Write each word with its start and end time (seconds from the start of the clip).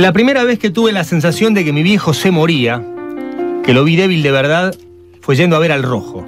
La 0.00 0.14
primera 0.14 0.44
vez 0.44 0.58
que 0.58 0.70
tuve 0.70 0.92
la 0.92 1.04
sensación 1.04 1.52
de 1.52 1.62
que 1.62 1.74
mi 1.74 1.82
viejo 1.82 2.14
se 2.14 2.30
moría, 2.30 2.82
que 3.62 3.74
lo 3.74 3.84
vi 3.84 3.96
débil 3.96 4.22
de 4.22 4.30
verdad, 4.30 4.74
fue 5.20 5.36
yendo 5.36 5.56
a 5.56 5.58
ver 5.58 5.72
al 5.72 5.82
rojo. 5.82 6.24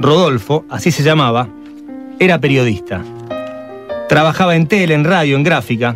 Rodolfo, 0.00 0.64
así 0.68 0.90
se 0.90 1.04
llamaba, 1.04 1.48
era 2.18 2.40
periodista. 2.40 3.04
Trabajaba 4.08 4.56
en 4.56 4.66
tele, 4.66 4.94
en 4.94 5.04
radio, 5.04 5.36
en 5.36 5.44
gráfica. 5.44 5.94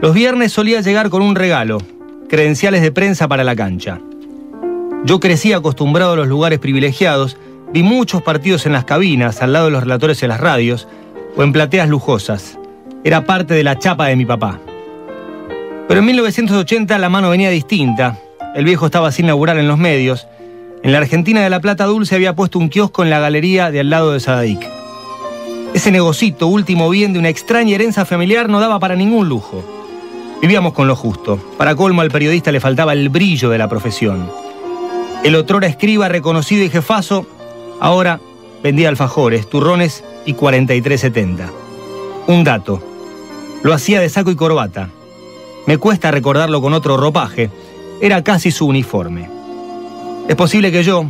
Los 0.00 0.14
viernes 0.14 0.52
solía 0.52 0.80
llegar 0.80 1.10
con 1.10 1.20
un 1.20 1.34
regalo, 1.34 1.82
credenciales 2.30 2.80
de 2.80 2.92
prensa 2.92 3.28
para 3.28 3.44
la 3.44 3.54
cancha. 3.54 4.00
Yo 5.04 5.20
crecí 5.20 5.52
acostumbrado 5.52 6.14
a 6.14 6.16
los 6.16 6.28
lugares 6.28 6.60
privilegiados 6.60 7.36
Vi 7.74 7.82
muchos 7.82 8.22
partidos 8.22 8.64
en 8.64 8.72
las 8.72 8.86
cabinas, 8.86 9.42
al 9.42 9.52
lado 9.52 9.66
de 9.66 9.72
los 9.72 9.82
relatores 9.82 10.22
en 10.22 10.30
las 10.30 10.40
radios, 10.40 10.88
o 11.36 11.42
en 11.42 11.52
plateas 11.52 11.90
lujosas. 11.90 12.58
Era 13.04 13.26
parte 13.26 13.52
de 13.52 13.64
la 13.64 13.78
chapa 13.78 14.06
de 14.06 14.16
mi 14.16 14.24
papá. 14.24 14.60
Pero 15.88 16.00
en 16.00 16.06
1980 16.06 16.98
la 16.98 17.08
mano 17.08 17.30
venía 17.30 17.50
distinta. 17.50 18.18
El 18.54 18.64
viejo 18.64 18.86
estaba 18.86 19.12
sin 19.12 19.26
laburar 19.26 19.58
en 19.58 19.68
los 19.68 19.78
medios. 19.78 20.26
En 20.82 20.92
la 20.92 20.98
Argentina 20.98 21.42
de 21.42 21.50
la 21.50 21.60
Plata 21.60 21.84
Dulce 21.84 22.14
había 22.14 22.34
puesto 22.34 22.58
un 22.58 22.68
kiosco 22.68 23.02
en 23.02 23.10
la 23.10 23.20
galería 23.20 23.70
de 23.70 23.80
al 23.80 23.90
lado 23.90 24.12
de 24.12 24.20
Sadaic. 24.20 24.66
Ese 25.74 25.90
negocito, 25.90 26.46
último 26.46 26.88
bien 26.90 27.12
de 27.12 27.18
una 27.18 27.28
extraña 27.28 27.74
herencia 27.74 28.04
familiar, 28.04 28.48
no 28.48 28.60
daba 28.60 28.78
para 28.78 28.96
ningún 28.96 29.28
lujo. 29.28 29.64
Vivíamos 30.40 30.72
con 30.72 30.88
lo 30.88 30.96
justo. 30.96 31.38
Para 31.58 31.74
colmo 31.74 32.02
al 32.02 32.10
periodista 32.10 32.52
le 32.52 32.60
faltaba 32.60 32.92
el 32.92 33.08
brillo 33.08 33.50
de 33.50 33.58
la 33.58 33.68
profesión. 33.68 34.30
El 35.24 35.34
otrora 35.34 35.66
escriba 35.66 36.08
reconocido 36.08 36.64
y 36.64 36.70
jefazo 36.70 37.26
Ahora 37.80 38.20
vendía 38.62 38.88
alfajores, 38.88 39.48
turrones 39.48 40.02
y 40.24 40.34
43.70. 40.34 41.50
Un 42.26 42.44
dato. 42.44 42.82
Lo 43.62 43.74
hacía 43.74 44.00
de 44.00 44.08
saco 44.08 44.30
y 44.30 44.36
corbata. 44.36 44.88
Me 45.66 45.78
cuesta 45.78 46.12
recordarlo 46.12 46.62
con 46.62 46.72
otro 46.74 46.96
ropaje. 46.96 47.50
Era 48.00 48.22
casi 48.22 48.52
su 48.52 48.66
uniforme. 48.66 49.28
Es 50.28 50.36
posible 50.36 50.70
que 50.70 50.84
yo, 50.84 51.06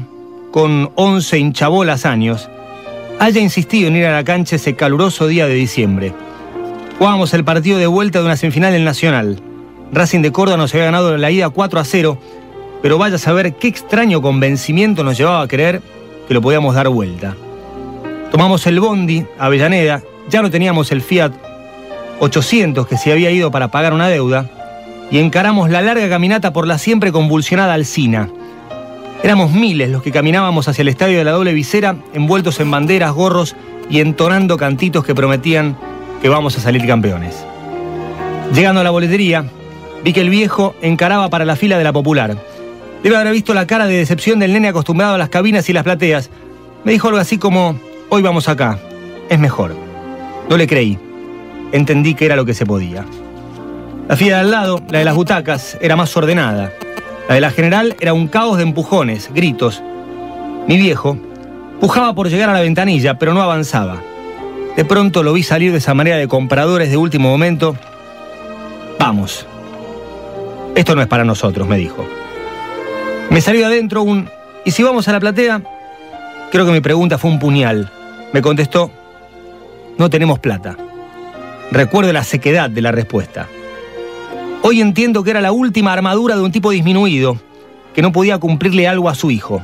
con 0.51 0.91
11 0.95 1.39
hinchabolas 1.39 2.07
años, 2.07 2.49
haya 3.19 3.41
insistido 3.41 3.89
en 3.89 3.97
ir 3.97 4.07
a 4.07 4.13
la 4.13 4.25
cancha 4.25 4.57
ese 4.57 4.75
caluroso 4.75 5.27
día 5.27 5.47
de 5.47 5.55
diciembre. 5.55 6.15
Jugábamos 6.99 7.35
el 7.35 7.45
partido 7.45 7.79
de 7.79 7.87
vuelta 7.87 8.21
de 8.21 8.25
una 8.25 8.37
semifinal 8.37 8.75
en 8.75 8.85
Nacional. 8.85 9.41
Racing 9.93 10.23
de 10.23 10.33
Córdoba 10.33 10.57
nos 10.57 10.73
había 10.73 10.87
ganado 10.87 11.17
la 11.19 11.31
ida 11.31 11.51
4 11.51 11.79
a 11.79 11.85
0, 11.85 12.19
pero 12.81 12.97
vaya 12.97 13.17
a 13.17 13.19
saber 13.19 13.55
qué 13.55 13.69
extraño 13.69 14.23
convencimiento 14.23 15.05
nos 15.05 15.19
llevaba 15.19 15.43
a 15.43 15.49
creer 15.49 15.83
que 16.27 16.35
lo 16.35 16.41
podíamos 16.41 16.75
dar 16.75 16.89
vuelta. 16.89 17.37
Tomamos 18.31 18.67
el 18.67 18.81
Bondi, 18.81 19.27
Avellaneda, 19.39 20.03
ya 20.31 20.41
no 20.41 20.51
teníamos 20.51 20.91
el 20.93 21.03
Fiat 21.03 21.33
800 22.21 22.87
que 22.87 22.97
se 22.97 23.13
había 23.13 23.31
ido 23.31 23.51
para 23.51 23.69
pagar 23.69 23.93
una 23.93 24.09
deuda, 24.09 24.51
y 25.11 25.19
encaramos 25.19 25.71
la 25.71 25.83
larga 25.83 26.09
caminata 26.09 26.53
por 26.53 26.67
la 26.67 26.79
siempre 26.79 27.13
convulsionada 27.13 27.75
Alcina. 27.75 28.29
Éramos 29.23 29.53
miles 29.53 29.91
los 29.91 30.03
que 30.03 30.13
caminábamos 30.13 30.69
hacia 30.69 30.83
el 30.83 30.89
estadio 30.89 31.19
de 31.19 31.25
la 31.25 31.33
doble 31.33 31.53
visera, 31.53 31.97
envueltos 32.13 32.61
en 32.61 32.71
banderas, 32.71 33.13
gorros 33.13 33.57
y 33.89 34.01
entonando 34.01 34.57
cantitos 34.57 35.05
que 35.05 35.15
prometían 35.15 35.77
que 36.21 36.29
vamos 36.29 36.57
a 36.59 36.61
salir 36.61 36.87
campeones. 36.87 37.45
Llegando 38.55 38.81
a 38.81 38.85
la 38.85 38.91
boletería, 38.91 39.45
vi 40.05 40.13
que 40.13 40.21
el 40.21 40.31
viejo 40.31 40.75
encaraba 40.83 41.29
para 41.31 41.45
la 41.45 41.57
fila 41.57 41.79
de 41.79 41.85
la 41.85 41.93
popular 41.93 42.37
Debe 43.07 43.19
haber 43.19 43.33
visto 43.33 43.55
la 43.55 43.69
cara 43.69 43.87
de 43.87 43.97
decepción 43.97 44.41
del 44.41 44.53
nene 44.53 44.67
acostumbrado 44.67 45.15
a 45.15 45.19
las 45.19 45.29
cabinas 45.29 45.69
y 45.69 45.73
las 45.73 45.85
plateas. 45.85 46.29
Me 46.83 46.91
dijo 46.91 47.07
algo 47.07 47.21
así 47.21 47.39
como, 47.39 47.79
hoy 48.09 48.21
vamos 48.21 48.49
acá, 48.49 48.81
es 49.29 49.39
mejor. 49.39 49.77
No 50.49 50.57
le 50.57 50.67
creí. 50.67 50.99
Entendí 51.71 52.15
que 52.15 52.27
era 52.27 52.35
lo 52.35 52.45
que 52.45 52.53
se 52.53 52.67
podía. 52.67 53.05
La 54.09 54.17
fila 54.17 54.37
de 54.37 54.43
al 54.43 54.51
lado, 54.53 54.81
la 54.89 55.01
de 55.01 55.05
las 55.05 55.17
butacas, 55.17 55.77
era 55.81 55.97
más 55.97 56.17
ordenada. 56.17 56.73
La 57.29 57.35
de 57.35 57.41
la 57.41 57.51
general 57.51 57.97
era 57.99 58.13
un 58.13 58.29
caos 58.29 58.57
de 58.57 58.63
empujones, 58.63 59.31
gritos. 59.35 59.83
Mi 60.69 60.77
viejo 60.77 61.19
pujaba 61.81 62.15
por 62.15 62.29
llegar 62.29 62.49
a 62.49 62.53
la 62.53 62.61
ventanilla, 62.61 63.19
pero 63.19 63.35
no 63.35 63.43
avanzaba. 63.43 64.01
De 64.77 64.85
pronto 64.85 65.25
lo 65.25 65.33
vi 65.33 65.43
salir 65.43 65.73
de 65.73 65.79
esa 65.79 65.93
manera 65.93 66.19
de 66.19 66.29
compradores 66.29 66.89
de 66.89 66.97
último 66.97 67.31
momento. 67.31 67.77
Vamos. 68.99 69.45
Esto 70.77 70.95
no 70.95 71.03
es 71.03 71.09
para 71.09 71.25
nosotros, 71.25 71.67
me 71.67 71.77
dijo. 71.77 72.07
Me 73.31 73.41
salió 73.41 73.67
adentro 73.67 74.03
un... 74.03 74.31
¿Y 74.65 74.71
si 74.71 74.85
vamos 74.85 75.09
a 75.09 75.13
la 75.13 75.21
platea? 75.21 75.63
Creo 76.53 76.65
que 76.65 76.73
mi 76.73 76.81
pregunta 76.81 77.19
fue 77.19 77.31
un 77.31 77.41
puñal. 77.41 77.91
Me 78.33 78.41
contestó, 78.41 78.91
no 79.99 80.11
tenemos 80.11 80.39
plata. 80.39 80.77
Recuerdo 81.73 82.13
la 82.13 82.23
sequedad 82.23 82.71
de 82.71 82.83
la 82.83 82.93
respuesta. 82.93 83.49
Hoy 84.69 84.81
entiendo 84.81 85.23
que 85.23 85.31
era 85.31 85.41
la 85.41 85.53
última 85.53 85.93
armadura 85.93 86.35
de 86.35 86.43
un 86.43 86.51
tipo 86.51 86.73
disminuido, 86.73 87.39
que 87.95 88.03
no 88.03 88.11
podía 88.11 88.39
cumplirle 88.39 88.89
algo 88.89 89.09
a 89.09 89.15
su 89.15 89.31
hijo. 89.31 89.63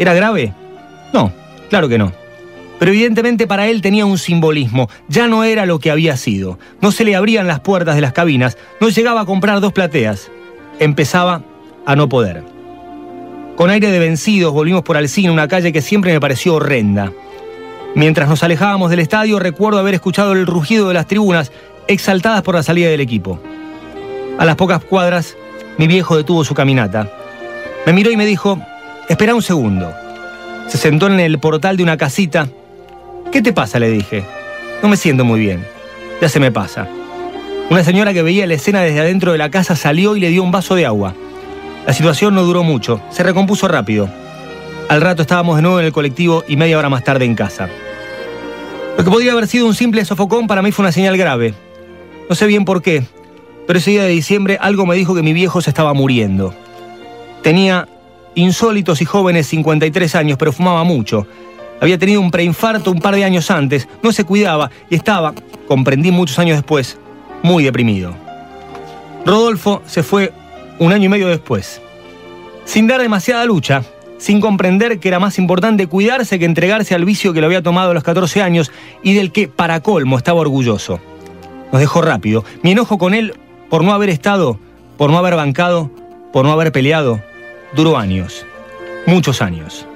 ¿Era 0.00 0.14
grave? 0.14 0.52
No, 1.12 1.30
claro 1.70 1.88
que 1.88 1.96
no. 1.96 2.10
Pero 2.80 2.90
evidentemente 2.90 3.46
para 3.46 3.68
él 3.68 3.82
tenía 3.82 4.04
un 4.04 4.18
simbolismo. 4.18 4.90
Ya 5.06 5.28
no 5.28 5.44
era 5.44 5.64
lo 5.64 5.78
que 5.78 5.92
había 5.92 6.16
sido. 6.16 6.58
No 6.80 6.90
se 6.90 7.04
le 7.04 7.14
abrían 7.14 7.46
las 7.46 7.60
puertas 7.60 7.94
de 7.94 8.00
las 8.00 8.12
cabinas. 8.12 8.58
No 8.80 8.88
llegaba 8.88 9.20
a 9.20 9.26
comprar 9.26 9.60
dos 9.60 9.72
plateas. 9.72 10.28
Empezaba 10.80 11.42
a 11.86 11.94
no 11.94 12.08
poder. 12.08 12.42
Con 13.54 13.70
aire 13.70 13.92
de 13.92 14.00
vencidos 14.00 14.52
volvimos 14.52 14.82
por 14.82 14.96
Alcina, 14.96 15.30
una 15.30 15.46
calle 15.46 15.72
que 15.72 15.82
siempre 15.82 16.12
me 16.12 16.20
pareció 16.20 16.56
horrenda. 16.56 17.12
Mientras 17.94 18.28
nos 18.28 18.42
alejábamos 18.42 18.90
del 18.90 18.98
estadio, 18.98 19.38
recuerdo 19.38 19.78
haber 19.78 19.94
escuchado 19.94 20.32
el 20.32 20.46
rugido 20.46 20.88
de 20.88 20.94
las 20.94 21.06
tribunas, 21.06 21.52
exaltadas 21.86 22.42
por 22.42 22.56
la 22.56 22.64
salida 22.64 22.88
del 22.88 23.00
equipo. 23.00 23.40
A 24.38 24.44
las 24.44 24.56
pocas 24.56 24.84
cuadras, 24.84 25.36
mi 25.78 25.86
viejo 25.86 26.16
detuvo 26.16 26.44
su 26.44 26.54
caminata. 26.54 27.10
Me 27.86 27.92
miró 27.94 28.10
y 28.10 28.16
me 28.16 28.26
dijo, 28.26 28.60
espera 29.08 29.34
un 29.34 29.42
segundo. 29.42 29.94
Se 30.68 30.76
sentó 30.76 31.06
en 31.06 31.20
el 31.20 31.38
portal 31.38 31.76
de 31.76 31.82
una 31.82 31.96
casita. 31.96 32.48
¿Qué 33.32 33.40
te 33.40 33.52
pasa? 33.52 33.78
le 33.78 33.90
dije. 33.90 34.24
No 34.82 34.88
me 34.88 34.96
siento 34.98 35.24
muy 35.24 35.40
bien. 35.40 35.64
Ya 36.20 36.28
se 36.28 36.38
me 36.38 36.52
pasa. 36.52 36.86
Una 37.70 37.82
señora 37.82 38.12
que 38.12 38.22
veía 38.22 38.46
la 38.46 38.54
escena 38.54 38.82
desde 38.82 39.00
adentro 39.00 39.32
de 39.32 39.38
la 39.38 39.50
casa 39.50 39.74
salió 39.74 40.16
y 40.16 40.20
le 40.20 40.28
dio 40.28 40.42
un 40.42 40.52
vaso 40.52 40.74
de 40.74 40.84
agua. 40.84 41.14
La 41.86 41.92
situación 41.94 42.34
no 42.34 42.42
duró 42.42 42.62
mucho, 42.62 43.00
se 43.10 43.22
recompuso 43.22 43.68
rápido. 43.68 44.08
Al 44.88 45.00
rato 45.00 45.22
estábamos 45.22 45.56
de 45.56 45.62
nuevo 45.62 45.80
en 45.80 45.86
el 45.86 45.92
colectivo 45.92 46.44
y 46.46 46.56
media 46.56 46.78
hora 46.78 46.88
más 46.88 47.04
tarde 47.04 47.24
en 47.24 47.34
casa. 47.34 47.68
Lo 48.98 49.04
que 49.04 49.10
podría 49.10 49.32
haber 49.32 49.48
sido 49.48 49.66
un 49.66 49.74
simple 49.74 50.04
sofocón 50.04 50.46
para 50.46 50.62
mí 50.62 50.72
fue 50.72 50.84
una 50.84 50.92
señal 50.92 51.16
grave. 51.16 51.54
No 52.28 52.34
sé 52.36 52.46
bien 52.46 52.64
por 52.64 52.82
qué, 52.82 53.04
pero 53.66 53.78
ese 53.78 53.90
día 53.92 54.02
de 54.04 54.10
diciembre 54.10 54.58
algo 54.60 54.86
me 54.86 54.96
dijo 54.96 55.14
que 55.14 55.22
mi 55.22 55.32
viejo 55.32 55.60
se 55.60 55.70
estaba 55.70 55.92
muriendo. 55.94 56.54
Tenía 57.42 57.88
insólitos 58.34 59.00
y 59.00 59.04
jóvenes 59.04 59.46
53 59.48 60.14
años, 60.14 60.38
pero 60.38 60.52
fumaba 60.52 60.84
mucho. 60.84 61.26
Había 61.80 61.98
tenido 61.98 62.20
un 62.20 62.30
preinfarto 62.30 62.90
un 62.90 63.00
par 63.00 63.14
de 63.14 63.24
años 63.24 63.50
antes, 63.50 63.88
no 64.02 64.12
se 64.12 64.24
cuidaba 64.24 64.70
y 64.88 64.94
estaba, 64.94 65.34
comprendí 65.66 66.10
muchos 66.10 66.38
años 66.38 66.56
después, 66.56 66.98
muy 67.42 67.64
deprimido. 67.64 68.14
Rodolfo 69.24 69.82
se 69.86 70.02
fue 70.02 70.32
un 70.78 70.92
año 70.92 71.06
y 71.06 71.08
medio 71.08 71.28
después. 71.28 71.80
Sin 72.64 72.86
dar 72.86 73.00
demasiada 73.00 73.44
lucha, 73.44 73.82
sin 74.18 74.40
comprender 74.40 74.98
que 74.98 75.08
era 75.08 75.18
más 75.18 75.38
importante 75.38 75.86
cuidarse 75.86 76.38
que 76.38 76.44
entregarse 76.44 76.94
al 76.94 77.04
vicio 77.04 77.32
que 77.32 77.40
lo 77.40 77.46
había 77.46 77.62
tomado 77.62 77.90
a 77.90 77.94
los 77.94 78.02
14 78.02 78.42
años 78.42 78.72
y 79.02 79.14
del 79.14 79.32
que, 79.32 79.48
para 79.48 79.80
colmo, 79.80 80.16
estaba 80.16 80.40
orgulloso. 80.40 81.00
Nos 81.72 81.80
dejó 81.80 82.02
rápido. 82.02 82.44
Mi 82.62 82.72
enojo 82.72 82.98
con 82.98 83.14
él 83.14 83.34
por 83.68 83.84
no 83.84 83.92
haber 83.92 84.10
estado, 84.10 84.58
por 84.96 85.10
no 85.10 85.18
haber 85.18 85.34
bancado, 85.36 85.90
por 86.32 86.44
no 86.44 86.52
haber 86.52 86.72
peleado, 86.72 87.20
duró 87.74 87.96
años, 87.96 88.46
muchos 89.06 89.42
años. 89.42 89.86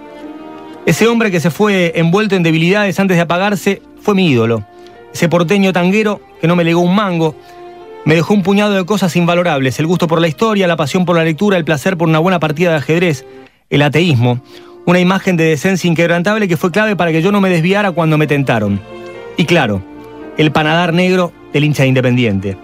Ese 0.87 1.07
hombre 1.07 1.31
que 1.31 1.41
se 1.41 1.51
fue 1.51 1.93
envuelto 1.97 2.37
en 2.37 2.43
debilidades 2.43 2.99
antes 2.99 3.17
de 3.17 3.23
apagarse 3.23 3.83
fue 4.01 4.15
mi 4.15 4.29
ídolo. 4.31 4.65
Ese 5.13 5.29
porteño 5.29 5.73
tanguero 5.73 6.21
que 6.41 6.49
no 6.49 6.57
me 6.57 6.65
legó 6.65 6.81
un 6.81 6.95
mango, 6.95 7.37
me 8.05 8.15
dejó 8.15 8.33
un 8.33 8.43
puñado 8.43 8.73
de 8.75 8.87
cosas 8.87 9.15
invalorables, 9.17 9.79
el 9.79 9.87
gusto 9.87 10.09
por 10.09 10.21
la 10.21 10.29
historia, 10.29 10.67
la 10.67 10.77
pasión 10.77 11.05
por 11.05 11.17
la 11.17 11.25
lectura, 11.25 11.59
el 11.59 11.65
placer 11.65 11.97
por 11.97 12.09
una 12.09 12.19
buena 12.19 12.41
partida 12.41 12.71
de 12.71 12.77
ajedrez, 12.77 13.27
el 13.69 13.83
ateísmo, 13.83 14.41
una 14.87 15.01
imagen 15.01 15.37
de 15.37 15.45
decencia 15.45 15.89
inquebrantable 15.89 16.49
que 16.49 16.57
fue 16.57 16.71
clave 16.71 16.97
para 16.97 17.13
que 17.13 17.23
yo 17.23 17.31
no 17.31 17.41
me 17.41 17.51
desviara 17.51 17.93
cuando 17.93 18.17
me 18.17 18.27
tentaron. 18.27 18.81
Y 19.37 19.45
claro, 19.45 19.83
el 20.39 20.51
panadar 20.51 20.95
negro 20.95 21.33
del 21.53 21.65
hincha 21.65 21.85
independiente. 21.85 22.57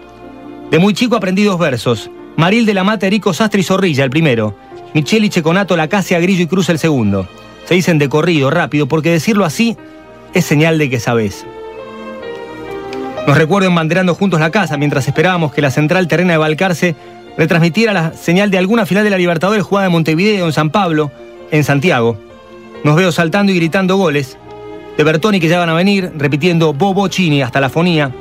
De 0.70 0.78
muy 0.78 0.94
chico 0.94 1.16
aprendí 1.16 1.44
dos 1.44 1.58
versos, 1.58 2.10
Maril 2.36 2.66
de 2.66 2.74
la 2.74 2.84
Mata, 2.84 3.06
Erico 3.06 3.32
Sastre 3.32 3.60
y 3.60 3.64
Zorrilla, 3.64 4.04
el 4.04 4.10
primero, 4.10 4.54
Micheli 4.94 5.28
Checonato, 5.28 5.76
La 5.76 5.88
Casia, 5.88 6.18
Grillo 6.18 6.42
y 6.42 6.46
Cruz, 6.46 6.68
el 6.68 6.78
segundo. 6.78 7.28
Se 7.66 7.74
dicen 7.74 7.98
de 7.98 8.08
corrido, 8.08 8.50
rápido, 8.50 8.86
porque 8.86 9.10
decirlo 9.10 9.44
así 9.44 9.76
es 10.34 10.44
señal 10.44 10.78
de 10.78 10.90
que 10.90 11.00
sabes. 11.00 11.46
Nos 13.26 13.38
recuerdo 13.38 13.68
embanderando 13.68 14.14
juntos 14.14 14.40
la 14.40 14.50
casa 14.50 14.76
mientras 14.76 15.06
esperábamos 15.06 15.52
que 15.52 15.62
la 15.62 15.70
central 15.70 16.08
terrena 16.08 16.32
de 16.32 16.38
Balcarce 16.38 16.96
retransmitiera 17.36 17.92
la 17.92 18.12
señal 18.12 18.50
de 18.50 18.58
alguna 18.58 18.86
final 18.86 19.04
de 19.04 19.10
la 19.10 19.18
Libertadores 19.18 19.64
jugada 19.64 19.86
en 19.86 19.92
Montevideo, 19.92 20.46
en 20.46 20.52
San 20.52 20.70
Pablo, 20.70 21.10
en 21.50 21.64
Santiago. 21.64 22.18
Nos 22.84 22.96
veo 22.96 23.12
saltando 23.12 23.52
y 23.52 23.56
gritando 23.56 23.96
goles. 23.96 24.38
De 24.96 25.04
Bertoni 25.04 25.40
que 25.40 25.48
ya 25.48 25.58
van 25.58 25.68
a 25.68 25.74
venir, 25.74 26.12
repitiendo 26.16 26.72
Bobo 26.72 27.08
Chini 27.08 27.42
hasta 27.42 27.60
la 27.60 27.68
fonía, 27.68 28.12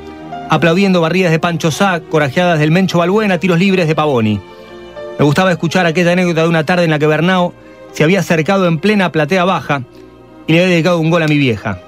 aplaudiendo 0.49 1.01
barridas 1.01 1.31
de 1.31 1.39
Pancho 1.39 1.71
Sá, 1.71 2.01
corajeadas 2.01 2.59
del 2.59 2.71
Mencho 2.71 2.99
Balbuena, 2.99 3.39
tiros 3.39 3.59
libres 3.59 3.87
de 3.87 3.95
Pavoni. 3.95 4.39
Me 5.17 5.25
gustaba 5.25 5.51
escuchar 5.51 5.85
aquella 5.85 6.11
anécdota 6.11 6.43
de 6.43 6.49
una 6.49 6.65
tarde 6.65 6.83
en 6.85 6.91
la 6.91 6.99
que 6.99 7.07
Bernao 7.07 7.53
se 7.93 8.03
había 8.03 8.19
acercado 8.19 8.67
en 8.67 8.79
plena 8.79 9.11
platea 9.11 9.45
baja 9.45 9.83
y 10.47 10.53
le 10.53 10.59
había 10.59 10.71
dedicado 10.73 10.99
un 10.99 11.09
gol 11.09 11.23
a 11.23 11.27
mi 11.27 11.37
vieja. 11.37 11.79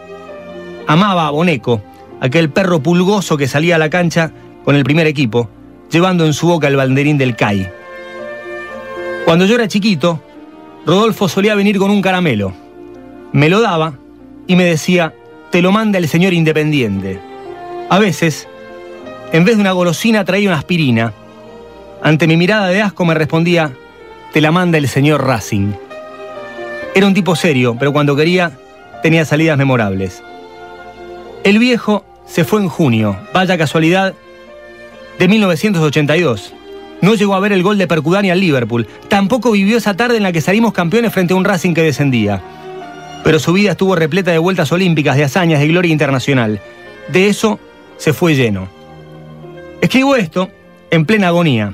Amaba 0.88 1.27
a 1.27 1.31
Boneco, 1.31 1.81
aquel 2.21 2.50
perro 2.50 2.81
pulgoso 2.81 3.38
que 3.38 3.48
salía 3.48 3.75
a 3.75 3.80
la 3.80 3.89
cancha 3.89 4.31
con 4.63 4.75
el 4.75 4.83
primer 4.83 5.07
equipo, 5.07 5.50
llevando 5.92 6.25
en 6.25 6.33
su 6.33 6.48
boca 6.48 6.68
el 6.68 6.77
banderín 6.77 7.18
del 7.18 7.36
CAI. 7.36 7.69
Cuando 9.25 9.45
yo 9.45 9.56
era 9.56 9.68
chiquito, 9.68 10.21
Rodolfo 10.86 11.27
solía 11.27 11.56
venir 11.56 11.77
con 11.77 11.92
un 11.92 12.01
caramelo. 12.01 12.53
Me 13.33 13.50
lo 13.50 13.62
daba 13.62 13.95
y 14.48 14.56
me 14.56 14.63
decía, 14.63 15.13
te 15.51 15.62
lo 15.62 15.74
manda 15.74 15.98
el 15.98 16.07
señor 16.07 16.33
Independiente. 16.33 17.26
A 17.89 18.00
veces, 18.00 18.48
en 19.31 19.45
vez 19.45 19.56
de 19.56 19.62
una 19.62 19.72
golosina 19.72 20.25
traía 20.25 20.50
una 20.50 20.57
aspirina. 20.57 21.13
Ante 22.04 22.28
mi 22.28 22.36
mirada 22.36 22.68
de 22.68 22.81
asco 22.81 23.06
me 23.06 23.13
respondía, 23.13 23.72
te 24.34 24.42
la 24.42 24.51
manda 24.51 24.78
el 24.78 24.89
señor 24.89 25.25
Racing. 25.25 25.72
Era 26.94 27.07
un 27.07 27.13
tipo 27.13 27.36
serio, 27.36 27.78
pero 27.80 27.94
cuando 27.94 28.16
quería 28.16 28.51
tenía 29.01 29.24
salidas 29.24 29.57
memorables. 29.57 30.22
El 31.45 31.60
viejo 31.60 32.04
se 32.25 32.44
fue 32.44 32.60
en 32.60 32.68
junio, 32.68 33.18
vaya 33.34 33.57
casualidad, 33.57 34.13
de 35.18 35.28
1982. 35.30 36.54
No 37.01 37.16
llegó 37.16 37.36
a 37.36 37.39
ver 37.39 37.54
el 37.54 37.63
gol 37.63 37.78
de 37.78 37.88
Percudani 37.88 38.31
al 38.31 38.42
Liverpool. 38.42 38.88
Tampoco 39.07 39.51
vivió 39.51 39.78
esa 39.78 39.95
tarde 39.95 40.18
en 40.18 40.24
la 40.24 40.31
que 40.31 40.42
salimos 40.42 40.74
campeones 40.74 41.13
frente 41.13 41.34
a 41.34 41.38
un 41.38 41.45
Racing 41.45 41.74
que 41.74 41.84
descendía. 41.84 42.42
Pero 43.24 43.39
su 43.39 43.54
vida 43.54 43.72
estuvo 43.72 43.95
repleta 43.95 44.31
de 44.31 44.39
vueltas 44.39 44.72
olímpicas, 44.72 45.16
de 45.16 45.24
hazañas, 45.24 45.60
de 45.60 45.68
gloria 45.68 45.92
internacional. 45.92 46.60
De 47.10 47.30
eso 47.30 47.60
se 47.97 48.13
fue 48.13 48.35
lleno. 48.35 48.67
Escribo 49.81 50.15
esto 50.15 50.49
en 50.91 51.05
plena 51.05 51.27
agonía. 51.27 51.73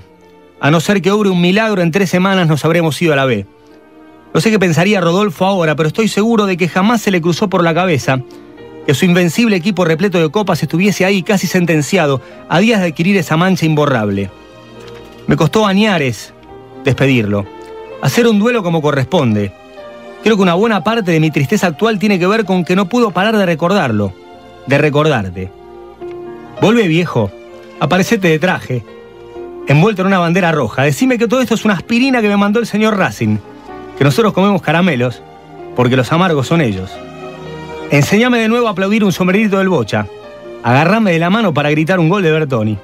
A 0.59 0.71
no 0.71 0.79
ser 0.79 1.01
que 1.01 1.11
obre 1.11 1.29
un 1.29 1.41
milagro, 1.41 1.81
en 1.81 1.91
tres 1.91 2.09
semanas 2.09 2.47
nos 2.47 2.63
habremos 2.65 3.01
ido 3.01 3.13
a 3.13 3.17
la 3.17 3.25
B. 3.25 3.45
No 4.33 4.41
sé 4.41 4.49
qué 4.49 4.59
pensaría 4.59 5.01
Rodolfo 5.01 5.45
ahora, 5.45 5.75
pero 5.75 5.87
estoy 5.87 6.07
seguro 6.07 6.45
de 6.45 6.57
que 6.57 6.67
jamás 6.67 7.01
se 7.01 7.11
le 7.11 7.21
cruzó 7.21 7.49
por 7.49 7.63
la 7.63 7.73
cabeza 7.73 8.21
que 8.85 8.93
su 8.93 9.05
invencible 9.05 9.55
equipo 9.55 9.85
repleto 9.85 10.19
de 10.19 10.29
copas 10.29 10.61
estuviese 10.61 11.05
ahí 11.05 11.23
casi 11.23 11.47
sentenciado 11.47 12.21
a 12.49 12.59
días 12.59 12.81
de 12.81 12.87
adquirir 12.87 13.15
esa 13.17 13.37
mancha 13.37 13.65
imborrable. 13.65 14.29
Me 15.27 15.37
costó 15.37 15.65
añares 15.65 16.33
despedirlo, 16.83 17.45
hacer 18.01 18.27
un 18.27 18.39
duelo 18.39 18.63
como 18.63 18.81
corresponde. 18.81 19.53
Creo 20.23 20.35
que 20.35 20.41
una 20.41 20.53
buena 20.53 20.83
parte 20.83 21.11
de 21.11 21.19
mi 21.19 21.31
tristeza 21.31 21.67
actual 21.67 21.99
tiene 21.99 22.19
que 22.19 22.27
ver 22.27 22.45
con 22.45 22.65
que 22.65 22.75
no 22.75 22.89
pudo 22.89 23.11
parar 23.11 23.37
de 23.37 23.45
recordarlo, 23.45 24.13
de 24.67 24.77
recordarte. 24.77 25.62
Vuelve 26.63 26.87
viejo, 26.87 27.29
aparecete 27.81 28.29
de 28.29 28.39
traje, 28.39 28.85
envuelto 29.67 30.01
en 30.01 30.07
una 30.07 30.19
bandera 30.19 30.53
roja. 30.53 30.83
Decime 30.83 31.17
que 31.17 31.27
todo 31.27 31.41
esto 31.41 31.55
es 31.55 31.65
una 31.65 31.73
aspirina 31.73 32.21
que 32.21 32.29
me 32.29 32.37
mandó 32.37 32.61
el 32.61 32.65
señor 32.65 32.97
Racing 32.97 33.35
que 33.97 34.05
nosotros 34.05 34.31
comemos 34.31 34.61
caramelos 34.61 35.21
porque 35.75 35.97
los 35.97 36.09
amargos 36.13 36.47
son 36.47 36.61
ellos. 36.61 36.89
Enséñame 37.91 38.39
de 38.39 38.47
nuevo 38.47 38.69
a 38.69 38.71
aplaudir 38.71 39.03
un 39.03 39.11
sombrerito 39.11 39.57
del 39.57 39.67
bocha. 39.67 40.07
Agarrame 40.63 41.11
de 41.11 41.19
la 41.19 41.29
mano 41.29 41.53
para 41.53 41.69
gritar 41.69 41.99
un 41.99 42.07
gol 42.07 42.23
de 42.23 42.31
Bertoni. 42.31 42.77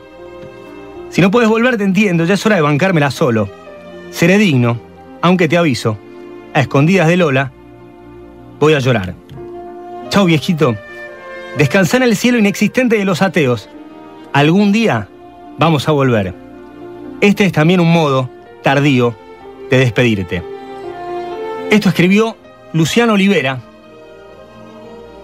Si 1.10 1.22
no 1.22 1.31
puedes 1.31 1.48
volver, 1.50 1.78
te 1.78 1.86
entiendo, 1.86 2.26
ya 2.26 2.34
es 2.34 2.46
hora 2.46 2.58
de 2.58 2.62
bancármela 2.62 3.12
solo. 3.12 3.50
Seré 4.12 4.38
digno, 4.38 4.78
aunque 5.22 5.48
te 5.48 5.58
aviso, 5.58 5.98
a 6.54 6.60
escondidas 6.60 7.08
de 7.08 7.16
Lola, 7.16 7.54
voy 8.60 8.74
a 8.74 8.80
llorar. 8.80 9.16
Chau, 10.10 10.26
viejito. 10.26 10.76
Descansá 11.57 11.98
en 11.98 12.04
el 12.04 12.16
cielo 12.16 12.38
inexistente 12.38 12.98
de 12.98 13.06
los 13.06 13.22
ateos. 13.22 13.69
Algún 14.34 14.72
día 14.72 15.07
vamos 15.57 15.88
a 15.88 15.92
volver. 15.92 16.34
Este 17.22 17.46
es 17.46 17.51
también 17.51 17.80
un 17.80 17.92
modo, 17.92 18.30
tardío, 18.63 19.16
de 19.69 19.80
despedirte. 19.80 20.44
Esto 21.69 21.90
escribió 21.90 22.38
Luciano 22.74 23.13
Olivera, 23.13 23.60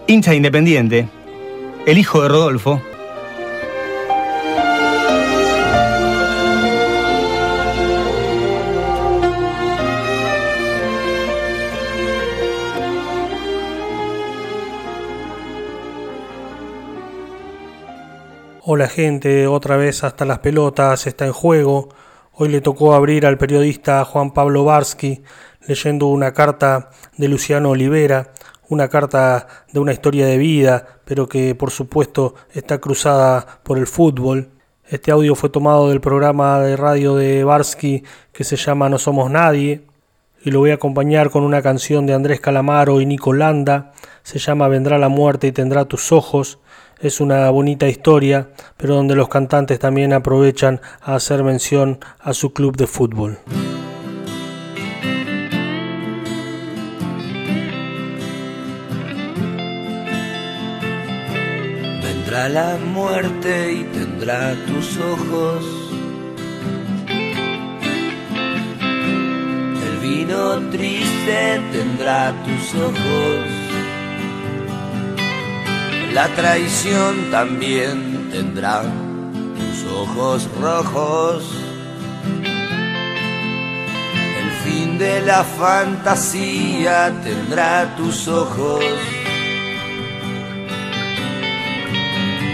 hincha 0.07 0.36
Independiente, 0.36 1.07
el 1.86 1.98
hijo 1.98 2.22
de 2.22 2.28
Rodolfo. 2.30 2.81
Hola 18.68 18.88
gente, 18.88 19.45
otra 19.45 19.78
vez 19.78 20.04
hasta 20.04 20.26
las 20.26 20.40
pelotas, 20.40 21.06
está 21.06 21.28
en 21.28 21.34
juego. 21.34 21.90
Hoy 22.31 22.50
le 22.50 22.62
tocó 22.62 22.95
abrir 22.95 23.28
al 23.28 23.38
periodista 23.38 24.04
Juan 24.06 24.34
Pablo 24.34 24.64
Barsky 24.66 25.22
leyendo 25.68 26.07
una 26.07 26.34
carta 26.34 26.90
de 27.16 27.28
Luciano 27.28 27.69
Olivera, 27.69 28.31
una 28.68 28.88
carta 28.88 29.45
de 29.72 29.80
una 29.80 29.94
historia 29.94 30.26
de 30.26 30.40
vida, 30.40 31.00
pero 31.06 31.30
que 31.30 31.54
por 31.54 31.69
supuesto 31.69 32.34
está 32.54 32.80
cruzada 32.80 33.60
por 33.62 33.78
el 33.78 33.86
fútbol. 33.86 34.50
Este 34.90 35.12
audio 35.12 35.36
fue 35.36 35.50
tomado 35.50 35.90
del 35.90 36.02
programa 36.02 36.60
de 36.60 36.76
radio 36.76 37.16
de 37.16 37.44
Barsky 37.44 38.04
que 38.34 38.44
se 38.44 38.56
llama 38.56 38.90
No 38.90 38.98
Somos 38.98 39.30
Nadie 39.30 39.84
y 40.44 40.50
lo 40.50 40.57
voy 40.62 40.72
a 40.72 40.76
acompañar 40.76 41.30
con 41.30 41.44
una 41.44 41.62
canción 41.62 42.07
de 42.07 42.16
Andrés 42.16 42.42
Calamaro 42.42 43.00
y 43.00 43.06
Nico 43.06 43.31
Landa. 43.31 43.92
Se 44.24 44.40
llama 44.40 44.68
Vendrá 44.69 44.98
la 44.98 45.10
muerte 45.10 45.45
y 45.45 45.52
tendrá 45.52 45.86
tus 45.86 46.12
ojos. 46.12 46.57
Es 46.99 47.19
una 47.19 47.49
bonita 47.49 47.87
historia, 47.87 48.49
pero 48.78 48.95
donde 48.95 49.16
los 49.16 49.30
cantantes 49.30 49.80
también 49.80 50.14
aprovechan 50.14 50.81
a 51.02 51.16
hacer 51.16 51.44
mención 51.44 51.99
a 52.19 52.33
su 52.33 52.54
club 52.54 52.75
de 52.78 52.87
fútbol. 52.87 53.40
la 62.49 62.78
muerte 62.78 63.73
y 63.73 63.83
tendrá 63.85 64.56
tus 64.68 64.97
ojos. 64.97 65.66
El 69.87 69.97
vino 70.02 70.69
triste 70.69 71.61
tendrá 71.71 72.33
tus 72.44 72.81
ojos. 72.81 73.65
La 76.16 76.30
traición 76.30 77.30
también 77.30 78.30
tendrá 78.31 78.84
tus 78.84 79.92
ojos 79.92 80.50
rojos. 80.62 81.44
El 84.40 84.52
fin 84.64 84.98
de 84.98 85.22
la 85.24 85.44
fantasía 85.44 87.12
tendrá 87.22 87.94
tus 87.98 88.30
ojos. 88.30 88.81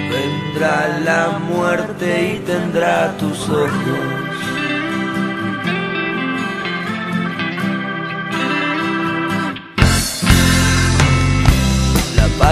vendrá 0.10 1.00
la 1.06 1.40
muerte 1.40 2.34
y 2.34 2.40
tendrá 2.40 3.16
tus 3.18 3.48
ojos. 3.48 4.31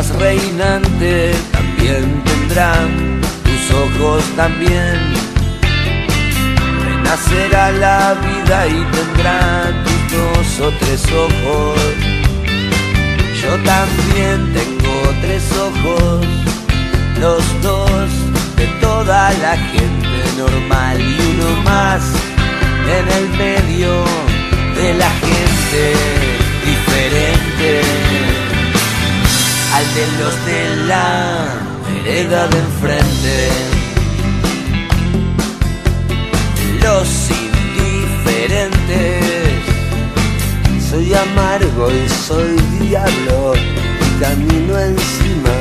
Reinante 0.08 1.34
también 1.52 2.24
tendrá 2.24 2.74
tus 3.44 3.76
ojos 3.76 4.24
también. 4.38 4.98
Nacerá 7.04 7.72
la 7.72 8.14
vida 8.14 8.68
y 8.68 8.80
tendrá 8.96 9.40
tus 9.84 10.18
dos 10.18 10.68
o 10.68 10.72
tres 10.80 11.04
ojos. 11.12 11.80
Yo 13.42 13.52
también 13.74 14.54
tengo 14.54 14.96
tres 15.22 15.44
ojos, 15.68 16.26
los 17.20 17.62
dos 17.62 18.10
de 18.56 18.68
toda 18.80 19.32
la 19.42 19.58
gente 19.58 20.18
normal 20.38 20.98
y 21.02 21.16
uno 21.32 21.62
más 21.64 22.04
en 22.98 23.06
el 23.18 23.30
medio 23.38 23.92
de 24.78 24.94
la 24.94 25.10
gente 25.10 25.84
diferente 26.66 28.09
de 29.96 30.04
los 30.20 30.36
de 30.46 30.62
la 30.88 31.08
vereda 31.88 32.42
de 32.48 32.58
enfrente. 32.60 33.38
Los 36.84 37.10
indiferentes, 37.30 39.24
soy 40.90 41.08
amargo 41.14 41.86
y 41.92 42.10
soy 42.28 42.56
diablo 42.80 43.38
y 43.56 44.10
camino 44.22 44.74
encima 44.80 45.58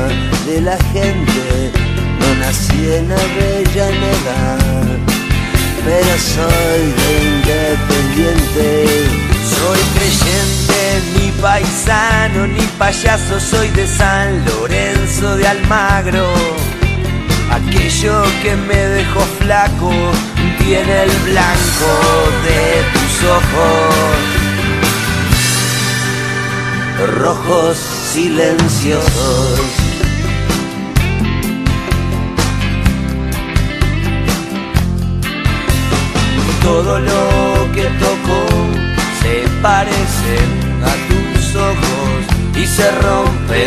de 0.47 0.57
la 0.61 0.77
gente. 0.93 1.73
No 2.21 2.29
nací 2.41 2.81
en 2.99 3.07
Avellaneda, 3.11 4.41
pero 5.85 6.15
soy 6.35 6.83
independiente. 7.25 8.67
Soy 9.57 9.81
creyente, 9.95 10.78
ni 11.15 11.31
paisano, 11.41 12.47
ni 12.47 12.63
payaso, 12.79 13.41
soy 13.41 13.69
de 13.71 13.87
San 13.87 14.45
Lorenzo 14.45 15.37
de 15.37 15.47
Almagro. 15.47 16.33
Aquello 17.51 18.23
que 18.43 18.57
me 18.57 18.77
dejó 18.77 19.21
flaco 19.41 19.91
tiene 20.59 21.03
el 21.05 21.11
blanco 21.31 21.91
de 22.47 22.83
tus 22.93 23.25
ojos, 23.39 23.95
rojos 27.23 27.77
silenciosos. 28.13 29.61
Todo 36.63 36.99
lo 37.01 37.73
que 37.73 37.85
toco 37.85 38.39
se 39.23 39.49
parece 39.63 40.68
a 40.85 40.95
tus 41.09 41.55
ojos 41.55 42.19
y 42.57 42.67
se 42.67 42.91
rompe, 42.91 43.67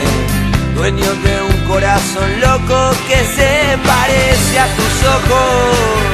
dueño 0.75 1.11
de 1.25 1.41
un 1.49 1.67
corazón 1.67 2.29
loco 2.39 2.91
que 3.07 3.17
se 3.35 3.77
parece 3.85 4.59
a 4.59 4.67
tus 4.75 4.95
ojos. 5.17 6.11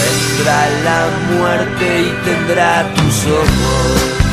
Vendrá 0.00 0.68
la 0.84 1.08
muerte 1.36 2.00
y 2.00 2.24
tendrá 2.24 2.94
tus 2.94 3.26
ojos. 3.26 4.30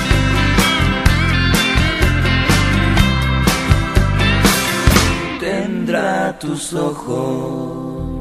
Tendrá 5.39 6.37
tus 6.39 6.73
ojos. 6.73 8.16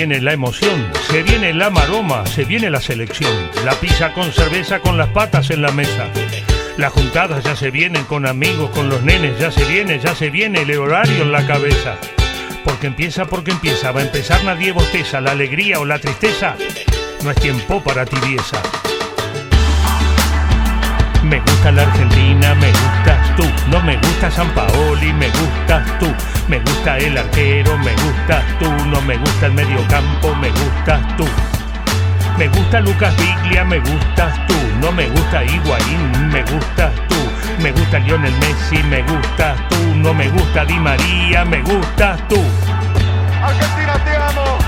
Se 0.00 0.06
viene 0.06 0.22
la 0.22 0.32
emoción, 0.32 0.90
se 1.10 1.22
viene 1.22 1.52
la 1.52 1.68
maroma, 1.68 2.24
se 2.24 2.46
viene 2.46 2.70
la 2.70 2.80
selección, 2.80 3.30
la 3.66 3.74
pizza 3.74 4.14
con 4.14 4.32
cerveza 4.32 4.80
con 4.80 4.96
las 4.96 5.08
patas 5.08 5.50
en 5.50 5.60
la 5.60 5.72
mesa. 5.72 6.06
Las 6.78 6.90
juntadas 6.94 7.44
ya 7.44 7.54
se 7.54 7.70
vienen 7.70 8.04
con 8.04 8.26
amigos, 8.26 8.70
con 8.70 8.88
los 8.88 9.02
nenes, 9.02 9.38
ya 9.38 9.50
se 9.50 9.62
viene, 9.66 9.98
ya 9.98 10.14
se 10.14 10.30
viene 10.30 10.62
el 10.62 10.74
horario 10.78 11.22
en 11.22 11.32
la 11.32 11.46
cabeza. 11.46 11.98
Porque 12.64 12.86
empieza, 12.86 13.26
porque 13.26 13.50
empieza, 13.50 13.92
va 13.92 14.00
a 14.00 14.04
empezar 14.04 14.42
nadie 14.42 14.72
bosteza, 14.72 15.20
la 15.20 15.32
alegría 15.32 15.78
o 15.78 15.84
la 15.84 15.98
tristeza, 15.98 16.56
no 17.22 17.30
es 17.30 17.36
tiempo 17.36 17.82
para 17.82 18.06
tibieza. 18.06 18.62
Me 21.22 21.40
gusta 21.40 21.72
la 21.72 21.82
Argentina, 21.82 22.54
me 22.54 22.68
gustas 22.68 23.36
tú. 23.36 23.44
No 23.68 23.82
me 23.82 23.98
gusta 23.98 24.30
San 24.30 24.48
Paoli, 24.54 25.12
me 25.12 25.28
gustas 25.28 25.98
tú. 25.98 26.06
Me 26.50 26.58
gusta 26.58 26.98
el 26.98 27.16
arquero, 27.16 27.78
me 27.78 27.92
gustas 27.92 28.42
tú. 28.58 28.68
No 28.86 29.00
me 29.02 29.16
gusta 29.16 29.46
el 29.46 29.52
mediocampo, 29.52 30.34
me 30.34 30.50
gustas 30.50 31.16
tú. 31.16 31.24
Me 32.36 32.48
gusta 32.48 32.80
Lucas 32.80 33.14
Biglia, 33.18 33.64
me 33.64 33.78
gustas 33.78 34.34
tú. 34.48 34.54
No 34.80 34.90
me 34.90 35.08
gusta 35.10 35.44
Higuaín, 35.44 36.28
me 36.32 36.42
gustas 36.42 36.92
tú. 37.08 37.14
Me 37.62 37.70
gusta 37.70 38.00
Lionel 38.00 38.34
Messi, 38.40 38.82
me 38.82 39.00
gustas 39.02 39.60
tú. 39.68 39.76
No 39.94 40.12
me 40.12 40.28
gusta 40.28 40.64
Di 40.64 40.74
María, 40.74 41.44
me 41.44 41.62
gustas 41.62 42.18
tú. 42.26 42.42
Argentina, 43.40 43.94
te 44.04 44.16
amo. 44.16 44.58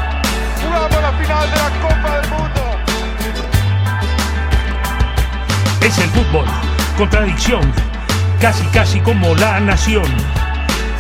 Jugamos 0.63 1.03
la 1.03 1.13
final 1.15 1.51
de 1.51 1.57
la 1.57 1.71
Copa 1.81 2.17
del 2.17 2.31
Mundo. 2.31 2.79
Es 5.81 5.99
el 5.99 6.11
fútbol, 6.11 6.47
contradicción, 6.97 7.73
casi 8.41 8.65
casi 8.67 9.01
como 9.01 9.35
la 9.35 9.59
nación. 9.59 10.07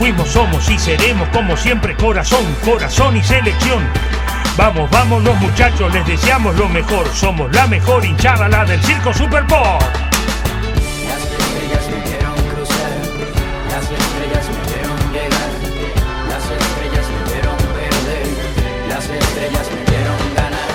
Fuimos, 0.03 0.31
somos 0.31 0.69
y 0.69 0.77
seremos 0.81 1.29
como 1.29 1.57
siempre 1.57 1.95
corazón, 1.95 2.45
corazón 2.65 3.17
y 3.17 3.23
selección. 3.23 3.85
Vamos, 4.57 4.91
vamos 4.91 5.23
los 5.23 5.37
muchachos, 5.37 5.95
les 5.95 6.05
deseamos 6.05 6.57
lo 6.57 6.69
mejor. 6.69 7.07
Somos 7.15 7.55
la 7.55 7.69
mejor 7.69 8.05
hinchada, 8.05 8.49
la 8.49 8.65
del 8.65 8.83
Circo 8.83 9.15
Super 9.15 9.45
Bowl. 9.45 9.79
Las 11.07 11.23
estrellas 11.23 11.87
me 11.89 12.01
vieron 12.11 12.35
cruzar, 12.35 12.91
las 13.71 13.85
estrellas 13.85 14.49
me 14.51 14.59
vieron 14.75 14.99
llegar, 15.13 15.51
las 16.29 16.51
estrellas 16.51 17.07
me 17.09 17.23
vieron 17.33 17.57
perder, 17.57 18.27
las 18.89 19.05
estrellas 19.09 19.69
me 19.71 19.83
vieron 19.89 20.19
ganar. 20.35 20.71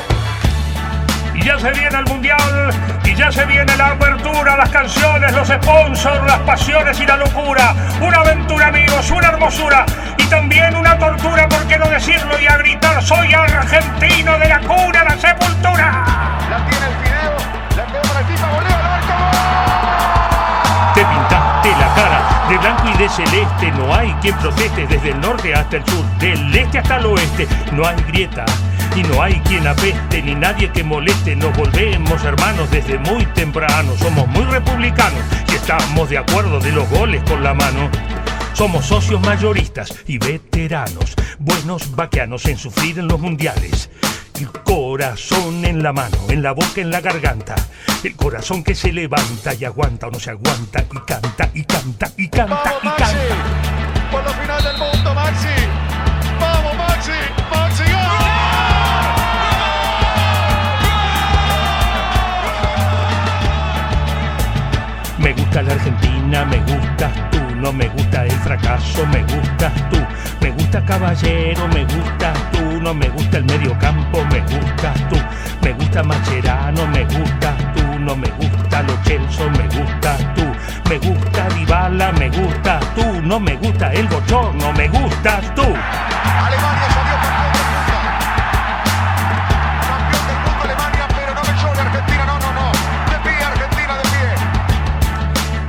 Y 1.36 1.44
ya 1.44 1.60
se 1.60 1.72
viene 1.78 2.00
el 2.00 2.06
mundial, 2.06 2.70
ya 3.18 3.32
se 3.32 3.46
viene 3.46 3.76
la 3.76 3.88
apertura, 3.88 4.56
las 4.56 4.70
canciones, 4.70 5.34
los 5.34 5.48
sponsors, 5.48 6.24
las 6.28 6.40
pasiones 6.42 7.00
y 7.00 7.06
la 7.06 7.18
locura. 7.18 7.74
Una 8.00 8.20
aventura, 8.20 8.68
amigos, 8.68 9.10
una 9.10 9.30
hermosura 9.30 9.86
y 10.18 10.24
también 10.26 10.76
una 10.76 10.98
tortura, 11.00 11.50
¿por 11.50 11.66
qué 11.68 11.80
no 11.80 11.90
decirlo 11.90 12.40
y 12.40 12.46
a 12.46 12.58
gritar? 12.58 13.02
Soy 13.02 13.34
argentino 13.34 14.38
de 14.38 14.48
la 14.48 14.60
cuna, 14.60 15.04
la 15.04 15.18
sepultura. 15.18 16.06
La 16.50 16.64
tiene 16.70 16.86
el 16.86 16.94
Fideo, 17.04 17.36
la 17.76 17.86
quedó 17.86 18.02
para 18.04 18.20
el 18.20 18.26
FIFA, 18.28 18.48
volvió 18.52 18.76
al. 18.76 18.84
Te 20.94 21.06
pintaste 21.06 21.70
la 21.72 21.94
cara 21.96 22.22
de 22.50 22.58
blanco 22.60 22.88
y 22.88 22.98
de 22.98 23.10
celeste. 23.10 23.72
No 23.72 23.96
hay 23.96 24.14
quien 24.22 24.36
proteste 24.38 24.86
desde 24.86 25.10
el 25.10 25.20
norte 25.20 25.56
hasta 25.56 25.78
el 25.78 25.86
sur, 25.88 26.06
del 26.20 26.56
este 26.56 26.80
hasta 26.80 26.98
el 26.98 27.08
oeste. 27.08 27.48
No 27.72 27.88
hay 27.88 27.96
grieta 28.08 28.46
y 28.98 29.04
no 29.04 29.22
hay 29.22 29.40
quien 29.42 29.68
apeste 29.68 30.22
ni 30.24 30.34
nadie 30.34 30.72
que 30.72 30.84
moleste. 30.84 31.36
Nos 31.36 31.56
volvemos 31.56 32.24
hermanos 32.24 32.70
desde 32.72 32.98
muy 32.98 33.26
temprano. 33.28 33.96
Somos 33.98 34.28
muy 34.28 34.44
republicanos 34.46 35.22
y 35.52 35.56
estamos 35.56 36.10
de 36.10 36.18
acuerdo 36.18 36.60
de 36.60 36.72
los 36.72 36.90
goles 36.90 37.22
con 37.30 37.44
la 37.44 37.54
mano. 37.54 37.90
Somos 38.54 38.88
socios 38.88 39.22
mayoristas 39.22 39.94
y 40.08 40.18
veteranos, 40.18 41.14
buenos 41.38 41.96
vaqueanos 41.96 42.46
en 42.48 42.58
sufrir 42.58 42.98
en 42.98 43.08
los 43.08 43.20
mundiales. 43.20 43.92
El 44.40 44.50
corazón 44.52 45.64
en 45.64 45.84
la 45.84 45.94
mano, 45.94 46.18
en 46.30 46.42
la 46.42 46.54
boca, 46.54 46.82
en 46.82 46.90
la 46.90 47.00
garganta. 47.02 47.54
El 48.04 48.16
corazón 48.16 48.64
que 48.64 48.74
se 48.74 48.92
levanta 48.92 49.54
y 49.54 49.66
aguanta 49.66 50.08
o 50.08 50.12
no 50.12 50.20
se 50.20 50.32
aguanta 50.32 50.84
y 50.92 50.98
canta 51.06 51.52
y 51.54 51.64
canta 51.64 52.12
y 52.18 52.28
canta 52.30 52.56
Vamos, 52.56 52.84
y 52.84 52.88
Maxi. 52.88 53.04
canta. 53.04 54.12
Por 54.12 54.24
la 54.24 54.34
final 54.34 54.64
del 54.64 54.78
mundo, 54.78 55.14
Maxi. 55.14 55.48
Vamos, 56.40 56.76
Maxi. 56.78 57.12
Maxi, 57.52 57.67
gusta 65.58 65.62
la 65.64 65.74
Argentina, 65.74 66.46
me 66.46 66.58
gustas 66.60 67.32
tú, 67.32 67.40
no 67.56 67.74
me 67.74 67.88
gusta 67.90 68.26
el 68.26 68.32
fracaso, 68.32 69.06
me 69.08 69.24
gustas 69.24 69.74
tú. 69.90 69.98
Me 70.40 70.52
gusta 70.52 70.86
Caballero, 70.86 71.68
me 71.70 71.84
gusta 71.84 72.34
tú, 72.52 72.80
no 72.80 72.94
me 72.94 73.10
gusta 73.10 73.38
el 73.38 73.46
medio 73.46 73.78
campo, 73.80 74.24
me 74.32 74.40
gusta 74.42 74.94
tú, 75.10 75.18
me 75.64 75.74
gusta 75.74 76.04
Macherano, 76.04 76.86
me 76.88 77.04
gusta 77.06 77.56
tú, 77.76 78.00
no 78.00 78.16
me 78.16 78.30
gusta 78.30 78.84
Lo 78.84 79.02
Chelso, 79.04 79.50
me 79.50 79.64
gusta 79.64 80.18
tú, 80.36 80.44
me 80.90 80.98
gusta 81.00 81.50
Dybala, 81.56 82.12
me 82.14 82.30
gusta 82.30 82.80
tú, 82.96 83.22
no 83.24 83.40
me 83.40 83.56
gusta 83.56 83.92
el 83.94 84.08
bochorno, 84.08 84.72
me 84.74 84.88
gusta 84.90 85.42
tú. 85.56 85.74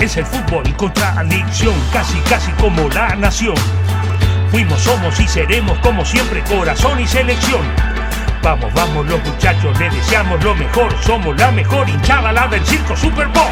Es 0.00 0.16
el 0.16 0.24
fútbol 0.24 0.62
contradicción, 0.76 1.74
casi 1.92 2.20
casi 2.20 2.52
como 2.52 2.88
la 2.90 3.16
nación. 3.16 3.56
Fuimos, 4.48 4.80
somos 4.80 5.18
y 5.18 5.26
seremos 5.26 5.76
como 5.80 6.04
siempre 6.04 6.40
corazón 6.44 7.00
y 7.00 7.06
selección. 7.06 7.62
Vamos, 8.40 8.72
vamos 8.74 9.06
los 9.06 9.20
muchachos, 9.24 9.76
les 9.80 9.92
deseamos 9.92 10.42
lo 10.44 10.54
mejor, 10.54 10.94
somos 11.02 11.36
la 11.36 11.50
mejor 11.50 11.88
hinchada, 11.88 12.30
la 12.30 12.46
del 12.46 12.64
circo 12.64 12.96
Super 12.96 13.26
Bowl. 13.26 13.48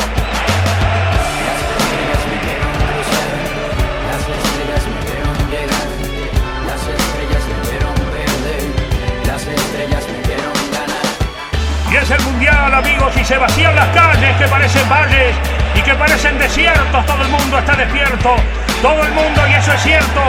Y 11.90 11.96
es 11.96 12.10
el 12.10 12.22
mundial, 12.22 12.72
amigos, 12.72 13.16
y 13.20 13.24
se 13.24 13.36
vacían 13.36 13.74
las 13.74 13.88
calles 13.88 14.36
que 14.36 14.46
parecen 14.46 14.88
valles 14.88 15.55
que 15.86 15.94
parecen 15.94 16.36
desiertos. 16.36 17.06
Todo 17.06 17.22
el 17.22 17.28
mundo 17.28 17.58
está 17.58 17.76
despierto, 17.76 18.34
todo 18.82 19.02
el 19.04 19.12
mundo, 19.12 19.40
y 19.48 19.52
eso 19.52 19.72
es 19.72 19.82
cierto, 19.82 20.20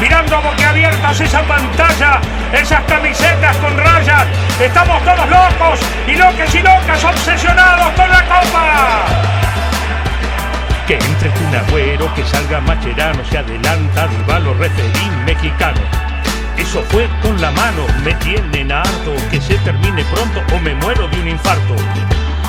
mirando 0.00 0.42
boquiabiertas 0.42 1.20
esa 1.20 1.40
pantalla, 1.42 2.20
esas 2.52 2.82
camisetas 2.82 3.56
con 3.58 3.76
rayas. 3.78 4.26
Estamos 4.58 5.02
todos 5.04 5.30
locos 5.30 5.78
y 6.08 6.16
locas 6.16 6.52
y 6.52 6.58
locas 6.58 7.04
obsesionados 7.04 7.92
con 7.92 8.10
la 8.10 8.22
copa. 8.24 9.04
Que 10.88 10.94
entre 10.94 11.28
un 11.30 11.54
agüero, 11.54 12.12
que 12.14 12.24
salga 12.24 12.60
Macherano, 12.60 13.24
se 13.24 13.38
adelanta 13.38 14.08
Dybalo, 14.08 14.54
referín 14.54 15.24
mexicano. 15.24 15.80
Eso 16.56 16.82
fue 16.90 17.08
con 17.22 17.40
la 17.40 17.52
mano, 17.52 17.86
me 18.02 18.14
tienen 18.14 18.72
harto, 18.72 19.14
que 19.30 19.40
se 19.40 19.54
termine 19.58 20.04
pronto 20.12 20.42
o 20.52 20.58
me 20.58 20.74
muero 20.74 21.06
de 21.06 21.20
un 21.20 21.28
infarto. 21.28 21.76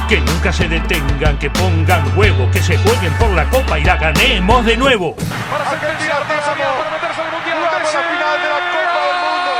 Que 0.07 0.21
nunca 0.21 0.53
se 0.53 0.67
detengan, 0.69 1.39
que 1.39 1.50
pongan 1.50 2.15
huevo, 2.15 2.47
que 2.51 2.62
se 2.62 2.77
jueguen 2.77 3.12
por 3.13 3.31
la 3.31 3.50
copa 3.50 3.79
y 3.79 3.83
la 3.83 3.97
ganemos 3.97 4.63
de 4.63 4.77
nuevo. 4.77 5.15
Para 5.15 5.71
Argentina, 5.71 6.13
para 6.27 6.91
meterse 6.91 7.21
en 7.21 7.27
el 7.27 7.31
mundial. 7.33 7.55
La 7.81 7.89
final 7.89 8.41
de 8.41 8.50
la 8.50 8.59
Copa 8.71 9.01
del 9.01 9.17
Mundo. 9.25 9.51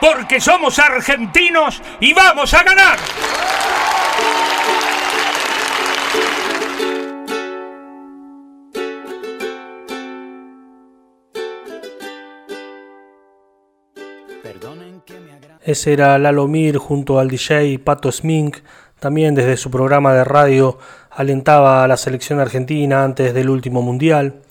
¡Gol! 0.00 0.10
Porque 0.10 0.40
somos 0.40 0.78
argentinos 0.80 1.82
y 2.00 2.12
vamos 2.12 2.54
a 2.54 2.62
ganar. 2.64 2.98
Ese 15.66 15.92
era 15.92 16.16
Lalo 16.16 16.46
Mir 16.46 16.78
junto 16.78 17.18
al 17.18 17.28
DJ 17.28 17.80
Pato 17.80 18.12
Smink. 18.12 18.58
También 19.00 19.34
desde 19.34 19.56
su 19.56 19.68
programa 19.68 20.14
de 20.14 20.22
radio 20.22 20.78
alentaba 21.10 21.82
a 21.82 21.88
la 21.88 21.96
selección 21.96 22.38
argentina 22.38 23.02
antes 23.02 23.34
del 23.34 23.50
último 23.50 23.82
mundial. 23.82 24.42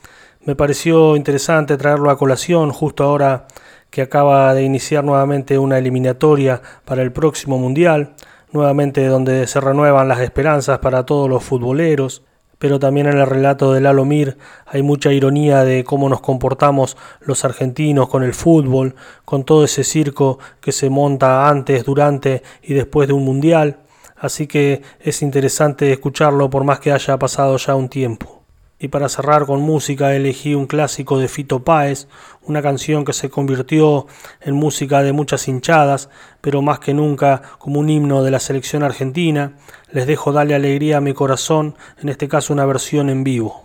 Me 0.44 0.58
pareció 0.58 1.16
interesante 1.16 1.78
traerlo 1.78 2.10
a 2.10 2.18
colación 2.18 2.72
justo 2.72 3.06
ahora 3.06 3.48
que 3.90 4.02
acaba 4.02 4.54
de 4.54 4.64
iniciar 4.64 5.06
nuevamente 5.06 5.58
una 5.58 5.78
eliminatoria 5.78 6.62
para 6.84 7.02
el 7.02 7.14
próximo 7.14 7.58
mundial, 7.58 8.16
nuevamente 8.52 9.08
donde 9.08 9.48
se 9.48 9.62
renuevan 9.62 10.10
las 10.10 10.20
esperanzas 10.20 10.80
para 10.80 11.06
todos 11.06 11.30
los 11.30 11.46
futboleros 11.46 12.24
pero 12.60 12.80
también 12.80 13.08
en 13.08 13.18
el 13.18 13.28
relato 13.28 13.74
de 13.74 13.82
Lalo 13.82 14.06
Mir 14.06 14.38
hay 14.66 14.82
mucha 14.82 15.12
ironía 15.12 15.64
de 15.64 15.84
cómo 15.84 16.10
nos 16.10 16.22
comportamos 16.22 16.98
los 17.22 17.46
argentinos 17.46 18.10
con 18.10 18.24
el 18.24 18.34
fútbol, 18.34 18.96
con 19.24 19.44
todo 19.44 19.64
ese 19.66 19.84
circo 19.84 20.40
que 20.62 20.72
se 20.72 20.90
monta 20.90 21.48
antes, 21.48 21.86
durante 21.86 22.44
y 22.62 22.74
después 22.74 23.08
de 23.08 23.14
un 23.14 23.26
mundial, 23.26 23.80
así 24.16 24.48
que 24.48 24.82
es 25.00 25.22
interesante 25.22 25.92
escucharlo 25.92 26.50
por 26.50 26.64
más 26.64 26.80
que 26.80 26.92
haya 26.92 27.18
pasado 27.18 27.58
ya 27.58 27.76
un 27.76 27.90
tiempo. 27.90 28.35
Y 28.78 28.90
para 28.90 29.08
cerrar 29.08 29.46
con 29.46 29.62
música 29.62 30.14
elegí 30.14 30.54
un 30.54 30.68
clásico 30.68 31.18
de 31.18 31.30
Fito 31.30 31.64
Páez, 31.64 32.08
una 32.44 32.62
canción 32.62 33.06
que 33.06 33.14
se 33.14 33.30
convirtió 33.30 34.06
en 34.42 34.54
música 34.56 35.02
de 35.02 35.14
muchas 35.14 35.48
hinchadas, 35.48 36.10
pero 36.42 36.62
más 36.62 36.80
que 36.80 36.94
nunca 36.94 37.42
como 37.58 37.80
un 37.80 37.90
himno 37.90 38.22
de 38.22 38.32
la 38.32 38.40
selección 38.40 38.84
argentina. 38.84 39.54
Les 39.92 40.08
dejo 40.08 40.34
Dale 40.34 40.56
Alegría 40.56 40.98
a 40.98 41.02
mi 41.02 41.14
corazón, 41.14 41.76
en 42.02 42.10
este 42.10 42.28
caso 42.28 42.52
una 42.52 42.66
versión 42.66 43.10
en 43.10 43.24
vivo. 43.24 43.64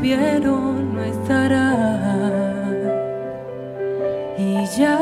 No 0.00 1.02
estará. 1.02 1.76
Y 4.38 4.64
ya, 4.76 4.98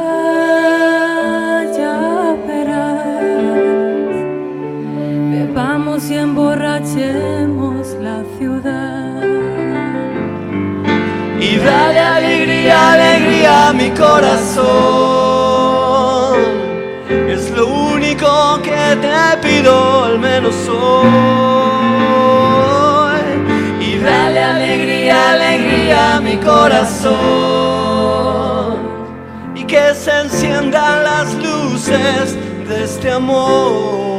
ya 1.76 2.36
verás, 2.46 3.04
bebamos 5.32 6.10
y 6.10 6.14
emborrachemos 6.14 7.86
la 8.00 8.22
ciudad. 8.38 9.22
Y 11.40 11.56
dale 11.56 12.00
alegría, 12.00 12.92
alegría 12.92 13.68
a 13.68 13.72
mi 13.72 13.90
corazón. 13.90 14.60
Es 17.28 17.50
lo 17.52 17.66
único 17.66 18.60
que 18.62 18.96
te 19.00 19.36
pido, 19.42 20.04
al 20.04 20.18
menos 20.18 20.68
hoy. 20.68 21.59
Alegría, 25.32 26.20
mi 26.20 26.36
corazón. 26.36 27.18
Y 29.54 29.64
que 29.64 29.94
se 29.94 30.20
enciendan 30.20 31.04
las 31.04 31.34
luces 31.34 32.36
de 32.68 32.84
este 32.84 33.10
amor. 33.10 34.09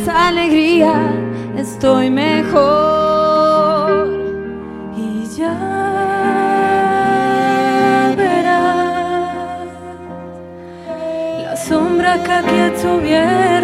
Das 0.00 0.08
alegría 0.08 0.94
estoy 1.56 2.10
mejor. 2.10 4.08
Y 4.96 5.26
ya 5.36 5.56
verás 8.16 9.66
la 11.42 11.56
sombra 11.56 12.22
que 12.22 12.32
aquí 12.32 12.72
tuvieron 12.82 13.59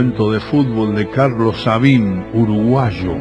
cuento 0.00 0.32
de 0.32 0.40
fútbol 0.40 0.94
de 0.94 1.10
Carlos 1.10 1.60
Sabín, 1.60 2.24
uruguayo. 2.32 3.16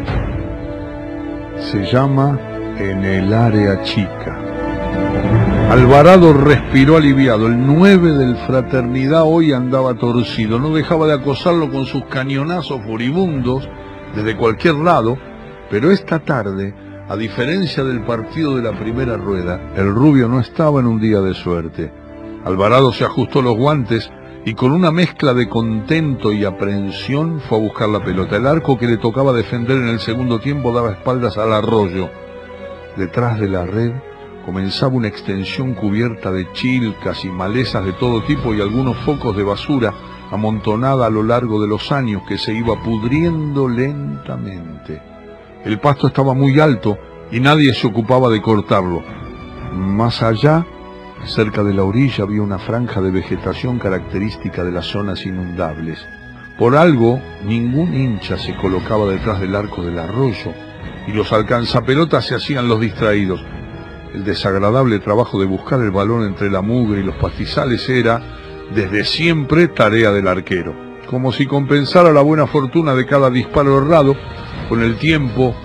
Se 1.57 1.83
llama 1.91 2.39
En 2.77 3.03
el 3.03 3.33
área 3.33 3.83
chica. 3.83 4.39
Alvarado 5.69 6.31
respiró 6.31 6.95
aliviado. 6.95 7.47
El 7.47 7.67
9 7.67 8.13
del 8.13 8.37
Fraternidad 8.47 9.23
hoy 9.25 9.51
andaba 9.51 9.95
torcido. 9.95 10.57
No 10.57 10.73
dejaba 10.73 11.07
de 11.07 11.15
acosarlo 11.15 11.69
con 11.69 11.85
sus 11.85 12.05
cañonazos 12.05 12.81
furibundos 12.85 13.67
desde 14.15 14.37
cualquier 14.37 14.75
lado. 14.75 15.17
Pero 15.69 15.91
esta 15.91 16.19
tarde, 16.19 16.73
a 17.09 17.17
diferencia 17.17 17.83
del 17.83 18.05
partido 18.05 18.55
de 18.55 18.63
la 18.63 18.79
primera 18.79 19.17
rueda, 19.17 19.59
el 19.75 19.93
rubio 19.93 20.29
no 20.29 20.39
estaba 20.39 20.79
en 20.79 20.85
un 20.85 21.01
día 21.01 21.19
de 21.19 21.33
suerte. 21.33 21.91
Alvarado 22.45 22.93
se 22.93 23.03
ajustó 23.03 23.41
los 23.41 23.57
guantes 23.57 24.09
y 24.45 24.53
con 24.53 24.71
una 24.71 24.91
mezcla 24.91 25.33
de 25.33 25.49
contento 25.49 26.31
y 26.31 26.45
aprehensión 26.45 27.41
fue 27.41 27.57
a 27.57 27.61
buscar 27.61 27.89
la 27.89 28.03
pelota. 28.03 28.37
El 28.37 28.47
arco 28.47 28.77
que 28.77 28.87
le 28.87 28.97
tocaba 28.97 29.33
defender 29.33 29.77
en 29.77 29.89
el 29.89 29.99
segundo 29.99 30.39
tiempo 30.39 30.71
daba 30.71 30.91
espaldas 30.91 31.37
al 31.37 31.53
arroyo. 31.53 32.09
Detrás 32.95 33.39
de 33.39 33.49
la 33.49 33.65
red 33.65 33.91
comenzaba 34.45 34.95
una 34.95 35.07
extensión 35.07 35.73
cubierta 35.73 36.31
de 36.31 36.51
chilcas 36.53 37.23
y 37.25 37.29
malezas 37.29 37.85
de 37.85 37.93
todo 37.93 38.23
tipo 38.23 38.53
y 38.53 38.61
algunos 38.61 38.97
focos 38.97 39.35
de 39.35 39.43
basura 39.43 39.93
amontonada 40.31 41.07
a 41.07 41.09
lo 41.09 41.23
largo 41.23 41.61
de 41.61 41.67
los 41.67 41.91
años 41.91 42.23
que 42.27 42.37
se 42.37 42.53
iba 42.53 42.81
pudriendo 42.81 43.67
lentamente. 43.67 45.01
El 45.65 45.79
pasto 45.79 46.07
estaba 46.07 46.33
muy 46.33 46.59
alto 46.59 46.97
y 47.31 47.39
nadie 47.39 47.73
se 47.73 47.87
ocupaba 47.87 48.29
de 48.29 48.41
cortarlo. 48.41 49.03
Más 49.73 50.23
allá, 50.23 50.65
cerca 51.25 51.63
de 51.63 51.73
la 51.73 51.83
orilla, 51.83 52.23
había 52.23 52.41
una 52.41 52.59
franja 52.59 53.01
de 53.01 53.11
vegetación 53.11 53.79
característica 53.79 54.63
de 54.63 54.71
las 54.71 54.85
zonas 54.85 55.25
inundables. 55.25 56.05
Por 56.57 56.75
algo, 56.75 57.21
ningún 57.45 57.93
hincha 57.93 58.37
se 58.37 58.55
colocaba 58.55 59.05
detrás 59.07 59.39
del 59.39 59.55
arco 59.55 59.83
del 59.83 59.99
arroyo 59.99 60.53
y 61.07 61.13
los 61.13 61.31
alcanzapelotas 61.31 62.25
se 62.25 62.35
hacían 62.35 62.67
los 62.67 62.79
distraídos. 62.79 63.41
El 64.13 64.23
desagradable 64.23 64.99
trabajo 64.99 65.39
de 65.39 65.45
buscar 65.45 65.79
el 65.81 65.91
balón 65.91 66.25
entre 66.25 66.49
la 66.49 66.61
mugre 66.61 66.99
y 66.99 67.03
los 67.03 67.15
pastizales 67.15 67.87
era, 67.89 68.21
desde 68.73 69.05
siempre, 69.05 69.67
tarea 69.67 70.11
del 70.11 70.27
arquero. 70.27 70.75
Como 71.09 71.31
si 71.31 71.45
compensara 71.45 72.11
la 72.11 72.21
buena 72.21 72.47
fortuna 72.47 72.93
de 72.95 73.05
cada 73.05 73.29
disparo 73.29 73.77
errado, 73.77 74.15
con 74.67 74.83
el 74.83 74.97
tiempo 74.97 75.55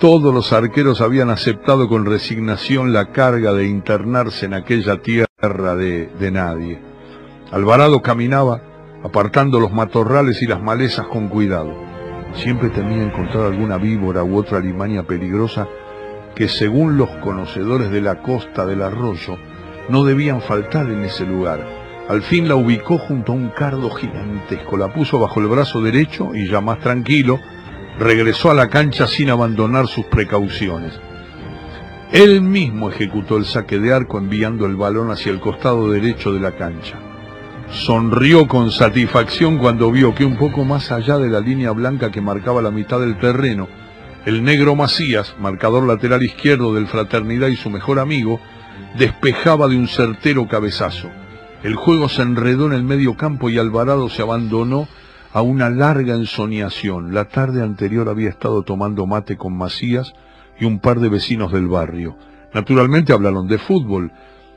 todos 0.00 0.32
los 0.32 0.54
arqueros 0.54 1.02
habían 1.02 1.28
aceptado 1.28 1.86
con 1.86 2.06
resignación 2.06 2.94
la 2.94 3.12
carga 3.12 3.52
de 3.52 3.66
internarse 3.66 4.46
en 4.46 4.54
aquella 4.54 5.02
tierra 5.02 5.76
de, 5.76 6.08
de 6.18 6.30
nadie. 6.30 6.80
Alvarado 7.52 8.00
caminaba 8.00 8.62
apartando 9.04 9.60
los 9.60 9.72
matorrales 9.72 10.40
y 10.40 10.46
las 10.46 10.62
malezas 10.62 11.06
con 11.06 11.28
cuidado. 11.28 11.74
Siempre 12.32 12.70
temía 12.70 13.02
encontrar 13.02 13.44
alguna 13.44 13.76
víbora 13.76 14.24
u 14.24 14.38
otra 14.38 14.58
limaña 14.60 15.02
peligrosa 15.02 15.68
que 16.34 16.48
según 16.48 16.96
los 16.96 17.10
conocedores 17.18 17.90
de 17.90 18.00
la 18.00 18.22
costa 18.22 18.64
del 18.64 18.80
arroyo 18.80 19.36
no 19.90 20.04
debían 20.04 20.40
faltar 20.40 20.88
en 20.88 21.04
ese 21.04 21.26
lugar. 21.26 21.66
Al 22.08 22.22
fin 22.22 22.48
la 22.48 22.56
ubicó 22.56 22.96
junto 22.96 23.32
a 23.32 23.34
un 23.34 23.50
cardo 23.50 23.90
gigantesco, 23.90 24.78
la 24.78 24.94
puso 24.94 25.20
bajo 25.20 25.40
el 25.40 25.48
brazo 25.48 25.82
derecho 25.82 26.30
y 26.34 26.48
ya 26.48 26.62
más 26.62 26.78
tranquilo, 26.78 27.38
regresó 28.00 28.50
a 28.50 28.54
la 28.54 28.68
cancha 28.68 29.06
sin 29.06 29.28
abandonar 29.28 29.86
sus 29.86 30.06
precauciones. 30.06 30.98
Él 32.10 32.40
mismo 32.40 32.90
ejecutó 32.90 33.36
el 33.36 33.44
saque 33.44 33.78
de 33.78 33.92
arco 33.92 34.16
enviando 34.16 34.64
el 34.64 34.74
balón 34.74 35.10
hacia 35.10 35.30
el 35.30 35.38
costado 35.38 35.90
derecho 35.90 36.32
de 36.32 36.40
la 36.40 36.52
cancha. 36.52 36.98
Sonrió 37.70 38.48
con 38.48 38.70
satisfacción 38.72 39.58
cuando 39.58 39.92
vio 39.92 40.14
que 40.14 40.24
un 40.24 40.38
poco 40.38 40.64
más 40.64 40.90
allá 40.90 41.18
de 41.18 41.28
la 41.28 41.40
línea 41.40 41.72
blanca 41.72 42.10
que 42.10 42.22
marcaba 42.22 42.62
la 42.62 42.70
mitad 42.70 42.98
del 43.00 43.18
terreno, 43.18 43.68
el 44.24 44.42
negro 44.42 44.74
Macías, 44.74 45.34
marcador 45.38 45.86
lateral 45.86 46.22
izquierdo 46.22 46.74
del 46.74 46.88
Fraternidad 46.88 47.48
y 47.48 47.56
su 47.56 47.68
mejor 47.68 47.98
amigo, 47.98 48.40
despejaba 48.98 49.68
de 49.68 49.76
un 49.76 49.88
certero 49.88 50.48
cabezazo. 50.48 51.10
El 51.62 51.74
juego 51.74 52.08
se 52.08 52.22
enredó 52.22 52.66
en 52.66 52.72
el 52.72 52.82
medio 52.82 53.14
campo 53.14 53.50
y 53.50 53.58
Alvarado 53.58 54.08
se 54.08 54.22
abandonó 54.22 54.88
a 55.32 55.42
una 55.42 55.70
larga 55.70 56.14
ensoñación. 56.14 57.14
La 57.14 57.26
tarde 57.26 57.62
anterior 57.62 58.08
había 58.08 58.30
estado 58.30 58.62
tomando 58.62 59.06
mate 59.06 59.36
con 59.36 59.56
Macías 59.56 60.12
y 60.58 60.64
un 60.64 60.80
par 60.80 61.00
de 61.00 61.08
vecinos 61.08 61.52
del 61.52 61.68
barrio. 61.68 62.16
Naturalmente 62.52 63.12
hablaron 63.12 63.46
de 63.46 63.58
fútbol, 63.58 64.12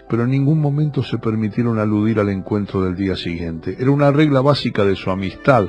pero 0.10 0.24
en 0.24 0.32
ningún 0.32 0.60
momento 0.60 1.04
se 1.04 1.18
permitieron 1.18 1.80
aludir 1.80 2.20
al 2.20 2.30
encuentro 2.30 2.82
del 2.82 2.96
día 2.96 3.16
siguiente. 3.16 3.78
Era 3.80 3.92
una 3.92 4.12
regla 4.12 4.42
básica 4.42 4.84
de 4.84 4.96
su 4.96 5.12
amistad, 5.12 5.66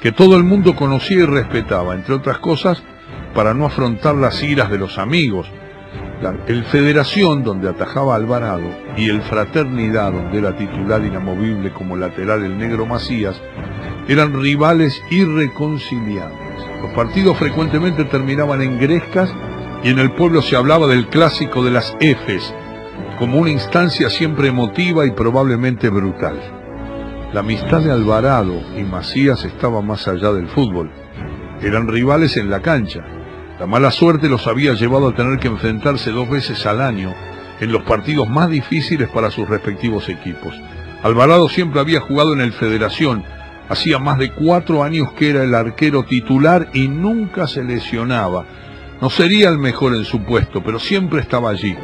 que 0.00 0.12
todo 0.12 0.36
el 0.36 0.44
mundo 0.44 0.76
conocía 0.76 1.18
y 1.18 1.26
respetaba, 1.26 1.94
entre 1.94 2.14
otras 2.14 2.38
cosas, 2.38 2.82
para 3.34 3.54
no 3.54 3.66
afrontar 3.66 4.14
las 4.14 4.42
iras 4.42 4.70
de 4.70 4.78
los 4.78 4.98
amigos. 4.98 5.50
El 6.48 6.64
Federación, 6.64 7.44
donde 7.44 7.68
atajaba 7.68 8.16
Alvarado, 8.16 8.68
y 8.96 9.08
el 9.08 9.22
Fraternidad, 9.22 10.10
donde 10.10 10.38
era 10.38 10.56
titular 10.56 11.04
inamovible 11.04 11.72
como 11.72 11.96
lateral 11.96 12.42
el 12.42 12.58
negro 12.58 12.86
Macías, 12.86 13.40
eran 14.08 14.40
rivales 14.40 15.00
irreconciliables. 15.10 16.38
Los 16.82 16.92
partidos 16.92 17.36
frecuentemente 17.38 18.04
terminaban 18.04 18.62
en 18.62 18.80
grescas 18.80 19.32
y 19.84 19.90
en 19.90 20.00
el 20.00 20.10
pueblo 20.12 20.42
se 20.42 20.56
hablaba 20.56 20.88
del 20.88 21.06
clásico 21.06 21.62
de 21.62 21.70
las 21.70 21.96
Fs, 22.00 22.52
como 23.18 23.38
una 23.38 23.50
instancia 23.50 24.10
siempre 24.10 24.48
emotiva 24.48 25.06
y 25.06 25.12
probablemente 25.12 25.88
brutal. 25.88 26.40
La 27.32 27.40
amistad 27.40 27.80
de 27.80 27.92
Alvarado 27.92 28.60
y 28.76 28.82
Macías 28.82 29.44
estaba 29.44 29.82
más 29.82 30.08
allá 30.08 30.32
del 30.32 30.48
fútbol. 30.48 30.90
Eran 31.60 31.86
rivales 31.86 32.36
en 32.36 32.50
la 32.50 32.60
cancha. 32.60 33.04
La 33.58 33.66
mala 33.66 33.90
suerte 33.90 34.28
los 34.28 34.46
había 34.46 34.74
llevado 34.74 35.08
a 35.08 35.14
tener 35.14 35.40
que 35.40 35.48
enfrentarse 35.48 36.12
dos 36.12 36.30
veces 36.30 36.64
al 36.64 36.80
año 36.80 37.12
en 37.60 37.72
los 37.72 37.82
partidos 37.82 38.28
más 38.28 38.48
difíciles 38.48 39.08
para 39.08 39.32
sus 39.32 39.48
respectivos 39.48 40.08
equipos. 40.08 40.54
Alvarado 41.02 41.48
siempre 41.48 41.80
había 41.80 42.00
jugado 42.00 42.32
en 42.32 42.40
el 42.40 42.52
Federación, 42.52 43.24
hacía 43.68 43.98
más 43.98 44.18
de 44.18 44.30
cuatro 44.30 44.84
años 44.84 45.12
que 45.12 45.30
era 45.30 45.42
el 45.42 45.54
arquero 45.56 46.04
titular 46.04 46.68
y 46.72 46.86
nunca 46.86 47.48
se 47.48 47.64
lesionaba. 47.64 48.44
No 49.00 49.10
sería 49.10 49.48
el 49.48 49.58
mejor 49.58 49.94
en 49.94 50.04
su 50.04 50.22
puesto, 50.22 50.62
pero 50.62 50.78
siempre 50.78 51.20
estaba 51.20 51.50
allí. 51.50 51.76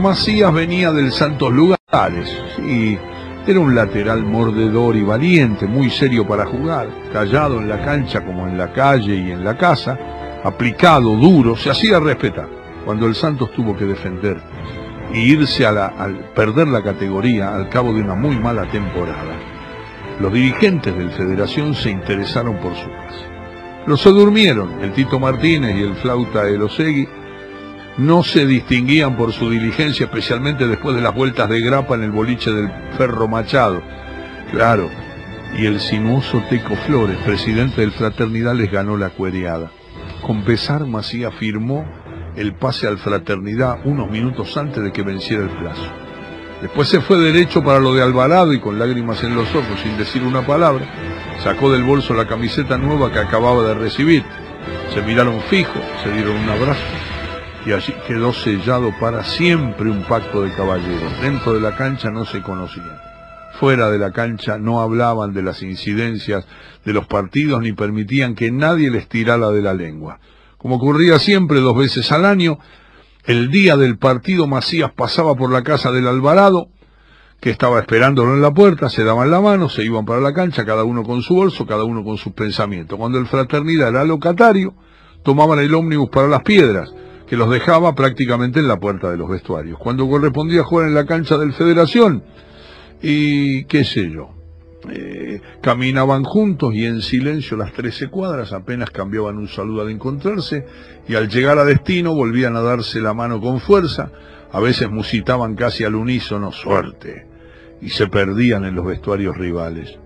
Macías 0.00 0.52
venía 0.52 0.90
del 0.90 1.12
Santos 1.12 1.52
Lugares, 1.52 2.36
y 2.58 2.98
era 3.46 3.60
un 3.60 3.74
lateral 3.74 4.24
mordedor 4.24 4.96
y 4.96 5.02
valiente, 5.02 5.66
muy 5.66 5.90
serio 5.90 6.26
para 6.26 6.46
jugar, 6.46 6.88
callado 7.12 7.60
en 7.60 7.68
la 7.68 7.82
cancha 7.82 8.24
como 8.24 8.48
en 8.48 8.58
la 8.58 8.72
calle 8.72 9.14
y 9.14 9.30
en 9.30 9.44
la 9.44 9.56
casa, 9.56 9.98
aplicado, 10.44 11.16
duro, 11.16 11.56
se 11.56 11.70
hacía 11.70 12.00
respetar. 12.00 12.48
Cuando 12.84 13.06
el 13.06 13.14
Santos 13.14 13.52
tuvo 13.52 13.76
que 13.76 13.84
defender 13.84 14.38
y 15.14 15.20
irse 15.20 15.66
a 15.66 15.86
al 15.86 16.16
perder 16.34 16.68
la 16.68 16.82
categoría 16.82 17.54
al 17.54 17.68
cabo 17.68 17.92
de 17.92 18.00
una 18.00 18.14
muy 18.14 18.36
mala 18.36 18.68
temporada, 18.70 19.36
los 20.20 20.32
dirigentes 20.32 20.96
del 20.96 21.10
Federación 21.10 21.74
se 21.74 21.90
interesaron 21.90 22.56
por 22.56 22.74
su 22.74 22.88
casa. 22.88 23.26
Los 23.86 24.00
se 24.00 24.10
durmieron, 24.10 24.80
el 24.82 24.92
Tito 24.92 25.18
Martínez 25.18 25.76
y 25.76 25.82
el 25.82 25.96
flauta 25.96 26.48
Elosegui 26.48 27.08
no 27.98 28.22
se 28.22 28.46
distinguían 28.46 29.16
por 29.16 29.32
su 29.32 29.50
diligencia, 29.50 30.06
especialmente 30.06 30.66
después 30.66 30.96
de 30.96 31.02
las 31.02 31.14
vueltas 31.14 31.48
de 31.48 31.60
grapa 31.60 31.94
en 31.94 32.04
el 32.04 32.10
boliche 32.10 32.50
del 32.50 32.70
Ferro 32.96 33.28
Machado. 33.28 33.82
Claro, 34.50 34.88
y 35.56 35.66
el 35.66 35.80
sinuoso 35.80 36.42
Teco 36.48 36.74
Flores, 36.86 37.18
presidente 37.24 37.80
del 37.80 37.92
Fraternidad, 37.92 38.54
les 38.54 38.70
ganó 38.70 38.96
la 38.96 39.10
cuereada. 39.10 39.70
Con 40.22 40.44
pesar, 40.44 40.86
Macías 40.86 41.34
firmó 41.34 41.84
el 42.36 42.54
pase 42.54 42.86
al 42.86 42.98
Fraternidad 42.98 43.80
unos 43.84 44.08
minutos 44.08 44.56
antes 44.56 44.82
de 44.82 44.92
que 44.92 45.02
venciera 45.02 45.42
el 45.42 45.50
plazo. 45.50 45.90
Después 46.60 46.88
se 46.88 47.00
fue 47.00 47.18
derecho 47.18 47.64
para 47.64 47.80
lo 47.80 47.92
de 47.92 48.02
Alvarado 48.02 48.52
y 48.52 48.60
con 48.60 48.78
lágrimas 48.78 49.24
en 49.24 49.34
los 49.34 49.52
ojos, 49.52 49.80
sin 49.82 49.98
decir 49.98 50.22
una 50.22 50.46
palabra, 50.46 50.86
sacó 51.42 51.72
del 51.72 51.82
bolso 51.82 52.14
la 52.14 52.28
camiseta 52.28 52.78
nueva 52.78 53.12
que 53.12 53.18
acababa 53.18 53.64
de 53.64 53.74
recibir. 53.74 54.24
Se 54.94 55.02
miraron 55.02 55.40
fijo, 55.50 55.80
se 56.04 56.12
dieron 56.12 56.36
un 56.36 56.48
abrazo 56.48 56.80
y 57.66 57.72
allí 57.72 57.92
quedó 58.06 58.32
sellado 58.32 58.92
para 59.00 59.24
siempre 59.24 59.90
un 59.90 60.04
pacto 60.04 60.42
de 60.42 60.52
caballeros. 60.52 61.20
Dentro 61.20 61.54
de 61.54 61.60
la 61.60 61.74
cancha 61.76 62.10
no 62.10 62.24
se 62.24 62.40
conocían. 62.42 63.11
Fuera 63.62 63.92
de 63.92 63.98
la 64.00 64.10
cancha 64.10 64.58
no 64.58 64.80
hablaban 64.80 65.34
de 65.34 65.40
las 65.40 65.62
incidencias 65.62 66.44
de 66.84 66.92
los 66.92 67.06
partidos 67.06 67.62
ni 67.62 67.72
permitían 67.72 68.34
que 68.34 68.50
nadie 68.50 68.90
les 68.90 69.08
tirara 69.08 69.50
de 69.50 69.62
la 69.62 69.72
lengua. 69.72 70.18
Como 70.58 70.78
ocurría 70.78 71.20
siempre 71.20 71.60
dos 71.60 71.76
veces 71.76 72.10
al 72.10 72.24
año, 72.24 72.58
el 73.24 73.52
día 73.52 73.76
del 73.76 73.98
partido 73.98 74.48
Macías 74.48 74.90
pasaba 74.90 75.36
por 75.36 75.52
la 75.52 75.62
casa 75.62 75.92
del 75.92 76.08
Alvarado, 76.08 76.70
que 77.38 77.50
estaba 77.50 77.78
esperándolo 77.78 78.34
en 78.34 78.42
la 78.42 78.50
puerta, 78.50 78.90
se 78.90 79.04
daban 79.04 79.30
la 79.30 79.40
mano, 79.40 79.68
se 79.68 79.84
iban 79.84 80.06
para 80.06 80.20
la 80.20 80.34
cancha, 80.34 80.64
cada 80.64 80.82
uno 80.82 81.04
con 81.04 81.22
su 81.22 81.36
bolso, 81.36 81.64
cada 81.64 81.84
uno 81.84 82.02
con 82.02 82.16
sus 82.16 82.32
pensamientos. 82.32 82.98
Cuando 82.98 83.20
el 83.20 83.28
fraternidad 83.28 83.90
era 83.90 84.02
locatario, 84.02 84.74
tomaban 85.22 85.60
el 85.60 85.72
ómnibus 85.72 86.10
para 86.10 86.26
las 86.26 86.42
piedras, 86.42 86.92
que 87.28 87.36
los 87.36 87.48
dejaba 87.48 87.94
prácticamente 87.94 88.58
en 88.58 88.66
la 88.66 88.80
puerta 88.80 89.08
de 89.08 89.18
los 89.18 89.30
vestuarios. 89.30 89.78
Cuando 89.78 90.08
correspondía 90.08 90.64
jugar 90.64 90.88
en 90.88 90.94
la 90.94 91.06
cancha 91.06 91.38
del 91.38 91.52
Federación, 91.52 92.24
y 93.02 93.64
qué 93.64 93.84
sé 93.84 94.10
yo, 94.10 94.30
eh, 94.90 95.40
caminaban 95.60 96.24
juntos 96.24 96.74
y 96.74 96.86
en 96.86 97.02
silencio 97.02 97.56
las 97.56 97.72
trece 97.72 98.08
cuadras, 98.08 98.52
apenas 98.52 98.90
cambiaban 98.90 99.38
un 99.38 99.48
saludo 99.48 99.82
al 99.82 99.90
encontrarse, 99.90 100.66
y 101.08 101.14
al 101.14 101.28
llegar 101.28 101.58
a 101.58 101.64
destino 101.64 102.14
volvían 102.14 102.56
a 102.56 102.62
darse 102.62 103.00
la 103.00 103.14
mano 103.14 103.40
con 103.40 103.60
fuerza, 103.60 104.10
a 104.50 104.60
veces 104.60 104.90
musitaban 104.90 105.54
casi 105.54 105.84
al 105.84 105.94
unísono 105.94 106.52
suerte, 106.52 107.26
y 107.80 107.90
se 107.90 108.06
perdían 108.08 108.64
en 108.64 108.74
los 108.74 108.86
vestuarios 108.86 109.36
rivales. 109.36 109.98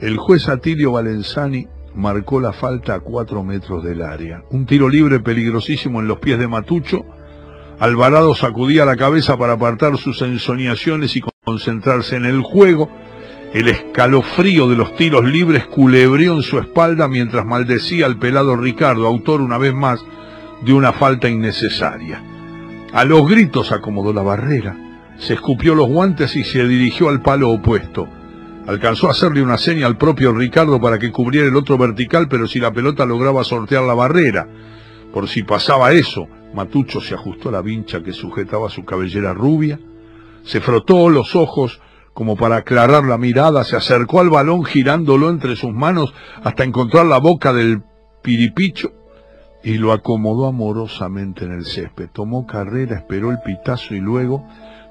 El 0.00 0.16
juez 0.16 0.48
Atilio 0.48 0.92
Valenzani 0.92 1.66
marcó 1.94 2.40
la 2.40 2.52
falta 2.52 2.94
a 2.94 3.00
cuatro 3.00 3.42
metros 3.42 3.82
del 3.82 4.02
área. 4.02 4.44
Un 4.50 4.66
tiro 4.66 4.88
libre 4.88 5.18
peligrosísimo 5.18 6.00
en 6.00 6.06
los 6.06 6.20
pies 6.20 6.38
de 6.38 6.46
Matucho. 6.46 7.04
Alvarado 7.80 8.34
sacudía 8.36 8.84
la 8.84 8.96
cabeza 8.96 9.36
para 9.36 9.54
apartar 9.54 9.96
sus 9.98 10.22
ensoñaciones 10.22 11.16
y 11.16 11.20
concentrarse 11.48 12.16
en 12.16 12.26
el 12.26 12.42
juego. 12.42 12.90
El 13.54 13.68
escalofrío 13.68 14.68
de 14.68 14.76
los 14.76 14.94
tiros 14.96 15.24
libres 15.24 15.64
culebrió 15.66 16.34
en 16.34 16.42
su 16.42 16.58
espalda 16.58 17.08
mientras 17.08 17.46
maldecía 17.46 18.04
al 18.04 18.18
pelado 18.18 18.54
Ricardo, 18.54 19.06
autor 19.06 19.40
una 19.40 19.56
vez 19.56 19.72
más 19.72 20.04
de 20.62 20.74
una 20.74 20.92
falta 20.92 21.26
innecesaria. 21.26 22.22
A 22.92 23.04
los 23.06 23.26
gritos 23.26 23.72
acomodó 23.72 24.12
la 24.12 24.20
barrera, 24.20 24.76
se 25.18 25.34
escupió 25.34 25.74
los 25.74 25.88
guantes 25.88 26.36
y 26.36 26.44
se 26.44 26.68
dirigió 26.68 27.08
al 27.08 27.22
palo 27.22 27.48
opuesto. 27.48 28.06
Alcanzó 28.66 29.08
a 29.08 29.12
hacerle 29.12 29.42
una 29.42 29.56
seña 29.56 29.86
al 29.86 29.96
propio 29.96 30.34
Ricardo 30.34 30.78
para 30.78 30.98
que 30.98 31.10
cubriera 31.10 31.48
el 31.48 31.56
otro 31.56 31.78
vertical, 31.78 32.28
pero 32.28 32.46
si 32.46 32.60
la 32.60 32.72
pelota 32.72 33.06
lograba 33.06 33.42
sortear 33.42 33.84
la 33.84 33.94
barrera. 33.94 34.46
Por 35.14 35.26
si 35.26 35.42
pasaba 35.42 35.92
eso, 35.92 36.28
Matucho 36.54 37.00
se 37.00 37.14
ajustó 37.14 37.50
la 37.50 37.62
vincha 37.62 38.02
que 38.02 38.12
sujetaba 38.12 38.68
su 38.68 38.84
cabellera 38.84 39.32
rubia, 39.32 39.80
se 40.44 40.60
frotó 40.60 41.08
los 41.08 41.36
ojos 41.36 41.80
como 42.14 42.36
para 42.36 42.56
aclarar 42.56 43.04
la 43.04 43.16
mirada, 43.16 43.62
se 43.64 43.76
acercó 43.76 44.20
al 44.20 44.28
balón 44.28 44.64
girándolo 44.64 45.30
entre 45.30 45.54
sus 45.54 45.72
manos 45.72 46.12
hasta 46.42 46.64
encontrar 46.64 47.06
la 47.06 47.18
boca 47.18 47.52
del 47.52 47.82
piripicho 48.22 48.92
y 49.62 49.74
lo 49.78 49.92
acomodó 49.92 50.46
amorosamente 50.46 51.44
en 51.44 51.52
el 51.52 51.64
césped. 51.64 52.08
Tomó 52.12 52.46
carrera, 52.46 52.96
esperó 52.96 53.30
el 53.30 53.38
pitazo 53.44 53.94
y 53.94 54.00
luego 54.00 54.44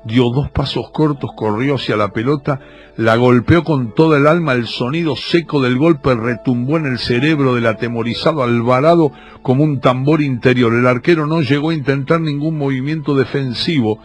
dio 0.05 0.29
dos 0.29 0.49
pasos 0.51 0.89
cortos, 0.91 1.31
corrió 1.35 1.75
hacia 1.75 1.97
la 1.97 2.13
pelota, 2.13 2.61
la 2.95 3.15
golpeó 3.17 3.63
con 3.63 3.93
toda 3.93 4.17
el 4.17 4.27
alma, 4.27 4.53
el 4.53 4.67
sonido 4.67 5.15
seco 5.15 5.61
del 5.61 5.77
golpe 5.77 6.15
retumbó 6.15 6.77
en 6.77 6.85
el 6.85 6.97
cerebro 6.97 7.55
del 7.55 7.65
atemorizado 7.65 8.41
Alvarado 8.41 9.11
como 9.41 9.63
un 9.63 9.81
tambor 9.81 10.21
interior. 10.21 10.73
El 10.73 10.87
arquero 10.87 11.27
no 11.27 11.41
llegó 11.41 11.71
a 11.71 11.73
intentar 11.73 12.21
ningún 12.21 12.57
movimiento 12.57 13.15
defensivo, 13.15 13.99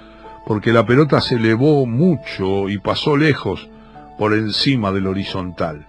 porque 0.46 0.72
la 0.72 0.84
pelota 0.84 1.20
se 1.20 1.36
elevó 1.36 1.86
mucho 1.86 2.68
y 2.68 2.78
pasó 2.78 3.16
lejos 3.16 3.68
por 4.18 4.34
encima 4.34 4.92
del 4.92 5.06
horizontal. 5.06 5.86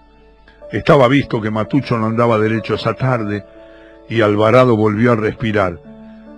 Estaba 0.72 1.08
visto 1.08 1.40
que 1.40 1.50
Matucho 1.50 1.98
no 1.98 2.06
andaba 2.06 2.38
derecho 2.38 2.74
esa 2.74 2.94
tarde 2.94 3.44
y 4.08 4.20
Alvarado 4.20 4.76
volvió 4.76 5.12
a 5.12 5.16
respirar. 5.16 5.78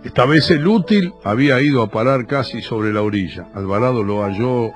Esta 0.05 0.25
vez 0.25 0.51
el 0.51 0.67
útil 0.67 1.13
había 1.25 1.61
ido 1.61 1.83
a 1.83 1.91
parar 1.91 2.27
casi 2.27 2.63
sobre 2.63 2.93
la 2.93 3.03
orilla. 3.03 3.49
Alvarado 3.55 4.03
lo 4.03 4.23
halló 4.23 4.73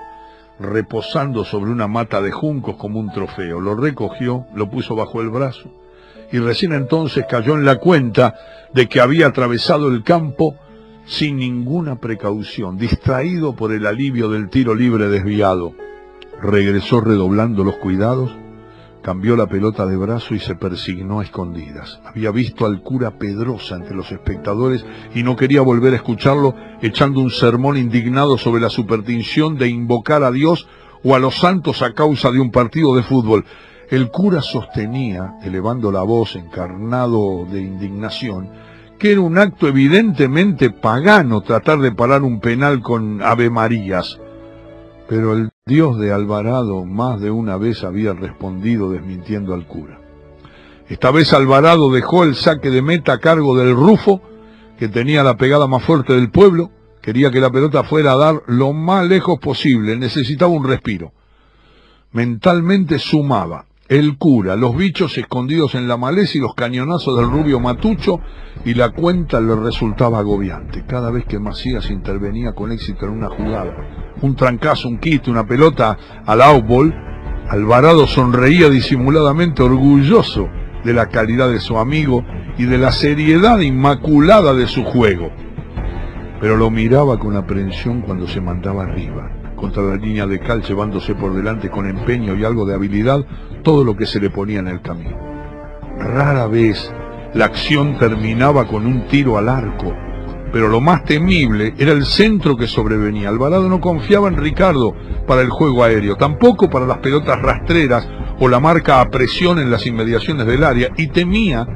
reposando 0.59 1.45
sobre 1.45 1.71
una 1.71 1.89
mata 1.89 2.21
de 2.21 2.31
juncos 2.31 2.77
como 2.77 3.01
un 3.01 3.13
trofeo. 3.13 3.61
Lo 3.61 3.75
recogió, 3.75 4.47
lo 4.55 4.69
puso 4.69 4.95
bajo 4.97 5.21
el 5.21 5.31
brazo 5.31 5.71
y 6.33 6.39
recién 6.39 6.73
entonces 6.73 7.25
cayó 7.29 7.55
en 7.55 7.65
la 7.65 7.77
cuenta 7.77 8.35
de 8.73 8.89
que 8.89 9.01
había 9.01 9.27
atravesado 9.27 9.89
el 9.89 10.03
campo 10.03 10.57
sin 11.11 11.37
ninguna 11.37 11.97
precaución, 11.97 12.79
distraído 12.79 13.55
por 13.55 13.73
el 13.73 13.87
alivio 13.87 14.31
del 14.31 14.49
tiro 14.49 14.75
libre 14.75 15.09
desviado. 15.09 15.75
Regresó 16.41 17.03
redoblando 17.03 17.65
los 17.65 17.77
cuidados 17.77 18.31
Cambió 19.03 19.35
la 19.35 19.47
pelota 19.47 19.87
de 19.87 19.97
brazo 19.97 20.35
y 20.35 20.41
se 20.41 20.57
persignó 20.57 21.21
a 21.21 21.25
escondidas. 21.25 22.01
Había 22.05 22.31
visto 22.33 22.67
al 22.67 22.83
cura 22.83 23.13
Pedrosa 23.13 23.77
entre 23.77 23.97
los 23.97 24.13
espectadores 24.13 24.85
y 25.15 25.23
no 25.23 25.37
quería 25.37 25.63
volver 25.63 25.95
a 25.95 25.97
escucharlo 25.97 26.55
echando 26.83 27.21
un 27.21 27.31
sermón 27.31 27.79
indignado 27.79 28.37
sobre 28.37 28.61
la 28.61 28.69
superstición 28.69 29.57
de 29.57 29.69
invocar 29.69 30.23
a 30.23 30.31
Dios 30.31 30.69
o 31.03 31.15
a 31.15 31.19
los 31.19 31.37
santos 31.37 31.81
a 31.81 31.95
causa 31.95 32.31
de 32.31 32.41
un 32.41 32.51
partido 32.51 32.95
de 32.95 33.03
fútbol. 33.03 33.47
El 33.89 34.11
cura 34.11 34.43
sostenía, 34.43 35.33
elevando 35.43 35.91
la 35.91 36.03
voz 36.03 36.37
encarnado 36.37 37.47
de 37.51 37.63
indignación, 37.63 38.51
que 39.01 39.13
era 39.13 39.23
un 39.23 39.39
acto 39.39 39.67
evidentemente 39.67 40.71
pagano 40.71 41.41
tratar 41.41 41.79
de 41.79 41.91
parar 41.91 42.23
un 42.23 42.39
penal 42.39 42.83
con 42.83 43.23
Ave 43.23 43.49
Marías. 43.49 44.21
Pero 45.09 45.33
el 45.33 45.49
Dios 45.65 45.99
de 45.99 46.13
Alvarado 46.13 46.85
más 46.85 47.19
de 47.19 47.31
una 47.31 47.57
vez 47.57 47.83
había 47.83 48.13
respondido 48.13 48.91
desmintiendo 48.91 49.55
al 49.55 49.67
cura. 49.67 49.99
Esta 50.87 51.11
vez 51.13 51.33
Alvarado 51.33 51.91
dejó 51.91 52.25
el 52.25 52.35
saque 52.35 52.71
de 52.71 52.83
meta 52.83 53.15
a 53.15 53.19
cargo 53.21 53.57
del 53.57 53.75
Rufo, 53.75 54.21
que 54.79 54.89
tenía 54.89 55.25
la 55.25 55.39
pegada 55.39 55.67
más 55.67 55.83
fuerte 55.83 56.13
del 56.13 56.31
pueblo, 56.31 56.71
quería 57.01 57.31
que 57.31 57.41
la 57.41 57.51
pelota 57.51 57.85
fuera 57.85 58.13
a 58.13 58.17
dar 58.17 58.43
lo 58.49 58.75
más 58.75 59.09
lejos 59.09 59.39
posible, 59.39 59.97
necesitaba 59.97 60.53
un 60.53 60.69
respiro. 60.69 61.13
Mentalmente 62.13 62.99
sumaba 62.99 63.65
el 63.91 64.19
cura, 64.19 64.55
los 64.55 64.77
bichos 64.77 65.19
escondidos 65.19 65.75
en 65.75 65.89
la 65.89 65.97
maleza 65.97 66.39
y 66.39 66.41
los 66.41 66.55
cañonazos 66.55 67.19
del 67.19 67.29
rubio 67.29 67.59
Matucho, 67.59 68.21
y 68.65 68.75
la 68.75 68.91
cuenta 68.91 69.41
le 69.41 69.57
resultaba 69.57 70.21
agobiante. 70.21 70.85
Cada 70.87 71.11
vez 71.11 71.25
que 71.25 71.41
Macías 71.41 71.91
intervenía 71.91 72.53
con 72.53 72.71
éxito 72.71 73.07
en 73.07 73.11
una 73.11 73.29
jugada, 73.29 73.75
un 74.23 74.37
trancazo, 74.37 74.89
un 74.89 74.99
quite, 74.99 75.29
una 75.29 75.45
pelota 75.45 75.99
al 76.25 76.41
outball, 76.41 76.95
Alvarado 77.49 78.07
sonreía 78.07 78.71
disimuladamente 78.71 79.65
orgulloso 79.65 80.49
de 80.85 80.93
la 80.93 81.09
calidad 81.09 81.51
de 81.51 81.59
su 81.59 81.77
amigo 81.77 82.25
y 82.59 82.67
de 82.67 82.79
la 82.79 82.93
seriedad 82.93 83.59
inmaculada 83.59 84.55
de 84.55 84.69
su 84.69 84.85
juego. 84.85 85.33
Pero 86.41 86.57
lo 86.57 86.71
miraba 86.71 87.19
con 87.19 87.35
aprensión 87.35 88.03
cuando 88.03 88.29
se 88.29 88.41
mandaba 88.41 88.85
arriba, 88.85 89.33
contra 89.57 89.83
la 89.83 89.97
línea 89.97 90.29
de 90.29 90.39
cal 90.39 90.63
llevándose 90.63 91.17
por 91.17 91.35
delante 91.35 91.71
con 91.71 91.89
empeño 91.89 92.37
y 92.37 92.45
algo 92.45 92.65
de 92.65 92.75
habilidad 92.75 93.27
todo 93.63 93.85
lo 93.85 93.97
que 93.97 94.07
se 94.07 94.21
le 94.21 94.31
ponía 94.31 94.61
en 94.61 94.69
el 94.69 94.81
camino. 94.81 95.17
Rara 95.99 96.47
vez 96.47 96.93
la 97.35 97.45
acción 97.45 97.99
terminaba 97.99 98.67
con 98.67 98.87
un 98.87 99.07
tiro 99.07 99.39
al 99.39 99.49
arco, 99.49 99.95
pero 100.53 100.69
lo 100.69 100.81
más 100.81 101.05
temible 101.05 101.75
era 101.79 101.93
el 101.93 102.05
centro 102.05 102.57
que 102.57 102.67
sobrevenía. 102.67 103.29
Alvarado 103.29 103.69
no 103.69 103.81
confiaba 103.81 104.29
en 104.29 104.37
Ricardo 104.37 104.95
para 105.27 105.43
el 105.43 105.51
juego 105.51 105.85
aéreo, 105.85 106.17
tampoco 106.17 106.69
para 106.69 106.87
las 106.87 106.99
pelotas 106.99 107.41
rastreras 107.41 108.09
o 108.41 108.49
la 108.49 108.59
marca 108.59 109.01
a 109.01 109.11
presión 109.11 109.59
en 109.59 109.71
las 109.71 109.87
inmediaciones 109.87 110.47
del 110.47 110.65
área, 110.65 110.89
y 110.97 111.09
temía, 111.09 111.67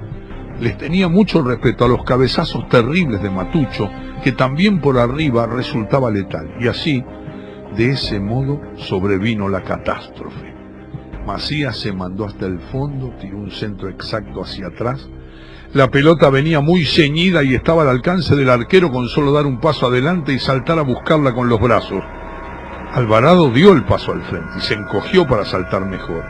les 0.60 0.76
tenía 0.78 1.08
mucho 1.08 1.42
respeto 1.42 1.84
a 1.84 1.88
los 1.88 2.04
cabezazos 2.04 2.68
terribles 2.68 3.22
de 3.22 3.30
Matucho, 3.30 3.90
que 4.22 4.32
también 4.32 4.80
por 4.80 4.98
arriba 4.98 5.46
resultaba 5.46 6.10
letal. 6.10 6.54
Y 6.58 6.68
así, 6.68 7.04
de 7.76 7.90
ese 7.90 8.18
modo, 8.18 8.60
sobrevino 8.76 9.48
la 9.48 9.62
catástrofe. 9.62 10.53
Macías 11.26 11.78
se 11.78 11.92
mandó 11.92 12.26
hasta 12.26 12.46
el 12.46 12.60
fondo, 12.60 13.14
tiró 13.20 13.38
un 13.38 13.50
centro 13.50 13.88
exacto 13.88 14.42
hacia 14.42 14.66
atrás. 14.66 15.08
La 15.72 15.90
pelota 15.90 16.30
venía 16.30 16.60
muy 16.60 16.84
ceñida 16.84 17.42
y 17.42 17.54
estaba 17.54 17.82
al 17.82 17.88
alcance 17.88 18.36
del 18.36 18.50
arquero 18.50 18.92
con 18.92 19.08
solo 19.08 19.32
dar 19.32 19.46
un 19.46 19.58
paso 19.58 19.86
adelante 19.86 20.32
y 20.32 20.38
saltar 20.38 20.78
a 20.78 20.82
buscarla 20.82 21.34
con 21.34 21.48
los 21.48 21.60
brazos. 21.60 22.02
Alvarado 22.92 23.50
dio 23.50 23.72
el 23.72 23.84
paso 23.84 24.12
al 24.12 24.22
frente 24.22 24.50
y 24.58 24.60
se 24.60 24.74
encogió 24.74 25.26
para 25.26 25.44
saltar 25.44 25.84
mejor. 25.86 26.24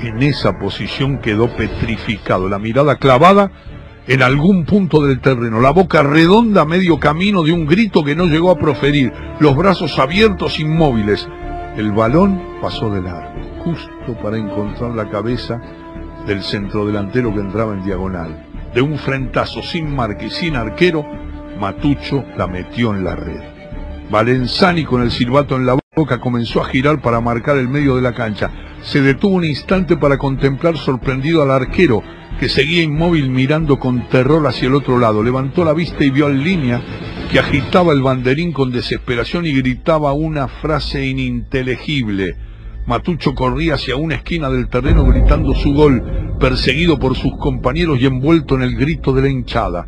En 0.00 0.22
esa 0.22 0.58
posición 0.58 1.18
quedó 1.18 1.48
petrificado, 1.54 2.48
la 2.48 2.58
mirada 2.58 2.96
clavada 2.96 3.52
en 4.08 4.22
algún 4.22 4.64
punto 4.64 5.00
del 5.06 5.20
terreno, 5.20 5.60
la 5.60 5.70
boca 5.70 6.02
redonda 6.02 6.62
a 6.62 6.66
medio 6.66 6.98
camino 6.98 7.44
de 7.44 7.52
un 7.52 7.66
grito 7.66 8.02
que 8.02 8.16
no 8.16 8.26
llegó 8.26 8.50
a 8.50 8.58
proferir, 8.58 9.12
los 9.38 9.54
brazos 9.54 9.96
abiertos 10.00 10.58
inmóviles, 10.58 11.28
el 11.76 11.92
balón 11.92 12.40
pasó 12.60 12.90
de 12.90 13.00
largo, 13.00 13.40
justo 13.64 14.14
para 14.22 14.36
encontrar 14.36 14.90
la 14.90 15.08
cabeza 15.08 15.60
del 16.26 16.42
centrodelantero 16.42 17.32
que 17.32 17.40
entraba 17.40 17.72
en 17.72 17.84
diagonal. 17.84 18.46
De 18.74 18.82
un 18.82 18.98
frentazo 18.98 19.62
sin 19.62 19.94
marca 19.94 20.24
y 20.24 20.30
sin 20.30 20.56
arquero, 20.56 21.04
Matucho 21.58 22.24
la 22.36 22.46
metió 22.46 22.94
en 22.94 23.04
la 23.04 23.14
red. 23.14 23.40
Valenzani 24.10 24.84
con 24.84 25.02
el 25.02 25.10
silbato 25.10 25.56
en 25.56 25.66
la 25.66 25.78
boca 25.94 26.20
comenzó 26.20 26.60
a 26.60 26.66
girar 26.66 27.00
para 27.00 27.20
marcar 27.20 27.56
el 27.56 27.68
medio 27.68 27.96
de 27.96 28.02
la 28.02 28.14
cancha. 28.14 28.50
Se 28.82 29.00
detuvo 29.00 29.36
un 29.36 29.44
instante 29.44 29.96
para 29.96 30.18
contemplar 30.18 30.76
sorprendido 30.76 31.42
al 31.42 31.50
arquero, 31.50 32.02
que 32.42 32.48
seguía 32.48 32.82
inmóvil 32.82 33.30
mirando 33.30 33.78
con 33.78 34.08
terror 34.08 34.44
hacia 34.48 34.66
el 34.66 34.74
otro 34.74 34.98
lado. 34.98 35.22
Levantó 35.22 35.64
la 35.64 35.72
vista 35.72 36.02
y 36.02 36.10
vio 36.10 36.28
en 36.28 36.42
línea 36.42 36.82
que 37.30 37.38
agitaba 37.38 37.92
el 37.92 38.02
banderín 38.02 38.52
con 38.52 38.72
desesperación 38.72 39.46
y 39.46 39.52
gritaba 39.52 40.12
una 40.12 40.48
frase 40.48 41.06
ininteligible. 41.06 42.34
Matucho 42.84 43.36
corría 43.36 43.74
hacia 43.74 43.94
una 43.94 44.16
esquina 44.16 44.50
del 44.50 44.66
terreno 44.66 45.04
gritando 45.04 45.54
su 45.54 45.72
gol, 45.72 46.02
perseguido 46.40 46.98
por 46.98 47.14
sus 47.14 47.36
compañeros 47.36 48.00
y 48.00 48.06
envuelto 48.06 48.56
en 48.56 48.62
el 48.62 48.74
grito 48.74 49.12
de 49.12 49.22
la 49.22 49.28
hinchada. 49.28 49.86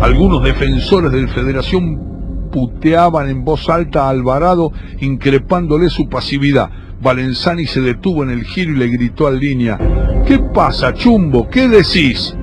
Algunos 0.00 0.44
defensores 0.44 1.10
del 1.10 1.28
Federación 1.28 2.50
puteaban 2.52 3.28
en 3.28 3.44
voz 3.44 3.68
alta 3.68 4.04
a 4.04 4.10
Alvarado, 4.10 4.70
increpándole 5.00 5.90
su 5.90 6.08
pasividad. 6.08 6.70
Valenzani 7.02 7.66
se 7.66 7.80
detuvo 7.80 8.22
en 8.22 8.30
el 8.30 8.44
giro 8.44 8.70
y 8.70 8.76
le 8.76 8.86
gritó 8.86 9.26
al 9.26 9.40
línea, 9.40 10.05
¿Qué 10.26 10.40
pasa, 10.40 10.92
chumbo? 10.92 11.48
¿Qué 11.48 11.68
decís? 11.68 12.34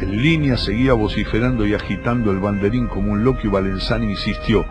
En 0.00 0.22
línea 0.22 0.56
seguía 0.56 0.92
vociferando 0.92 1.66
y 1.66 1.74
agitando 1.74 2.30
el 2.30 2.38
banderín 2.38 2.86
como 2.86 3.10
un 3.10 3.24
loco 3.24 3.40
y 3.42 4.04
insistió. 4.04 4.64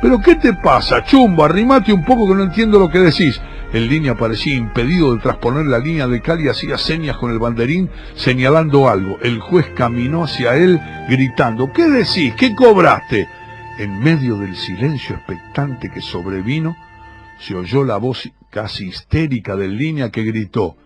¿Pero 0.00 0.18
qué 0.18 0.36
te 0.36 0.54
pasa, 0.54 1.04
chumbo? 1.04 1.44
Arrimate 1.44 1.92
un 1.92 2.06
poco 2.06 2.26
que 2.26 2.34
no 2.34 2.44
entiendo 2.44 2.78
lo 2.78 2.88
que 2.88 3.00
decís. 3.00 3.38
En 3.74 3.88
línea 3.90 4.14
parecía 4.14 4.54
impedido 4.54 5.14
de 5.14 5.20
trasponer 5.20 5.66
la 5.66 5.78
línea 5.78 6.08
de 6.08 6.22
cal 6.22 6.40
y 6.40 6.48
hacía 6.48 6.78
señas 6.78 7.18
con 7.18 7.30
el 7.30 7.38
banderín 7.38 7.90
señalando 8.14 8.88
algo. 8.88 9.18
El 9.20 9.38
juez 9.38 9.66
caminó 9.76 10.24
hacia 10.24 10.56
él 10.56 10.80
gritando, 11.10 11.70
¿qué 11.74 11.90
decís? 11.90 12.32
¿Qué 12.38 12.54
cobraste? 12.54 13.28
En 13.78 14.02
medio 14.02 14.38
del 14.38 14.56
silencio 14.56 15.16
expectante 15.16 15.90
que 15.90 16.00
sobrevino, 16.00 16.74
se 17.38 17.54
oyó 17.54 17.84
la 17.84 17.98
voz 17.98 18.30
casi 18.48 18.86
histérica 18.86 19.56
del 19.56 19.76
línea 19.76 20.10
que 20.10 20.22
gritó, 20.22 20.76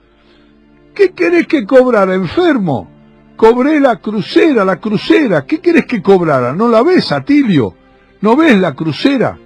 ¿Qué 0.94 1.12
querés 1.12 1.46
que 1.46 1.64
cobrara, 1.64 2.14
enfermo? 2.14 2.88
Cobré 3.36 3.80
la 3.80 3.96
crucera, 3.96 4.64
la 4.64 4.78
crucera. 4.78 5.46
¿Qué 5.46 5.60
querés 5.60 5.86
que 5.86 6.02
cobrara? 6.02 6.52
¿No 6.52 6.68
la 6.68 6.82
ves, 6.82 7.10
Atilio? 7.12 7.74
¿No 8.20 8.36
ves 8.36 8.58
la 8.58 8.74
crucera? 8.74 9.38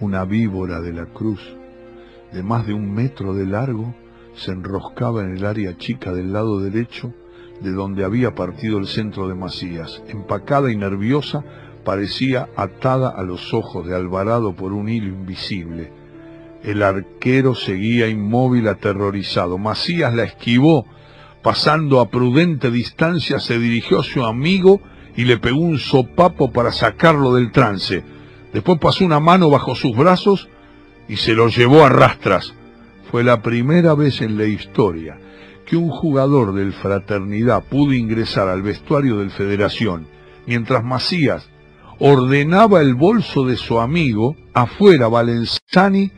Una 0.00 0.24
víbora 0.24 0.80
de 0.80 0.92
la 0.92 1.06
cruz, 1.06 1.40
de 2.32 2.42
más 2.42 2.66
de 2.66 2.72
un 2.72 2.92
metro 2.92 3.34
de 3.34 3.46
largo, 3.46 3.94
se 4.34 4.50
enroscaba 4.50 5.22
en 5.22 5.36
el 5.36 5.44
área 5.44 5.76
chica 5.76 6.12
del 6.12 6.32
lado 6.32 6.58
derecho, 6.60 7.12
de 7.60 7.70
donde 7.70 8.04
había 8.04 8.34
partido 8.34 8.78
el 8.78 8.86
centro 8.86 9.28
de 9.28 9.34
Macías. 9.34 10.02
Empacada 10.08 10.72
y 10.72 10.76
nerviosa, 10.76 11.44
parecía 11.84 12.48
atada 12.56 13.10
a 13.10 13.22
los 13.22 13.52
ojos 13.54 13.86
de 13.86 13.94
Alvarado 13.94 14.54
por 14.56 14.72
un 14.72 14.88
hilo 14.88 15.08
invisible. 15.08 15.92
El 16.62 16.82
arquero 16.82 17.54
seguía 17.54 18.08
inmóvil, 18.08 18.68
aterrorizado. 18.68 19.58
Macías 19.58 20.14
la 20.14 20.24
esquivó, 20.24 20.86
pasando 21.42 22.00
a 22.00 22.08
prudente 22.08 22.70
distancia, 22.70 23.40
se 23.40 23.58
dirigió 23.58 24.00
a 24.00 24.04
su 24.04 24.24
amigo 24.24 24.80
y 25.16 25.24
le 25.24 25.38
pegó 25.38 25.60
un 25.60 25.78
sopapo 25.78 26.52
para 26.52 26.72
sacarlo 26.72 27.34
del 27.34 27.50
trance. 27.50 28.04
Después 28.52 28.78
pasó 28.78 29.04
una 29.04 29.18
mano 29.18 29.50
bajo 29.50 29.74
sus 29.74 29.96
brazos 29.96 30.48
y 31.08 31.16
se 31.16 31.34
lo 31.34 31.48
llevó 31.48 31.84
a 31.84 31.88
rastras. 31.88 32.54
Fue 33.10 33.24
la 33.24 33.42
primera 33.42 33.94
vez 33.94 34.20
en 34.20 34.38
la 34.38 34.44
historia 34.44 35.18
que 35.66 35.76
un 35.76 35.90
jugador 35.90 36.54
del 36.54 36.72
Fraternidad 36.72 37.64
pudo 37.64 37.92
ingresar 37.92 38.48
al 38.48 38.62
vestuario 38.62 39.18
del 39.18 39.30
Federación, 39.30 40.06
mientras 40.46 40.84
Macías 40.84 41.48
ordenaba 41.98 42.80
el 42.80 42.94
bolso 42.94 43.44
de 43.46 43.56
su 43.56 43.80
amigo, 43.80 44.36
afuera 44.54 45.08
Valenzani 45.08 46.12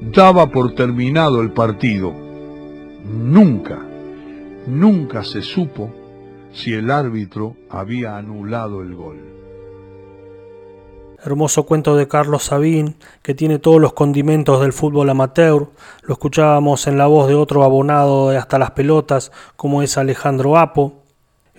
daba 0.00 0.50
por 0.50 0.74
terminado 0.74 1.40
el 1.40 1.52
partido. 1.52 2.12
Nunca, 3.04 3.78
nunca 4.66 5.24
se 5.24 5.42
supo 5.42 5.90
si 6.52 6.72
el 6.74 6.90
árbitro 6.90 7.56
había 7.70 8.16
anulado 8.16 8.82
el 8.82 8.94
gol. 8.94 9.28
Hermoso 11.20 11.64
cuento 11.64 11.96
de 11.96 12.06
Carlos 12.06 12.44
Sabín, 12.44 12.94
que 13.22 13.34
tiene 13.34 13.58
todos 13.58 13.80
los 13.80 13.92
condimentos 13.92 14.60
del 14.60 14.72
fútbol 14.72 15.10
amateur. 15.10 15.66
Lo 16.02 16.12
escuchábamos 16.12 16.86
en 16.86 16.96
la 16.96 17.08
voz 17.08 17.26
de 17.26 17.34
otro 17.34 17.64
abonado 17.64 18.30
de 18.30 18.36
Hasta 18.36 18.58
las 18.58 18.70
Pelotas, 18.70 19.32
como 19.56 19.82
es 19.82 19.98
Alejandro 19.98 20.56
Apo. 20.56 20.97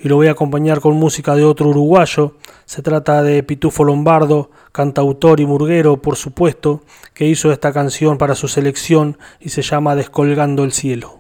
Y 0.02 0.08
lo 0.08 0.16
voy 0.16 0.28
a 0.28 0.32
acompañar 0.32 0.80
con 0.80 0.96
música 0.96 1.36
de 1.36 1.44
otro 1.44 1.68
uruguayo. 1.68 2.36
Se 2.66 2.82
trata 2.82 3.22
de 3.22 3.44
Pitufo 3.44 3.84
Lombardo, 3.84 4.50
cantautor 4.72 5.42
y 5.42 5.46
murguero, 5.46 6.02
por 6.02 6.16
supuesto, 6.16 6.84
que 7.14 7.26
hizo 7.26 7.52
esta 7.52 7.74
canción 7.74 8.18
para 8.18 8.36
su 8.36 8.48
selección 8.48 9.18
y 9.42 9.50
se 9.50 9.62
llama 9.62 9.96
Descolgando 9.96 10.64
el 10.64 10.72
Cielo. 10.72 11.18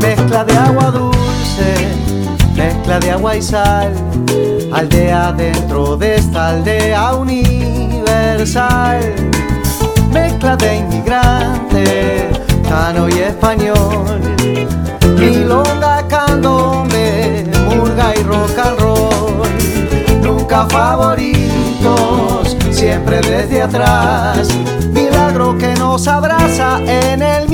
Mezcla 0.00 0.44
de 0.44 0.56
agua 0.56 0.90
dulce, 0.90 1.74
mezcla 2.56 2.98
de 2.98 3.10
agua 3.12 3.36
y 3.36 3.42
sal, 3.42 3.92
aldea 4.74 5.32
dentro 5.32 5.96
de 5.96 6.16
esta 6.16 6.48
aldea 6.48 7.14
universal, 7.14 9.00
mezcla 10.12 10.56
de 10.56 10.76
inmigrante, 10.78 12.28
cano 12.68 13.08
y 13.08 13.20
español, 13.20 14.20
milonga, 15.16 16.04
candombe, 16.08 17.46
murga 17.68 18.14
y 18.16 18.22
rock 18.24 18.58
and 18.64 18.80
roll, 18.80 19.42
nunca 20.22 20.66
favoritos, 20.66 22.56
siempre 22.72 23.20
desde 23.20 23.62
atrás, 23.62 24.48
milagro 24.92 25.56
que 25.56 25.72
nos 25.74 26.08
abraza 26.08 26.80
en 26.80 27.22
el 27.22 27.48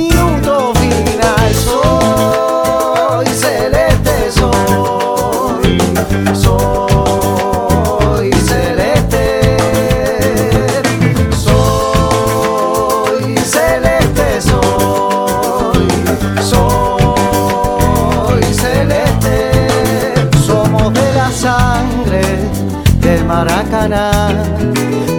Maracaná 23.27 24.29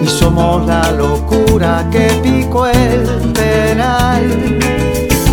y 0.03 0.07
somos 0.07 0.65
la 0.65 0.91
locura 0.91 1.87
que 1.91 2.07
picó 2.21 2.67
el 2.67 3.31
penal. 3.33 4.59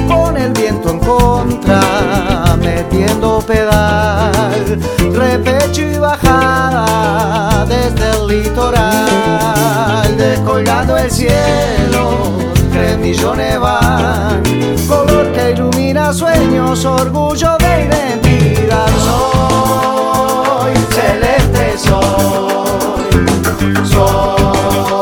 Con 0.09 0.37
el 0.37 0.53
viento 0.53 0.91
en 0.91 0.99
contra, 0.99 2.57
metiendo 2.61 3.41
pedal, 3.41 4.79
repecho 5.13 5.83
y 5.83 5.99
bajada 5.99 7.65
desde 7.67 8.11
el 8.11 8.27
litoral, 8.43 10.17
descolgando 10.17 10.97
el 10.97 11.11
cielo, 11.11 12.33
cremillones 12.73 13.61
van, 13.61 14.43
color 14.89 15.33
que 15.33 15.53
ilumina 15.53 16.13
sueños, 16.13 16.85
orgullo 16.85 17.57
de 17.59 17.85
identidad. 17.85 18.89
Soy 19.05 20.73
celeste, 20.91 21.79
soy, 21.79 22.50
soy 23.61 25.00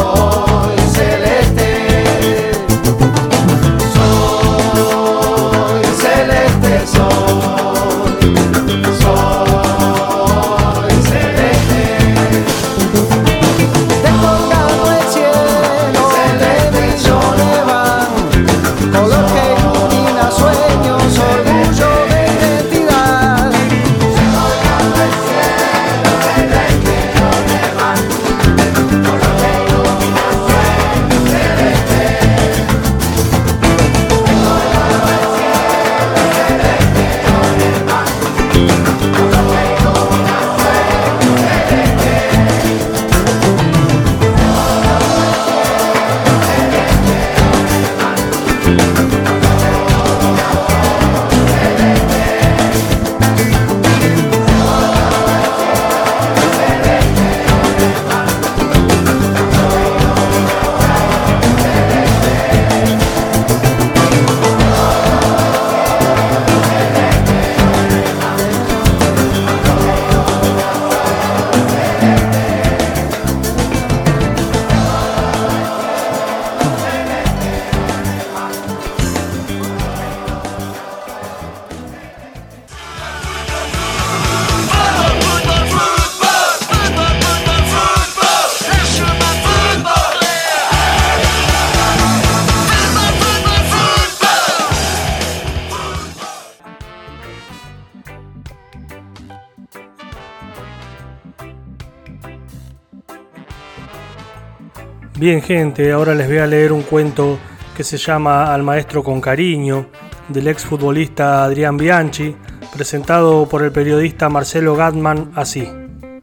Bien 105.19 105.43
gente, 105.43 105.91
ahora 105.91 106.14
les 106.14 106.29
voy 106.29 106.39
a 106.39 106.47
leer 106.47 106.71
un 106.73 106.83
cuento 106.83 107.41
que 107.77 107.83
se 107.83 107.97
llama 107.97 108.55
Al 108.55 108.62
maestro 108.62 109.03
con 109.03 109.21
cariño, 109.21 109.87
del 110.29 110.47
exfutbolista 110.47 111.43
Adrián 111.43 111.77
Bianchi, 111.77 112.37
presentado 112.73 113.49
por 113.49 113.64
el 113.64 113.73
periodista 113.73 114.29
Marcelo 114.29 114.77
Gatman 114.77 115.33
así. 115.35 115.69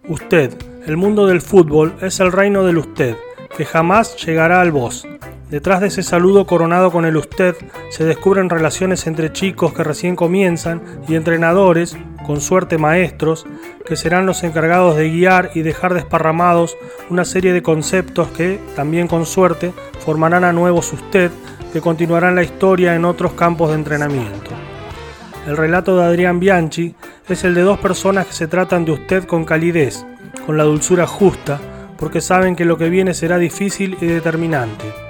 Usted, 0.08 0.54
el 0.88 0.96
mundo 0.96 1.28
del 1.28 1.42
fútbol 1.42 1.98
es 2.00 2.22
el 2.22 2.32
reino 2.32 2.64
del 2.64 2.78
usted, 2.78 3.18
que 3.58 3.66
jamás 3.66 4.16
llegará 4.26 4.62
al 4.62 4.72
vos. 4.72 5.06
Detrás 5.50 5.80
de 5.80 5.88
ese 5.88 6.02
saludo 6.02 6.48
coronado 6.48 6.92
con 6.92 7.06
el 7.06 7.18
usted 7.18 7.56
se 7.92 8.04
descubren 8.04 8.50
relaciones 8.50 9.06
entre 9.06 9.32
chicos 9.32 9.74
que 9.74 9.84
recién 9.84 10.16
comienzan 10.16 10.82
y 11.08 11.14
entrenadores, 11.14 11.96
con 12.26 12.42
suerte 12.42 12.80
maestros, 12.80 13.46
que 13.86 13.96
serán 13.96 14.26
los 14.26 14.44
encargados 14.44 14.98
de 14.98 15.12
guiar 15.12 15.52
y 15.54 15.62
dejar 15.62 15.94
desparramados 15.94 16.76
una 17.12 17.26
serie 17.26 17.54
de 17.54 17.62
conceptos 17.62 18.30
que, 18.30 18.60
también 18.76 19.08
con 19.08 19.28
suerte, 19.28 19.72
formarán 20.00 20.44
a 20.44 20.52
nuevos 20.52 20.92
usted 20.92 21.30
que 21.72 21.80
continuarán 21.80 22.34
la 22.34 22.44
historia 22.44 22.96
en 22.96 23.06
otros 23.06 23.34
campos 23.34 23.70
de 23.70 23.76
entrenamiento. 23.76 24.50
El 25.46 25.58
relato 25.58 25.96
de 25.96 26.06
Adrián 26.06 26.40
Bianchi 26.40 26.96
es 27.30 27.44
el 27.44 27.54
de 27.54 27.62
dos 27.62 27.78
personas 27.78 28.26
que 28.26 28.34
se 28.34 28.48
tratan 28.48 28.84
de 28.84 28.94
usted 28.94 29.26
con 29.26 29.46
calidez, 29.46 30.08
con 30.48 30.58
la 30.58 30.64
dulzura 30.64 31.06
justa, 31.06 31.60
porque 32.00 32.20
saben 32.20 32.56
que 32.56 32.66
lo 32.66 32.80
que 32.80 32.90
viene 32.90 33.14
será 33.14 33.38
difícil 33.38 33.96
y 34.02 34.08
determinante. 34.08 35.05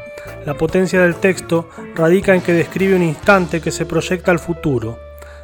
La 0.45 0.53
potencia 0.53 1.01
del 1.01 1.15
texto 1.15 1.69
radica 1.95 2.35
en 2.35 2.41
que 2.41 2.53
describe 2.53 2.95
un 2.95 3.01
instante 3.01 3.61
que 3.61 3.71
se 3.71 3.85
proyecta 3.85 4.29
al 4.29 4.37
futuro. 4.37 4.99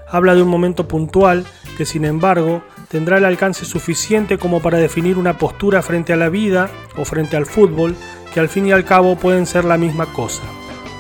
Habla 0.08 0.36
de 0.36 0.44
un 0.44 0.48
momento 0.48 0.88
puntual 0.88 1.44
que, 1.76 1.86
sin 1.86 2.06
embargo, 2.06 2.62
tendrá 2.88 3.18
el 3.18 3.26
alcance 3.26 3.66
suficiente 3.66 4.38
como 4.38 4.62
para 4.62 4.78
definir 4.78 5.18
una 5.18 5.40
postura 5.40 5.82
frente 5.82 6.14
a 6.14 6.18
la 6.18 6.30
vida 6.30 6.70
o 6.98 7.06
frente 7.06 7.36
al 7.36 7.48
fútbol, 7.48 7.96
que 8.32 8.40
al 8.40 8.50
fin 8.50 8.68
y 8.68 8.74
al 8.74 8.86
cabo 8.86 9.16
pueden 9.16 9.48
ser 9.48 9.66
la 9.66 9.78
misma 9.78 10.06
cosa. 10.14 10.44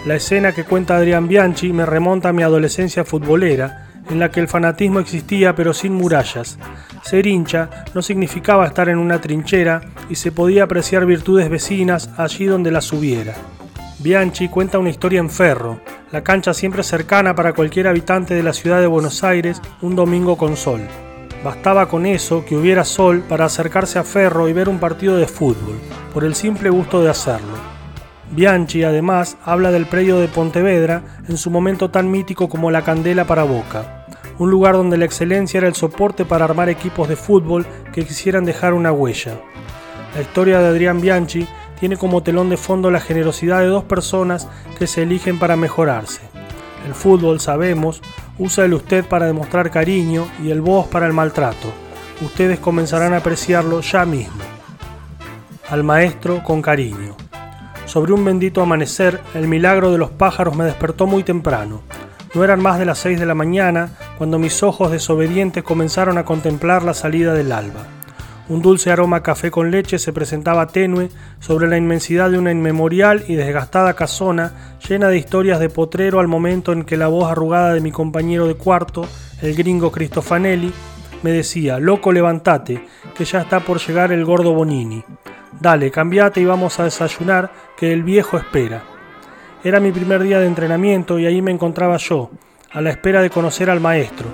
La 0.08 0.16
escena 0.16 0.52
que 0.52 0.64
cuenta 0.64 0.98
Adrián 0.98 1.28
Bianchi 1.28 1.72
me 1.72 1.86
remonta 1.86 2.30
a 2.30 2.34
mi 2.34 2.42
adolescencia 2.42 3.06
futbolera, 3.06 3.88
en 4.10 4.20
la 4.20 4.32
que 4.32 4.40
el 4.40 4.48
fanatismo 4.48 5.00
existía 5.00 5.54
pero 5.54 5.76
sin 5.76 5.94
murallas. 5.94 6.58
Ser 7.04 7.28
hincha 7.28 7.86
no 7.94 8.02
significaba 8.02 8.66
estar 8.66 8.90
en 8.90 8.98
una 8.98 9.22
trinchera 9.22 9.82
y 10.10 10.16
se 10.16 10.32
podía 10.32 10.64
apreciar 10.64 11.06
virtudes 11.06 11.50
vecinas 11.50 12.10
allí 12.18 12.46
donde 12.46 12.72
las 12.72 12.92
hubiera. 12.94 13.36
Bianchi 14.02 14.50
cuenta 14.50 14.80
una 14.80 14.90
historia 14.90 15.20
en 15.20 15.30
Ferro, 15.30 15.80
la 16.12 16.24
cancha 16.24 16.56
siempre 16.56 16.82
cercana 16.82 17.36
para 17.36 17.54
cualquier 17.54 17.88
habitante 17.88 18.34
de 18.34 18.42
la 18.42 18.52
ciudad 18.52 18.82
de 18.82 18.88
Buenos 18.88 19.24
Aires 19.24 19.62
un 19.80 19.96
domingo 19.96 20.38
con 20.38 20.58
sol. 20.58 20.82
Bastaba 21.44 21.88
con 21.88 22.08
eso 22.08 22.44
que 22.44 22.56
hubiera 22.56 22.84
sol 22.84 23.24
para 23.30 23.46
acercarse 23.46 24.00
a 24.00 24.04
Ferro 24.04 24.50
y 24.50 24.54
ver 24.54 24.70
un 24.70 24.80
partido 24.80 25.18
de 25.18 25.28
fútbol, 25.28 25.80
por 26.16 26.24
el 26.24 26.34
simple 26.34 26.72
gusto 26.72 27.04
de 27.04 27.12
hacerlo. 27.12 27.54
Bianchi 28.32 28.84
además 28.84 29.38
habla 29.46 29.70
del 29.70 29.86
predio 29.86 30.18
de 30.18 30.28
Pontevedra 30.28 31.04
en 31.28 31.38
su 31.38 31.52
momento 31.52 31.92
tan 31.92 32.10
mítico 32.10 32.50
como 32.50 32.72
la 32.72 32.82
candela 32.82 33.28
para 33.28 33.44
Boca, 33.44 34.08
un 34.40 34.50
lugar 34.50 34.74
donde 34.74 34.98
la 34.98 35.06
excelencia 35.06 35.60
era 35.60 35.68
el 35.68 35.76
soporte 35.76 36.26
para 36.26 36.46
armar 36.46 36.70
equipos 36.70 37.08
de 37.08 37.16
fútbol 37.16 37.68
que 37.94 38.04
quisieran 38.04 38.46
dejar 38.46 38.74
una 38.74 38.92
huella. 38.92 39.40
La 40.16 40.22
historia 40.22 40.60
de 40.60 40.70
Adrián 40.70 41.00
Bianchi 41.00 41.48
tiene 41.82 41.98
como 41.98 42.22
telón 42.22 42.52
de 42.52 42.58
fondo 42.58 42.92
la 42.92 43.00
generosidad 43.00 43.62
de 43.62 43.66
dos 43.66 43.84
personas 43.84 44.48
que 44.78 44.86
se 44.86 45.02
eligen 45.02 45.40
para 45.40 45.56
mejorarse. 45.56 46.22
El 46.86 46.94
fútbol, 46.94 47.40
sabemos, 47.40 48.04
usa 48.38 48.66
el 48.66 48.76
usted 48.76 49.04
para 49.04 49.26
demostrar 49.26 49.72
cariño 49.72 50.28
y 50.44 50.52
el 50.52 50.62
vos 50.62 50.86
para 50.86 51.08
el 51.08 51.14
maltrato. 51.14 51.74
Ustedes 52.22 52.60
comenzarán 52.60 53.16
a 53.16 53.18
apreciarlo 53.18 53.82
ya 53.82 54.06
mismo. 54.06 54.44
Al 55.72 55.84
maestro 55.84 56.44
con 56.44 56.62
cariño. 56.62 57.16
Sobre 57.88 58.14
un 58.14 58.24
bendito 58.26 58.62
amanecer, 58.62 59.20
el 59.34 59.48
milagro 59.48 59.92
de 59.92 59.98
los 59.98 60.12
pájaros 60.12 60.56
me 60.56 60.66
despertó 60.66 61.08
muy 61.08 61.24
temprano. 61.24 61.82
No 62.36 62.44
eran 62.44 62.62
más 62.62 62.78
de 62.78 62.86
las 62.86 63.00
seis 63.00 63.20
de 63.20 63.26
la 63.26 63.34
mañana 63.34 63.90
cuando 64.20 64.38
mis 64.38 64.62
ojos 64.62 64.92
desobedientes 64.92 65.64
comenzaron 65.64 66.20
a 66.20 66.26
contemplar 66.26 66.84
la 66.84 66.94
salida 66.94 67.34
del 67.34 67.52
alba. 67.52 67.88
Un 68.52 68.62
dulce 68.62 68.92
aroma 68.92 69.16
a 69.16 69.24
café 69.24 69.50
con 69.50 69.72
leche 69.72 69.98
se 69.98 70.12
presentaba 70.12 70.68
tenue 70.68 71.08
sobre 71.40 71.70
la 71.70 71.78
inmensidad 71.78 72.30
de 72.30 72.38
una 72.38 72.52
inmemorial 72.52 73.24
y 73.30 73.36
desgastada 73.36 73.94
casona 73.94 74.76
llena 74.86 75.08
de 75.08 75.18
historias 75.18 75.58
de 75.62 75.70
potrero 75.70 76.20
al 76.20 76.28
momento 76.28 76.74
en 76.74 76.84
que 76.84 76.98
la 76.98 77.08
voz 77.08 77.32
arrugada 77.32 77.74
de 77.74 77.80
mi 77.80 77.94
compañero 77.94 78.48
de 78.48 78.56
cuarto, 78.56 79.08
el 79.42 79.56
gringo 79.56 79.90
Cristofanelli, 79.90 80.74
me 81.24 81.32
decía, 81.32 81.80
loco 81.80 82.12
levantate, 82.12 82.86
que 83.16 83.24
ya 83.24 83.40
está 83.40 83.62
por 83.62 83.80
llegar 83.80 84.12
el 84.12 84.26
gordo 84.26 84.54
Bonini. 84.54 85.02
Dale, 85.58 85.90
cambiate 85.90 86.42
y 86.42 86.46
vamos 86.46 86.78
a 86.78 86.84
desayunar, 86.84 87.54
que 87.78 87.94
el 87.94 88.04
viejo 88.04 88.36
espera. 88.36 88.84
Era 89.64 89.80
mi 89.80 89.94
primer 89.94 90.24
día 90.24 90.40
de 90.42 90.48
entrenamiento 90.48 91.20
y 91.20 91.26
ahí 91.26 91.42
me 91.42 91.52
encontraba 91.52 91.96
yo, 91.96 92.32
a 92.74 92.82
la 92.82 92.90
espera 92.90 93.22
de 93.22 93.30
conocer 93.30 93.70
al 93.70 93.80
maestro, 93.80 94.28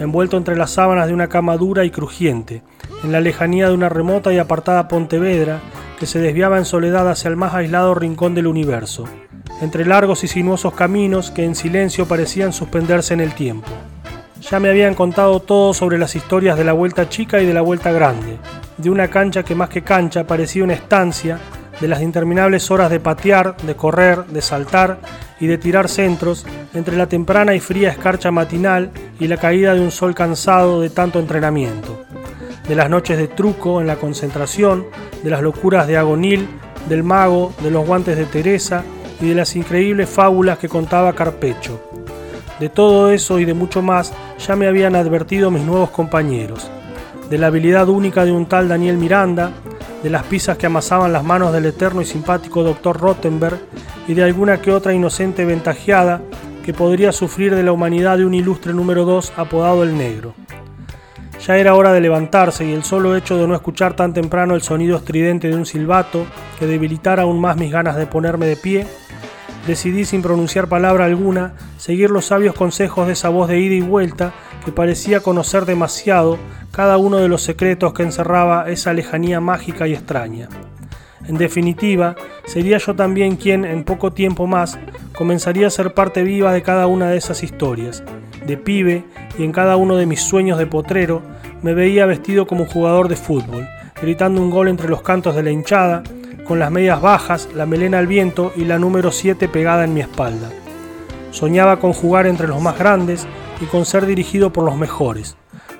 envuelto 0.00 0.38
entre 0.38 0.56
las 0.56 0.70
sábanas 0.70 1.06
de 1.06 1.12
una 1.12 1.28
cama 1.28 1.58
dura 1.58 1.84
y 1.84 1.90
crujiente, 1.90 2.62
en 3.02 3.12
la 3.12 3.20
lejanía 3.20 3.68
de 3.68 3.74
una 3.74 3.88
remota 3.88 4.32
y 4.32 4.38
apartada 4.38 4.88
Pontevedra 4.88 5.60
que 5.98 6.06
se 6.06 6.20
desviaba 6.20 6.58
en 6.58 6.64
soledad 6.64 7.08
hacia 7.08 7.28
el 7.28 7.36
más 7.36 7.54
aislado 7.54 7.94
rincón 7.94 8.34
del 8.34 8.46
universo, 8.46 9.04
entre 9.60 9.84
largos 9.84 10.24
y 10.24 10.28
sinuosos 10.28 10.74
caminos 10.74 11.30
que 11.30 11.44
en 11.44 11.54
silencio 11.54 12.06
parecían 12.06 12.52
suspenderse 12.52 13.14
en 13.14 13.20
el 13.20 13.34
tiempo. 13.34 13.68
Ya 14.40 14.60
me 14.60 14.68
habían 14.68 14.94
contado 14.94 15.40
todo 15.40 15.74
sobre 15.74 15.98
las 15.98 16.14
historias 16.14 16.56
de 16.56 16.64
la 16.64 16.72
vuelta 16.72 17.08
chica 17.08 17.40
y 17.40 17.46
de 17.46 17.54
la 17.54 17.60
vuelta 17.60 17.90
grande, 17.90 18.38
de 18.76 18.90
una 18.90 19.08
cancha 19.08 19.42
que 19.42 19.54
más 19.54 19.68
que 19.68 19.82
cancha 19.82 20.26
parecía 20.26 20.64
una 20.64 20.74
estancia, 20.74 21.38
de 21.80 21.88
las 21.88 22.02
interminables 22.02 22.70
horas 22.70 22.90
de 22.90 23.00
patear, 23.00 23.56
de 23.58 23.76
correr, 23.76 24.24
de 24.26 24.42
saltar 24.42 24.98
y 25.40 25.46
de 25.46 25.58
tirar 25.58 25.88
centros 25.88 26.44
entre 26.74 26.96
la 26.96 27.06
temprana 27.06 27.54
y 27.54 27.60
fría 27.60 27.90
escarcha 27.90 28.30
matinal 28.30 28.90
y 29.20 29.28
la 29.28 29.36
caída 29.36 29.74
de 29.74 29.80
un 29.80 29.90
sol 29.90 30.14
cansado 30.14 30.80
de 30.80 30.90
tanto 30.90 31.20
entrenamiento, 31.20 32.04
de 32.68 32.74
las 32.74 32.90
noches 32.90 33.16
de 33.16 33.28
truco 33.28 33.80
en 33.80 33.86
la 33.86 33.96
concentración, 33.96 34.86
de 35.22 35.30
las 35.30 35.42
locuras 35.42 35.86
de 35.86 35.96
Agonil, 35.96 36.46
del 36.88 37.02
mago, 37.02 37.52
de 37.62 37.70
los 37.70 37.86
guantes 37.86 38.16
de 38.16 38.26
Teresa 38.26 38.84
y 39.20 39.28
de 39.28 39.34
las 39.34 39.56
increíbles 39.56 40.08
fábulas 40.08 40.58
que 40.58 40.68
contaba 40.68 41.14
Carpecho. 41.14 41.80
De 42.60 42.68
todo 42.68 43.10
eso 43.10 43.38
y 43.38 43.44
de 43.44 43.54
mucho 43.54 43.82
más 43.82 44.12
ya 44.38 44.56
me 44.56 44.66
habían 44.66 44.96
advertido 44.96 45.50
mis 45.50 45.62
nuevos 45.62 45.90
compañeros. 45.90 46.70
De 47.30 47.38
la 47.38 47.48
habilidad 47.48 47.88
única 47.88 48.24
de 48.24 48.32
un 48.32 48.46
tal 48.46 48.68
Daniel 48.68 48.96
Miranda, 48.96 49.52
de 50.02 50.10
las 50.10 50.24
pizzas 50.24 50.58
que 50.58 50.66
amasaban 50.66 51.12
las 51.12 51.24
manos 51.24 51.52
del 51.52 51.66
eterno 51.66 52.02
y 52.02 52.04
simpático 52.04 52.62
doctor 52.62 53.00
Rottenberg 53.00 53.58
y 54.06 54.14
de 54.14 54.24
alguna 54.24 54.60
que 54.60 54.72
otra 54.72 54.94
inocente 54.94 55.44
ventajeada 55.44 56.20
que 56.64 56.72
podría 56.72 57.12
sufrir 57.12 57.54
de 57.54 57.62
la 57.62 57.72
humanidad 57.72 58.18
de 58.18 58.24
un 58.24 58.34
ilustre 58.34 58.74
número 58.74 59.04
2 59.04 59.32
apodado 59.36 59.82
el 59.82 59.96
negro. 59.96 60.34
Ya 61.46 61.56
era 61.56 61.74
hora 61.74 61.92
de 61.92 62.00
levantarse 62.00 62.66
y 62.66 62.72
el 62.72 62.84
solo 62.84 63.16
hecho 63.16 63.36
de 63.36 63.46
no 63.46 63.54
escuchar 63.54 63.94
tan 63.94 64.12
temprano 64.12 64.54
el 64.54 64.62
sonido 64.62 64.96
estridente 64.96 65.48
de 65.48 65.54
un 65.54 65.66
silbato 65.66 66.26
que 66.58 66.66
debilitara 66.66 67.22
aún 67.22 67.40
más 67.40 67.56
mis 67.56 67.72
ganas 67.72 67.96
de 67.96 68.06
ponerme 68.06 68.46
de 68.46 68.56
pie 68.56 68.86
decidí 69.68 70.06
sin 70.06 70.22
pronunciar 70.22 70.66
palabra 70.68 71.04
alguna 71.04 71.52
seguir 71.76 72.10
los 72.10 72.26
sabios 72.26 72.54
consejos 72.54 73.06
de 73.06 73.12
esa 73.12 73.28
voz 73.28 73.48
de 73.48 73.60
ida 73.60 73.74
y 73.74 73.80
vuelta 73.82 74.32
que 74.64 74.72
parecía 74.72 75.20
conocer 75.20 75.66
demasiado 75.66 76.38
cada 76.72 76.96
uno 76.96 77.18
de 77.18 77.28
los 77.28 77.42
secretos 77.42 77.92
que 77.92 78.02
encerraba 78.02 78.68
esa 78.70 78.92
lejanía 78.92 79.40
mágica 79.40 79.86
y 79.86 79.94
extraña. 79.94 80.48
En 81.26 81.36
definitiva, 81.36 82.16
sería 82.46 82.78
yo 82.78 82.96
también 82.96 83.36
quien, 83.36 83.66
en 83.66 83.84
poco 83.84 84.12
tiempo 84.12 84.46
más, 84.46 84.78
comenzaría 85.14 85.66
a 85.66 85.70
ser 85.70 85.92
parte 85.92 86.22
viva 86.22 86.52
de 86.52 86.62
cada 86.62 86.86
una 86.86 87.10
de 87.10 87.18
esas 87.18 87.42
historias. 87.42 88.02
De 88.48 88.56
pibe 88.56 89.04
y 89.38 89.44
en 89.44 89.52
cada 89.52 89.76
uno 89.76 89.96
de 89.96 90.06
mis 90.06 90.22
sueños 90.22 90.56
de 90.56 90.66
potrero, 90.66 91.20
me 91.60 91.74
veía 91.74 92.06
vestido 92.06 92.46
como 92.46 92.62
un 92.62 92.70
jugador 92.70 93.08
de 93.08 93.16
fútbol, 93.16 93.68
gritando 94.00 94.40
un 94.40 94.48
gol 94.48 94.68
entre 94.68 94.88
los 94.88 95.02
cantos 95.02 95.36
de 95.36 95.42
la 95.42 95.50
hinchada, 95.50 96.02
con 96.46 96.58
las 96.58 96.70
medias 96.70 97.02
bajas, 97.02 97.50
la 97.54 97.66
melena 97.66 97.98
al 97.98 98.06
viento 98.06 98.52
y 98.56 98.64
la 98.64 98.78
número 98.78 99.12
7 99.12 99.48
pegada 99.48 99.84
en 99.84 99.92
mi 99.92 100.00
espalda. 100.00 100.48
Soñaba 101.30 101.78
con 101.78 101.92
jugar 101.92 102.26
entre 102.26 102.48
los 102.48 102.62
más 102.62 102.78
grandes 102.78 103.26
y 103.60 103.66
con 103.66 103.84
ser 103.84 104.06
dirigido 104.06 104.50
por 104.50 104.64
los 104.64 104.78
mejores. 104.78 105.36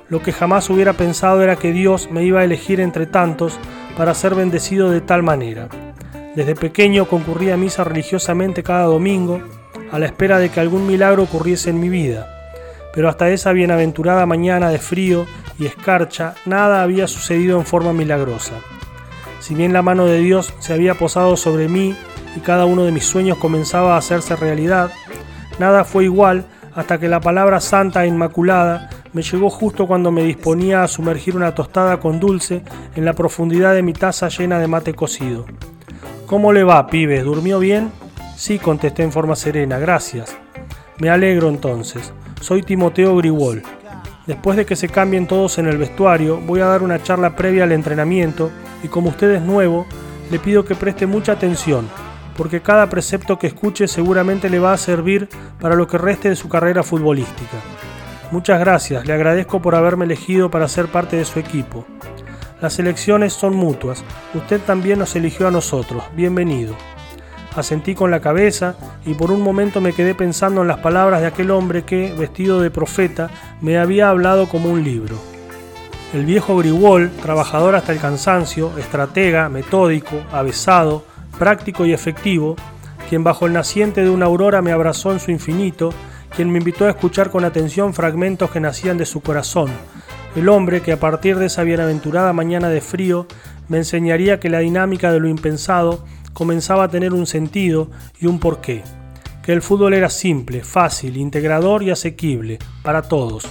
Lo 0.07 0.21
que 0.21 0.31
jamás 0.31 0.69
hubiera 0.69 0.93
pensado 0.93 1.41
era 1.41 1.55
que 1.55 1.71
Dios 1.71 2.11
me 2.11 2.23
iba 2.23 2.41
a 2.41 2.43
elegir 2.43 2.81
entre 2.81 3.07
tantos 3.07 3.57
para 3.97 4.13
ser 4.13 4.35
bendecido 4.35 4.91
de 4.91 5.01
tal 5.01 5.23
manera. 5.23 5.69
Desde 6.35 6.53
pequeño 6.53 7.07
concurría 7.07 7.55
a 7.55 7.57
misa 7.57 7.83
religiosamente 7.83 8.61
cada 8.61 8.83
domingo, 8.83 9.41
a 9.91 9.97
la 9.97 10.05
espera 10.05 10.37
de 10.37 10.49
que 10.49 10.59
algún 10.59 10.85
milagro 10.85 11.23
ocurriese 11.23 11.71
en 11.71 11.79
mi 11.79 11.89
vida. 11.89 12.35
Pero 12.93 13.09
hasta 13.09 13.29
esa 13.29 13.51
bienaventurada 13.51 14.25
mañana 14.25 14.69
de 14.69 14.79
frío 14.79 15.25
y 15.57 15.65
escarcha, 15.65 16.35
nada 16.45 16.81
había 16.81 17.07
sucedido 17.07 17.59
en 17.59 17.65
forma 17.65 17.93
milagrosa. 17.93 18.53
Si 19.39 19.55
bien 19.55 19.73
la 19.73 19.81
mano 19.81 20.05
de 20.05 20.19
Dios 20.19 20.53
se 20.59 20.73
había 20.73 20.95
posado 20.95 21.37
sobre 21.37 21.67
mí 21.67 21.95
y 22.35 22.39
cada 22.39 22.65
uno 22.65 22.83
de 22.83 22.91
mis 22.91 23.05
sueños 23.05 23.37
comenzaba 23.37 23.95
a 23.95 23.97
hacerse 23.97 24.35
realidad, 24.35 24.91
nada 25.59 25.83
fue 25.83 26.05
igual 26.05 26.45
hasta 26.75 26.99
que 26.99 27.07
la 27.07 27.19
palabra 27.19 27.59
santa 27.59 28.03
e 28.03 28.07
inmaculada 28.07 28.89
me 29.11 29.23
llegó 29.23 29.49
justo 29.49 29.87
cuando 29.87 30.11
me 30.11 30.23
disponía 30.23 30.83
a 30.83 30.87
sumergir 30.87 31.35
una 31.35 31.55
tostada 31.55 31.99
con 31.99 32.19
dulce 32.19 32.61
en 32.95 33.05
la 33.05 33.13
profundidad 33.13 33.73
de 33.73 33.81
mi 33.81 33.93
taza 33.93 34.29
llena 34.29 34.59
de 34.59 34.67
mate 34.67 34.93
cocido. 34.93 35.45
¿Cómo 36.27 36.53
le 36.53 36.63
va, 36.63 36.87
pibes? 36.87 37.23
¿Durmió 37.23 37.59
bien? 37.59 37.91
Sí, 38.37 38.59
contesté 38.59 39.03
en 39.03 39.11
forma 39.11 39.35
serena, 39.35 39.79
gracias. 39.79 40.37
Me 40.99 41.09
alegro 41.09 41.49
entonces. 41.49 42.13
Soy 42.41 42.63
Timoteo 42.63 43.17
Griwol. 43.17 43.63
Después 44.25 44.55
de 44.55 44.65
que 44.65 44.75
se 44.75 44.87
cambien 44.87 45.27
todos 45.27 45.57
en 45.57 45.67
el 45.67 45.77
vestuario, 45.77 46.39
voy 46.39 46.61
a 46.61 46.67
dar 46.67 46.83
una 46.83 47.01
charla 47.03 47.35
previa 47.35 47.65
al 47.65 47.71
entrenamiento 47.71 48.51
y 48.83 48.87
como 48.87 49.09
usted 49.09 49.31
es 49.31 49.41
nuevo, 49.41 49.85
le 50.31 50.39
pido 50.39 50.63
que 50.63 50.75
preste 50.75 51.05
mucha 51.05 51.33
atención, 51.33 51.89
porque 52.37 52.61
cada 52.61 52.89
precepto 52.89 53.37
que 53.37 53.47
escuche 53.47 53.87
seguramente 53.87 54.49
le 54.49 54.59
va 54.59 54.73
a 54.73 54.77
servir 54.77 55.27
para 55.59 55.75
lo 55.75 55.87
que 55.87 55.97
reste 55.97 56.29
de 56.29 56.35
su 56.35 56.47
carrera 56.47 56.83
futbolística. 56.83 57.57
Muchas 58.31 58.59
gracias, 58.59 59.05
le 59.05 59.13
agradezco 59.13 59.61
por 59.61 59.75
haberme 59.75 60.05
elegido 60.05 60.49
para 60.49 60.67
ser 60.67 60.87
parte 60.87 61.17
de 61.17 61.25
su 61.25 61.39
equipo. 61.39 61.85
Las 62.61 62.77
elecciones 62.79 63.33
son 63.33 63.55
mutuas, 63.55 64.03
usted 64.33 64.61
también 64.61 64.99
nos 64.99 65.15
eligió 65.15 65.47
a 65.47 65.51
nosotros, 65.51 66.03
bienvenido. 66.15 66.75
Asentí 67.59 67.93
con 67.93 68.09
la 68.09 68.21
cabeza 68.21 68.75
y 69.05 69.15
por 69.15 69.31
un 69.31 69.41
momento 69.41 69.81
me 69.81 69.91
quedé 69.91 70.15
pensando 70.15 70.61
en 70.61 70.69
las 70.69 70.79
palabras 70.79 71.19
de 71.19 71.27
aquel 71.27 71.51
hombre 71.51 71.83
que, 71.83 72.13
vestido 72.17 72.61
de 72.61 72.71
profeta, 72.71 73.29
me 73.59 73.77
había 73.77 74.09
hablado 74.09 74.47
como 74.47 74.69
un 74.69 74.81
libro. 74.81 75.17
El 76.13 76.25
viejo 76.25 76.55
Griwol, 76.55 77.11
trabajador 77.21 77.75
hasta 77.75 77.91
el 77.91 77.99
cansancio, 77.99 78.77
estratega, 78.77 79.49
metódico, 79.49 80.23
avesado, 80.31 81.03
práctico 81.37 81.85
y 81.85 81.91
efectivo, 81.91 82.55
quien 83.09 83.25
bajo 83.25 83.45
el 83.45 83.51
naciente 83.51 84.03
de 84.03 84.09
una 84.09 84.27
aurora 84.27 84.61
me 84.61 84.71
abrazó 84.71 85.11
en 85.11 85.19
su 85.19 85.29
infinito, 85.29 85.93
quien 86.33 86.49
me 86.49 86.59
invitó 86.59 86.85
a 86.85 86.91
escuchar 86.91 87.29
con 87.29 87.43
atención 87.43 87.93
fragmentos 87.93 88.51
que 88.51 88.61
nacían 88.61 88.97
de 88.97 89.05
su 89.05 89.19
corazón, 89.19 89.69
el 90.35 90.47
hombre 90.47 90.81
que 90.81 90.93
a 90.93 90.99
partir 90.99 91.37
de 91.37 91.47
esa 91.47 91.63
bienaventurada 91.63 92.31
mañana 92.31 92.69
de 92.69 92.79
frío 92.79 93.27
me 93.67 93.77
enseñaría 93.77 94.39
que 94.39 94.49
la 94.49 94.59
dinámica 94.59 95.11
de 95.11 95.19
lo 95.19 95.27
impensado 95.27 96.05
comenzaba 96.39 96.85
a 96.85 96.87
tener 96.87 97.13
un 97.13 97.27
sentido 97.27 97.89
y 98.17 98.25
un 98.25 98.39
porqué, 98.39 98.81
que 99.43 99.51
el 99.51 99.61
fútbol 99.61 99.93
era 99.93 100.09
simple, 100.09 100.63
fácil, 100.63 101.17
integrador 101.17 101.83
y 101.83 101.91
asequible 101.91 102.59
para 102.81 103.01
todos, 103.01 103.45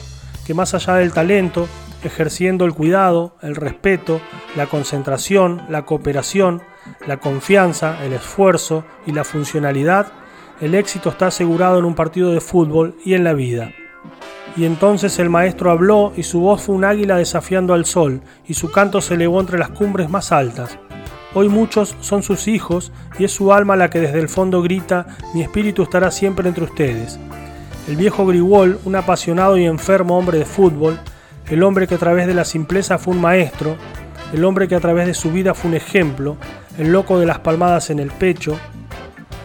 que 0.47 0.55
más 0.55 0.73
allá 0.73 0.95
del 0.95 1.13
talento, 1.13 1.69
ejerciendo 2.03 2.65
el 2.65 2.73
cuidado, 2.73 3.37
el 3.43 3.57
respeto, 3.57 4.23
la 4.57 4.69
concentración, 4.69 5.67
la 5.69 5.85
cooperación, 5.85 6.63
la 7.07 7.19
confianza, 7.19 8.03
el 8.07 8.15
esfuerzo 8.15 8.87
y 9.07 9.13
la 9.13 9.25
funcionalidad, 9.25 10.11
el 10.63 10.75
éxito 10.75 11.11
está 11.11 11.27
asegurado 11.27 11.79
en 11.79 11.85
un 11.85 11.95
partido 11.95 12.33
de 12.33 12.41
fútbol 12.41 12.97
y 13.05 13.13
en 13.13 13.23
la 13.23 13.35
vida. 13.35 13.71
Y 14.57 14.65
entonces 14.65 15.19
el 15.19 15.29
maestro 15.29 15.71
habló 15.71 16.15
y 16.17 16.23
su 16.23 16.41
voz 16.41 16.63
fue 16.63 16.75
un 16.75 16.87
águila 16.87 17.17
desafiando 17.17 17.75
al 17.75 17.85
sol, 17.85 18.23
y 18.47 18.55
su 18.55 18.73
canto 18.73 19.03
se 19.03 19.13
elevó 19.13 19.41
entre 19.41 19.59
las 19.59 19.69
cumbres 19.69 20.09
más 20.09 20.33
altas. 20.33 20.79
Hoy 21.35 21.51
muchos 21.51 21.95
son 22.01 22.23
sus 22.23 22.49
hijos 22.49 22.91
y 23.19 23.25
es 23.25 23.33
su 23.33 23.53
alma 23.53 23.77
la 23.77 23.91
que 23.91 24.01
desde 24.01 24.19
el 24.19 24.31
fondo 24.31 24.63
grita, 24.63 25.07
mi 25.35 25.43
espíritu 25.43 25.83
estará 25.83 26.11
siempre 26.11 26.49
entre 26.49 26.65
ustedes. 26.65 27.19
El 27.87 27.97
viejo 27.97 28.27
Griwol, 28.27 28.79
un 28.85 28.97
apasionado 28.97 29.59
y 29.59 29.67
enfermo 29.67 30.17
hombre 30.17 30.39
de 30.39 30.47
fútbol, 30.47 30.99
el 31.51 31.63
hombre 31.63 31.87
que 31.87 31.97
a 31.97 31.99
través 31.99 32.27
de 32.27 32.35
la 32.35 32.47
simpleza 32.47 32.99
fue 32.99 33.15
un 33.15 33.21
maestro, 33.21 33.77
el 34.33 34.45
hombre 34.45 34.69
que 34.69 34.75
a 34.75 34.81
través 34.81 35.07
de 35.07 35.15
su 35.15 35.31
vida 35.31 35.53
fue 35.53 35.71
un 35.71 35.77
ejemplo, 35.77 36.37
el 36.79 36.93
loco 36.93 37.19
de 37.19 37.27
las 37.27 37.41
palmadas 37.41 37.91
en 37.91 37.99
el 37.99 38.11
pecho, 38.11 38.59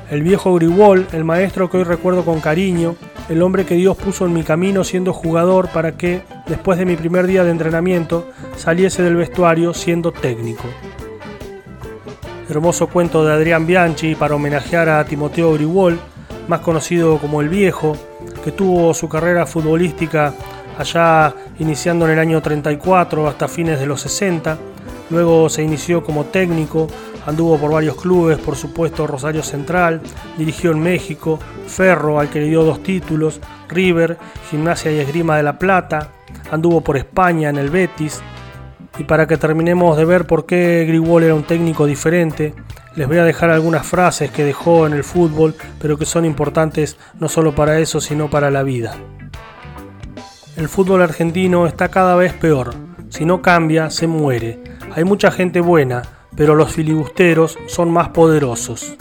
el 0.10 0.24
viejo 0.24 0.54
Griwol, 0.56 1.08
el 1.12 1.26
maestro 1.26 1.70
que 1.70 1.78
hoy 1.78 1.84
recuerdo 1.84 2.24
con 2.24 2.40
cariño, 2.40 2.96
el 3.28 3.42
hombre 3.42 3.66
que 3.66 3.76
Dios 3.76 3.98
puso 3.98 4.26
en 4.26 4.34
mi 4.34 4.44
camino 4.44 4.86
siendo 4.86 5.12
jugador 5.12 5.68
para 5.70 5.98
que, 5.98 6.22
después 6.48 6.78
de 6.78 6.86
mi 6.86 6.96
primer 6.96 7.28
día 7.28 7.44
de 7.44 7.52
entrenamiento, 7.52 8.30
saliese 8.56 9.04
del 9.04 9.16
vestuario 9.16 9.74
siendo 9.74 10.12
técnico. 10.12 10.64
Hermoso 12.54 12.86
cuento 12.86 13.26
de 13.26 13.34
Adrián 13.34 13.66
Bianchi 13.66 14.14
para 14.14 14.36
homenajear 14.36 14.88
a 14.88 15.04
Timoteo 15.06 15.54
Griwol, 15.54 16.00
más 16.48 16.60
conocido 16.60 17.18
como 17.18 17.42
el 17.42 17.50
Viejo, 17.50 17.98
que 18.44 18.52
tuvo 18.52 18.94
su 18.94 19.10
carrera 19.10 19.48
futbolística 19.48 20.36
allá 20.78 21.34
iniciando 21.58 22.06
en 22.06 22.12
el 22.12 22.20
año 22.20 22.44
34 22.44 23.28
hasta 23.28 23.48
fines 23.48 23.80
de 23.80 23.88
los 23.88 24.02
60, 24.02 24.60
Luego 25.10 25.50
se 25.50 25.64
inició 25.64 26.04
como 26.04 26.26
técnico, 26.26 26.88
anduvo 27.26 27.58
por 27.58 27.72
varios 27.72 27.96
clubes, 27.96 28.38
por 28.38 28.56
supuesto 28.56 29.06
Rosario 29.06 29.44
Central, 29.44 30.02
dirigió 30.38 30.72
en 30.72 30.80
México, 30.80 31.40
Ferro, 31.68 32.20
al 32.20 32.30
que 32.30 32.40
le 32.40 32.48
dio 32.48 32.64
dos 32.64 32.82
títulos, 32.82 33.40
River, 33.70 34.18
Gimnasia 34.50 34.92
y 34.92 35.00
Esgrima 35.00 35.38
de 35.38 35.44
la 35.44 35.60
Plata, 35.60 36.10
anduvo 36.52 36.82
por 36.82 36.98
España 36.98 37.50
en 37.50 37.58
el 37.58 37.70
Betis. 37.70 38.22
Y 38.98 39.06
para 39.06 39.26
que 39.28 39.38
terminemos 39.38 39.98
de 39.98 40.06
ver 40.06 40.26
por 40.26 40.46
qué 40.46 40.86
Grigol 40.88 41.24
era 41.24 41.34
un 41.34 41.44
técnico 41.44 41.86
diferente, 41.86 42.54
les 42.96 43.08
voy 43.08 43.18
a 43.18 43.24
dejar 43.24 43.50
algunas 43.50 43.88
frases 43.88 44.30
que 44.30 44.44
dejó 44.44 44.86
en 44.86 44.94
el 44.94 45.04
fútbol, 45.04 45.56
pero 45.80 45.98
que 45.98 46.06
son 46.06 46.26
importantes 46.26 46.98
no 47.20 47.28
solo 47.28 47.56
para 47.56 47.80
eso, 47.80 48.00
sino 48.00 48.30
para 48.30 48.52
la 48.52 48.62
vida. 48.62 48.96
El 50.56 50.70
fútbol 50.70 51.02
argentino 51.02 51.66
está 51.66 51.90
cada 51.90 52.16
vez 52.16 52.34
peor. 52.34 52.76
Si 53.10 53.26
no 53.26 53.42
cambia, 53.42 53.90
se 53.90 54.06
muere. 54.06 54.64
Hay 54.96 55.04
mucha 55.04 55.32
gente 55.32 55.60
buena, 55.60 56.04
pero 56.36 56.54
los 56.54 56.72
filibusteros 56.72 57.58
son 57.66 57.92
más 57.92 58.10
poderosos. 58.10 58.96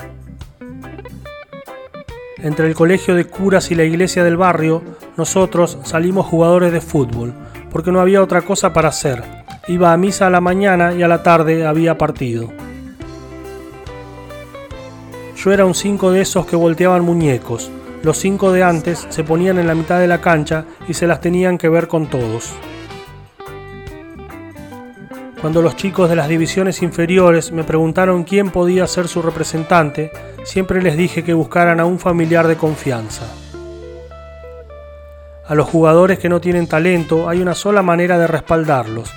Entre 2.39 2.67
el 2.67 2.75
colegio 2.75 3.15
de 3.15 3.27
curas 3.27 3.71
y 3.71 3.75
la 3.75 3.85
iglesia 3.85 4.25
del 4.25 4.39
barrio, 4.39 4.83
nosotros 5.19 5.79
salimos 5.85 6.27
jugadores 6.27 6.73
de 6.73 6.81
fútbol, 6.81 7.35
porque 7.71 7.93
no 7.93 8.01
había 8.01 8.23
otra 8.23 8.41
cosa 8.41 8.73
para 8.73 8.89
hacer. 8.89 9.42
Iba 9.69 9.93
a 9.93 9.97
misa 9.97 10.27
a 10.27 10.31
la 10.31 10.41
mañana 10.41 10.93
y 10.93 11.05
a 11.05 11.09
la 11.09 11.23
tarde 11.23 11.65
había 11.65 11.97
partido. 11.97 12.53
Yo 15.37 15.53
era 15.53 15.65
un 15.65 15.75
cinco 15.75 16.11
de 16.11 16.21
esos 16.21 16.47
que 16.47 16.57
volteaban 16.57 17.05
muñecos. 17.05 17.71
Los 18.03 18.19
cinco 18.19 18.51
de 18.51 18.65
antes 18.65 19.07
se 19.09 19.23
ponían 19.23 19.59
en 19.59 19.69
la 19.69 19.77
mitad 19.77 20.01
de 20.01 20.09
la 20.09 20.21
cancha 20.21 20.65
y 20.89 20.95
se 20.95 21.07
las 21.07 21.21
tenían 21.21 21.59
que 21.59 21.69
ver 21.69 21.87
con 21.87 22.09
todos. 22.09 22.53
Cuando 25.41 25.63
los 25.63 25.77
chicos 25.77 26.09
de 26.09 26.17
las 26.17 26.29
divisiones 26.29 26.83
inferiores 26.83 27.53
me 27.53 27.63
preguntaron 27.63 28.25
quién 28.25 28.51
podía 28.51 28.89
ser 28.89 29.07
su 29.07 29.23
representante, 29.23 30.11
siempre 30.43 30.83
les 30.83 30.97
dije 30.97 31.23
que 31.23 31.35
buscaran 31.35 31.79
a 31.79 31.85
un 31.85 32.01
familiar 32.01 32.49
de 32.49 32.57
confianza. 32.57 33.27
A 35.47 35.55
los 35.55 35.69
jugadores 35.69 36.19
que 36.19 36.29
no 36.29 36.41
tienen 36.41 36.67
talento 36.67 37.29
hay 37.29 37.41
una 37.41 37.55
sola 37.55 37.83
manera 37.83 38.19
de 38.19 38.27
respaldarlos, 38.27 39.13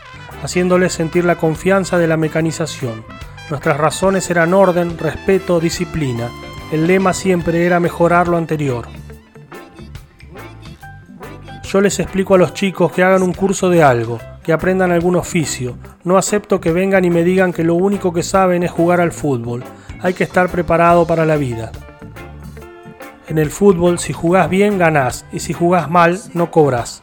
haciéndoles 0.45 0.93
sentir 0.93 1.25
la 1.25 1.37
confianza 1.37 1.97
de 1.97 2.07
la 2.07 2.17
mecanización. 2.17 3.03
Nuestras 3.49 3.77
razones 3.77 4.29
eran 4.29 4.53
orden, 4.53 4.97
respeto, 4.99 5.59
disciplina. 5.59 6.29
El 6.71 6.85
lema 6.85 7.13
siempre 7.13 7.65
era 7.65 7.79
mejorar 7.79 8.27
lo 8.27 8.37
anterior. 8.37 8.87
Yo 11.63 11.81
les 11.81 11.99
explico 11.99 12.35
a 12.35 12.37
los 12.37 12.53
chicos 12.53 12.91
que 12.91 13.03
hagan 13.03 13.23
un 13.23 13.33
curso 13.33 13.71
de 13.71 13.81
algo, 13.81 14.19
que 14.43 14.53
aprendan 14.53 14.91
algún 14.91 15.15
oficio. 15.15 15.77
No 16.03 16.15
acepto 16.15 16.61
que 16.61 16.71
vengan 16.71 17.05
y 17.05 17.09
me 17.09 17.23
digan 17.23 17.51
que 17.51 17.63
lo 17.63 17.73
único 17.73 18.13
que 18.13 18.21
saben 18.21 18.61
es 18.61 18.69
jugar 18.69 19.01
al 19.01 19.11
fútbol. 19.11 19.63
Hay 20.03 20.13
que 20.13 20.23
estar 20.23 20.49
preparado 20.49 21.07
para 21.07 21.25
la 21.25 21.37
vida. 21.37 21.71
En 23.27 23.39
el 23.39 23.49
fútbol, 23.49 23.97
si 23.97 24.13
jugás 24.13 24.47
bien, 24.47 24.77
ganás, 24.77 25.25
y 25.31 25.39
si 25.39 25.53
jugás 25.53 25.89
mal, 25.89 26.19
no 26.35 26.51
cobras. 26.51 27.01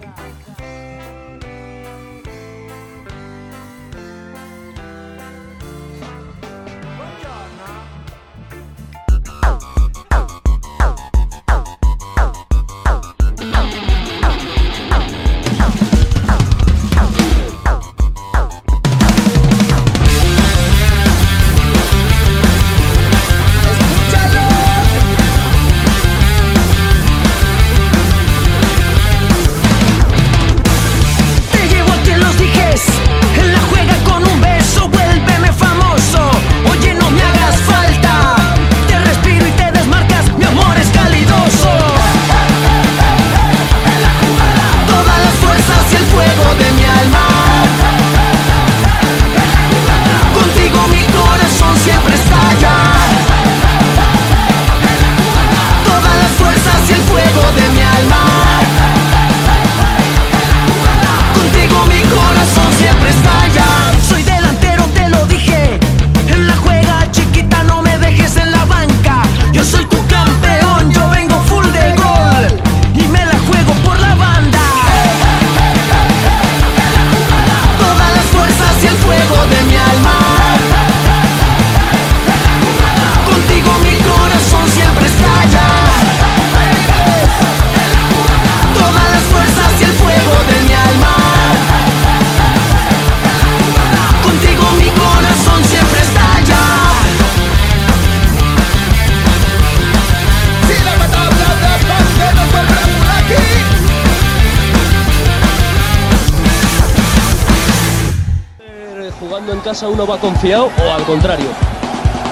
Uno 110.03 110.13
va 110.13 110.19
confiado 110.19 110.71
o 110.85 110.93
al 110.93 111.05
contrario? 111.05 111.47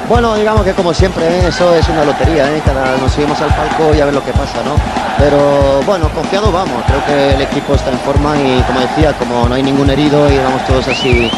Bueno, 0.09 0.35
digamos 0.35 0.64
que 0.64 0.73
como 0.73 0.93
siempre, 0.93 1.25
¿eh? 1.25 1.47
eso 1.47 1.73
es 1.75 1.89
una 1.89 2.05
lotería, 2.05 2.51
¿eh? 2.51 2.61
cada 2.64 2.97
nos 2.97 3.12
subimos 3.12 3.41
al 3.41 3.55
palco 3.55 3.95
y 3.95 4.01
a 4.01 4.07
ver 4.07 4.14
lo 4.14 4.25
que 4.25 4.33
pasa, 4.33 4.59
¿no? 4.64 4.75
Pero 5.18 5.81
bueno, 5.87 6.09
confiado 6.09 6.51
vamos, 6.51 6.83
creo 6.87 7.05
que 7.07 7.35
el 7.35 7.43
equipo 7.43 7.77
está 7.77 7.91
en 7.91 7.99
forma 8.01 8.37
y 8.37 8.61
como 8.62 8.81
decía, 8.81 9.12
como 9.12 9.49
no 9.49 9.55
hay 9.55 9.62
ningún 9.62 9.89
herido 9.89 10.29
y 10.29 10.37
vamos 10.39 10.66
todos 10.66 10.89
así 10.89 11.31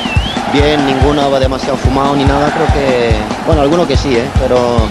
bien, 0.55 0.87
ninguno 0.87 1.30
va 1.30 1.39
demasiado 1.39 1.76
fumado 1.76 2.16
ni 2.16 2.24
nada, 2.24 2.51
creo 2.51 2.66
que, 2.68 3.14
bueno, 3.47 3.61
alguno 3.61 3.87
que 3.87 3.97
sí, 3.97 4.16
¿eh? 4.16 4.24
pero 4.41 4.89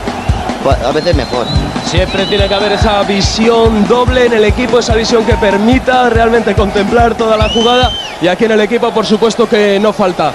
a 0.86 0.92
veces 0.92 1.16
mejor. 1.16 1.48
Siempre 1.86 2.26
tiene 2.28 2.48
que 2.48 2.54
haber 2.54 2.74
esa 2.74 3.02
visión 3.02 3.88
doble 3.88 4.28
en 4.28 4.34
el 4.34 4.44
equipo, 4.44 4.78
esa 4.78 4.94
visión 4.94 5.26
que 5.26 5.34
permita 5.34 6.08
realmente 6.12 6.54
contemplar 6.54 7.16
toda 7.16 7.36
la 7.36 7.50
jugada 7.50 7.92
y 8.22 8.28
aquí 8.28 8.46
en 8.46 8.52
el 8.52 8.62
equipo 8.62 8.92
por 8.92 9.08
supuesto 9.08 9.50
que 9.50 9.80
no 9.80 9.92
falta. 9.92 10.32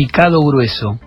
Picado 0.00 0.40
grueso. 0.40 0.98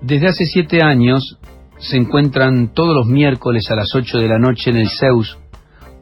Desde 0.00 0.28
hace 0.28 0.46
siete 0.46 0.82
años 0.82 1.38
se 1.76 1.98
encuentran 1.98 2.72
todos 2.72 2.96
los 2.96 3.06
miércoles 3.08 3.70
a 3.70 3.74
las 3.74 3.94
ocho 3.94 4.16
de 4.16 4.26
la 4.26 4.38
noche 4.38 4.70
en 4.70 4.78
el 4.78 4.88
Zeus, 4.88 5.36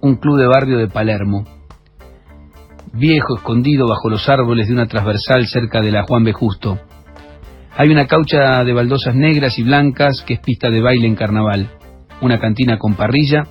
un 0.01 0.15
club 0.15 0.39
de 0.39 0.47
barrio 0.47 0.79
de 0.79 0.87
Palermo. 0.87 1.45
Viejo, 2.93 3.35
escondido 3.35 3.89
bajo 3.89 4.09
los 4.09 4.29
árboles 4.29 4.69
de 4.69 4.75
una 4.75 4.87
transversal 4.87 5.45
cerca 5.49 5.81
de 5.81 5.91
la 5.91 6.05
Juan 6.05 6.23
B. 6.23 6.33
Justo. 6.33 6.79
Hay 7.77 7.89
una 7.89 8.07
caucha 8.07 8.63
de 8.63 8.73
baldosas 8.73 9.17
negras 9.17 9.59
y 9.59 9.65
blancas 9.65 10.23
que 10.25 10.35
es 10.35 10.41
pista 10.41 10.71
de 10.71 10.81
baile 10.81 11.09
en 11.09 11.17
carnaval, 11.17 11.69
una 12.21 12.39
cantina 12.39 12.79
con 12.79 12.95
parrilla, 12.95 13.43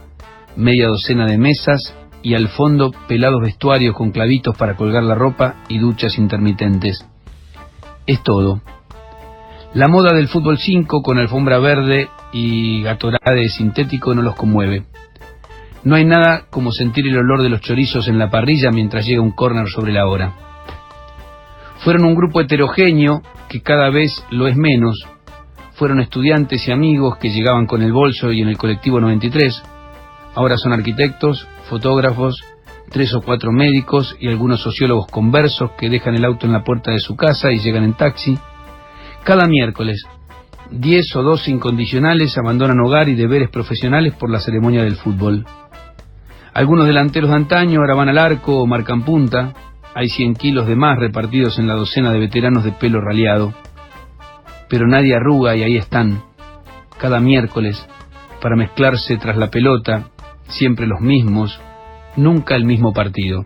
media 0.56 0.88
docena 0.88 1.26
de 1.26 1.38
mesas 1.38 1.94
y 2.28 2.36
al 2.36 2.50
fondo 2.50 2.92
pelados 3.08 3.42
vestuarios 3.42 3.96
con 3.96 4.12
clavitos 4.12 4.58
para 4.58 4.76
colgar 4.76 5.02
la 5.02 5.16
ropa 5.16 5.64
y 5.70 5.78
duchas 5.78 6.18
intermitentes. 6.18 7.08
Es 8.06 8.22
todo. 8.22 8.62
La 9.74 9.88
moda 9.88 10.14
del 10.14 10.28
fútbol 10.28 10.58
5 10.58 11.04
con 11.04 11.20
alfombra 11.20 11.58
verde 11.60 12.10
y 12.34 12.84
gatorade 12.84 13.48
sintético 13.48 14.14
no 14.14 14.24
los 14.24 14.36
conmueve. 14.36 14.84
No 15.86 15.96
hay 15.96 16.04
nada 16.04 16.48
como 16.50 16.74
sentir 16.74 17.08
el 17.08 17.18
olor 17.18 17.44
de 17.44 17.48
los 17.48 17.62
chorizos 17.62 18.10
en 18.10 18.20
la 18.20 18.30
parrilla 18.30 18.72
mientras 18.72 19.06
llega 19.06 19.22
un 19.22 19.32
córner 19.32 19.70
sobre 19.70 19.94
la 19.94 20.06
hora. 20.06 20.34
Fueron 21.78 22.04
un 22.04 22.16
grupo 22.16 22.42
heterogéneo 22.42 23.22
que 23.48 23.62
cada 23.62 23.90
vez 23.90 24.12
lo 24.32 24.48
es 24.48 24.58
menos. 24.58 25.02
Fueron 25.76 26.02
estudiantes 26.02 26.68
y 26.68 26.74
amigos 26.74 27.20
que 27.20 27.30
llegaban 27.30 27.68
con 27.68 27.82
el 27.84 27.94
bolso 27.94 28.34
y 28.34 28.42
en 28.42 28.50
el 28.50 28.58
colectivo 28.58 29.00
93. 29.00 29.64
Ahora 30.36 30.58
son 30.58 30.74
arquitectos, 30.74 31.48
fotógrafos, 31.68 32.42
tres 32.90 33.14
o 33.14 33.22
cuatro 33.22 33.52
médicos 33.52 34.16
y 34.20 34.28
algunos 34.28 34.62
sociólogos 34.62 35.08
conversos 35.08 35.72
que 35.78 35.90
dejan 35.90 36.16
el 36.16 36.26
auto 36.26 36.46
en 36.46 36.54
la 36.54 36.64
puerta 36.64 36.92
de 36.92 37.00
su 37.00 37.16
casa 37.16 37.52
y 37.52 37.60
llegan 37.60 37.84
en 37.84 37.94
taxi. 37.94 38.38
Cada 39.24 39.46
miércoles, 39.46 40.04
diez 40.72 41.16
o 41.16 41.22
doce 41.22 41.52
incondicionales 41.52 42.38
abandonan 42.38 42.80
hogar 42.80 43.10
y 43.10 43.16
deberes 43.16 43.50
profesionales 43.50 44.14
por 44.14 44.30
la 44.30 44.40
ceremonia 44.40 44.84
del 44.84 44.96
fútbol. 44.96 45.46
Algunos 46.54 46.88
delanteros 46.88 47.30
de 47.30 47.36
antaño 47.36 47.82
ahora 47.82 47.96
van 47.96 48.10
al 48.10 48.18
arco 48.18 48.58
o 48.58 48.66
marcan 48.66 49.04
punta. 49.04 49.54
Hay 49.94 50.10
100 50.10 50.36
kilos 50.36 50.68
de 50.68 50.76
más 50.76 50.98
repartidos 50.98 51.60
en 51.60 51.68
la 51.68 51.76
docena 51.76 52.12
de 52.12 52.20
veteranos 52.20 52.64
de 52.64 52.72
pelo 52.72 53.00
raleado. 53.02 53.54
Pero 54.70 54.88
nadie 54.88 55.16
arruga 55.16 55.56
y 55.56 55.64
ahí 55.64 55.78
están, 55.78 56.24
cada 56.98 57.20
miércoles, 57.20 57.88
para 58.42 58.56
mezclarse 58.56 59.18
tras 59.18 59.38
la 59.38 59.50
pelota, 59.50 60.10
siempre 60.48 60.88
los 60.88 61.02
mismos, 61.02 61.60
nunca 62.16 62.56
el 62.56 62.66
mismo 62.66 62.94
partido. 62.94 63.44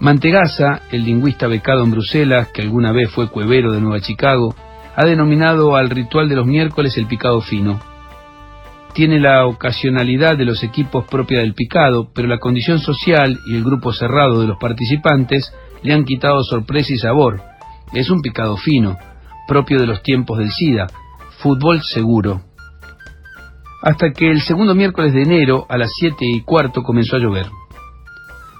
Mantegazza, 0.00 0.80
el 0.90 1.04
lingüista 1.04 1.46
becado 1.46 1.84
en 1.84 1.90
Bruselas, 1.90 2.48
que 2.48 2.62
alguna 2.62 2.90
vez 2.92 3.10
fue 3.10 3.28
cuevero 3.28 3.72
de 3.72 3.82
Nueva 3.82 4.00
Chicago, 4.00 4.54
ha 4.96 5.04
denominado 5.04 5.76
al 5.76 5.90
ritual 5.90 6.28
de 6.28 6.36
los 6.36 6.46
miércoles 6.46 6.96
el 6.96 7.06
picado 7.06 7.40
fino. 7.42 7.78
Tiene 8.94 9.20
la 9.20 9.46
ocasionalidad 9.46 10.36
de 10.36 10.46
los 10.46 10.64
equipos 10.64 11.04
propia 11.04 11.40
del 11.40 11.54
picado, 11.54 12.10
pero 12.14 12.28
la 12.28 12.38
condición 12.38 12.78
social 12.78 13.38
y 13.46 13.56
el 13.56 13.62
grupo 13.62 13.92
cerrado 13.92 14.40
de 14.40 14.46
los 14.46 14.58
participantes 14.58 15.52
le 15.82 15.92
han 15.92 16.04
quitado 16.04 16.42
sorpresa 16.44 16.92
y 16.92 16.98
sabor. 16.98 17.42
Es 17.92 18.10
un 18.10 18.20
picado 18.20 18.56
fino, 18.56 18.96
propio 19.46 19.78
de 19.78 19.86
los 19.86 20.02
tiempos 20.02 20.38
del 20.38 20.50
SIDA, 20.50 20.86
fútbol 21.38 21.82
seguro. 21.82 22.42
Hasta 23.82 24.10
que 24.12 24.30
el 24.30 24.40
segundo 24.42 24.74
miércoles 24.74 25.14
de 25.14 25.22
enero, 25.22 25.66
a 25.68 25.78
las 25.78 25.90
siete 25.94 26.26
y 26.26 26.42
cuarto, 26.42 26.82
comenzó 26.82 27.16
a 27.16 27.20
llover. 27.20 27.46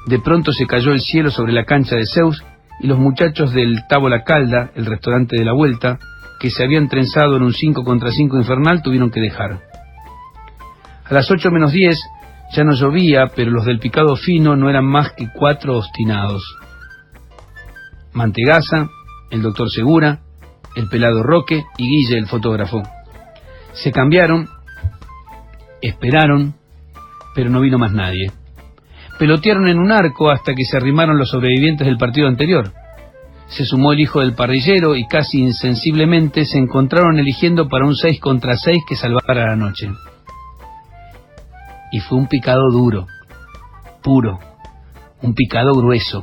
De 0.07 0.18
pronto 0.18 0.53
se 0.53 0.66
cayó 0.66 0.93
el 0.93 1.01
cielo 1.01 1.31
sobre 1.31 1.53
la 1.53 1.64
cancha 1.64 1.97
de 1.97 2.07
Zeus 2.07 2.43
y 2.81 2.87
los 2.87 2.99
muchachos 2.99 3.53
del 3.53 3.87
Tábola 3.89 4.25
Calda, 4.25 4.71
el 4.75 4.87
restaurante 4.87 5.37
de 5.37 5.45
la 5.45 5.53
vuelta, 5.53 5.99
que 6.41 6.51
se 6.51 6.64
habían 6.64 6.89
trenzado 6.89 7.37
en 7.37 7.43
un 7.43 7.53
5 7.53 7.85
contra 7.85 8.11
5 8.11 8.39
infernal, 8.39 8.83
tuvieron 8.83 9.11
que 9.11 9.21
dejar. 9.21 9.61
A 11.05 11.12
las 11.12 11.31
8 11.31 11.51
menos 11.51 11.73
10 11.73 11.99
ya 12.53 12.64
no 12.64 12.73
llovía, 12.75 13.27
pero 13.35 13.51
los 13.51 13.64
del 13.64 13.79
picado 13.79 14.16
fino 14.16 14.57
no 14.57 14.71
eran 14.71 14.85
más 14.85 15.12
que 15.12 15.29
cuatro 15.33 15.77
obstinados. 15.77 16.43
Mantegaza, 18.12 18.89
el 19.31 19.43
doctor 19.43 19.68
Segura, 19.71 20.21
el 20.75 20.89
pelado 20.89 21.23
Roque 21.23 21.64
y 21.79 21.89
Guille, 21.89 22.18
el 22.18 22.27
fotógrafo. 22.27 22.83
Se 23.73 23.93
cambiaron, 23.93 24.49
esperaron, 25.83 26.55
pero 27.35 27.51
no 27.51 27.61
vino 27.61 27.78
más 27.78 27.93
nadie. 27.93 28.33
Pelotearon 29.18 29.68
en 29.68 29.78
un 29.78 29.93
arco 29.93 30.31
hasta 30.31 30.55
que 30.55 30.64
se 30.64 30.76
arrimaron 30.76 31.18
los 31.18 31.31
sobrevivientes 31.31 31.87
del 31.87 31.99
partido 31.99 32.26
anterior. 32.26 32.72
Se 33.49 33.64
sumó 33.64 33.93
el 33.93 34.01
hijo 34.01 34.20
del 34.20 34.35
parrillero 34.35 34.97
y 34.97 35.07
casi 35.07 35.41
insensiblemente 35.41 36.45
se 36.45 36.59
encontraron 36.59 37.18
eligiendo 37.18 37.68
para 37.68 37.85
un 37.85 37.97
6 37.97 38.20
contra 38.20 38.57
6 38.57 38.85
que 38.89 38.97
salvara 38.97 39.49
la 39.49 39.57
noche. 39.57 39.91
Y 41.93 41.99
fue 42.01 42.16
un 42.16 42.28
picado 42.28 42.70
duro, 42.70 43.07
puro, 44.03 44.39
un 45.20 45.35
picado 45.35 45.72
grueso. 45.74 46.22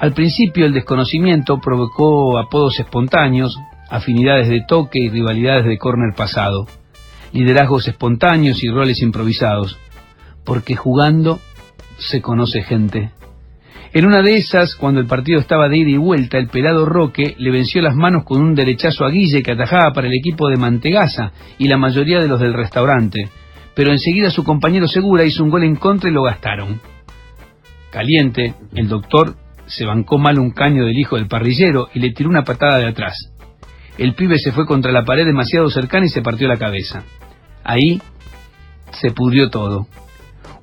Al 0.00 0.12
principio 0.12 0.66
el 0.66 0.72
desconocimiento 0.72 1.58
provocó 1.60 2.38
apodos 2.38 2.80
espontáneos, 2.80 3.56
afinidades 3.90 4.48
de 4.48 4.64
toque 4.66 4.98
y 4.98 5.08
rivalidades 5.08 5.66
de 5.66 5.78
córner 5.78 6.14
pasado, 6.16 6.66
liderazgos 7.32 7.88
espontáneos 7.88 8.62
y 8.62 8.68
roles 8.68 9.02
improvisados, 9.02 9.78
porque 10.44 10.76
jugando 10.76 11.40
se 11.98 12.20
conoce 12.20 12.62
gente. 12.62 13.10
En 13.92 14.04
una 14.04 14.20
de 14.22 14.36
esas, 14.36 14.74
cuando 14.74 15.00
el 15.00 15.06
partido 15.06 15.40
estaba 15.40 15.68
de 15.68 15.78
ida 15.78 15.90
y 15.90 15.96
vuelta, 15.96 16.36
el 16.36 16.48
pelado 16.48 16.84
Roque 16.84 17.34
le 17.38 17.50
venció 17.50 17.80
las 17.80 17.94
manos 17.94 18.24
con 18.24 18.40
un 18.42 18.54
derechazo 18.54 19.04
a 19.04 19.10
Guille 19.10 19.42
que 19.42 19.52
atajaba 19.52 19.92
para 19.92 20.08
el 20.08 20.14
equipo 20.14 20.48
de 20.48 20.56
Mantegaza 20.56 21.32
y 21.56 21.68
la 21.68 21.78
mayoría 21.78 22.20
de 22.20 22.28
los 22.28 22.38
del 22.38 22.52
restaurante, 22.52 23.30
pero 23.74 23.90
enseguida 23.90 24.30
su 24.30 24.44
compañero 24.44 24.86
Segura 24.88 25.24
hizo 25.24 25.42
un 25.42 25.50
gol 25.50 25.64
en 25.64 25.76
contra 25.76 26.10
y 26.10 26.12
lo 26.12 26.22
gastaron. 26.22 26.80
Caliente, 27.90 28.54
el 28.74 28.88
doctor 28.88 29.36
se 29.66 29.86
bancó 29.86 30.18
mal 30.18 30.38
un 30.38 30.50
caño 30.50 30.84
del 30.84 30.98
hijo 30.98 31.16
del 31.16 31.28
parrillero 31.28 31.88
y 31.94 32.00
le 32.00 32.12
tiró 32.12 32.28
una 32.28 32.44
patada 32.44 32.78
de 32.78 32.88
atrás. 32.88 33.14
El 33.98 34.14
pibe 34.14 34.38
se 34.38 34.52
fue 34.52 34.64
contra 34.64 34.92
la 34.92 35.04
pared 35.04 35.26
demasiado 35.26 35.68
cercana 35.68 36.06
y 36.06 36.08
se 36.08 36.22
partió 36.22 36.46
la 36.46 36.56
cabeza. 36.56 37.02
Ahí 37.64 38.00
se 38.92 39.10
pudrió 39.10 39.50
todo. 39.50 39.88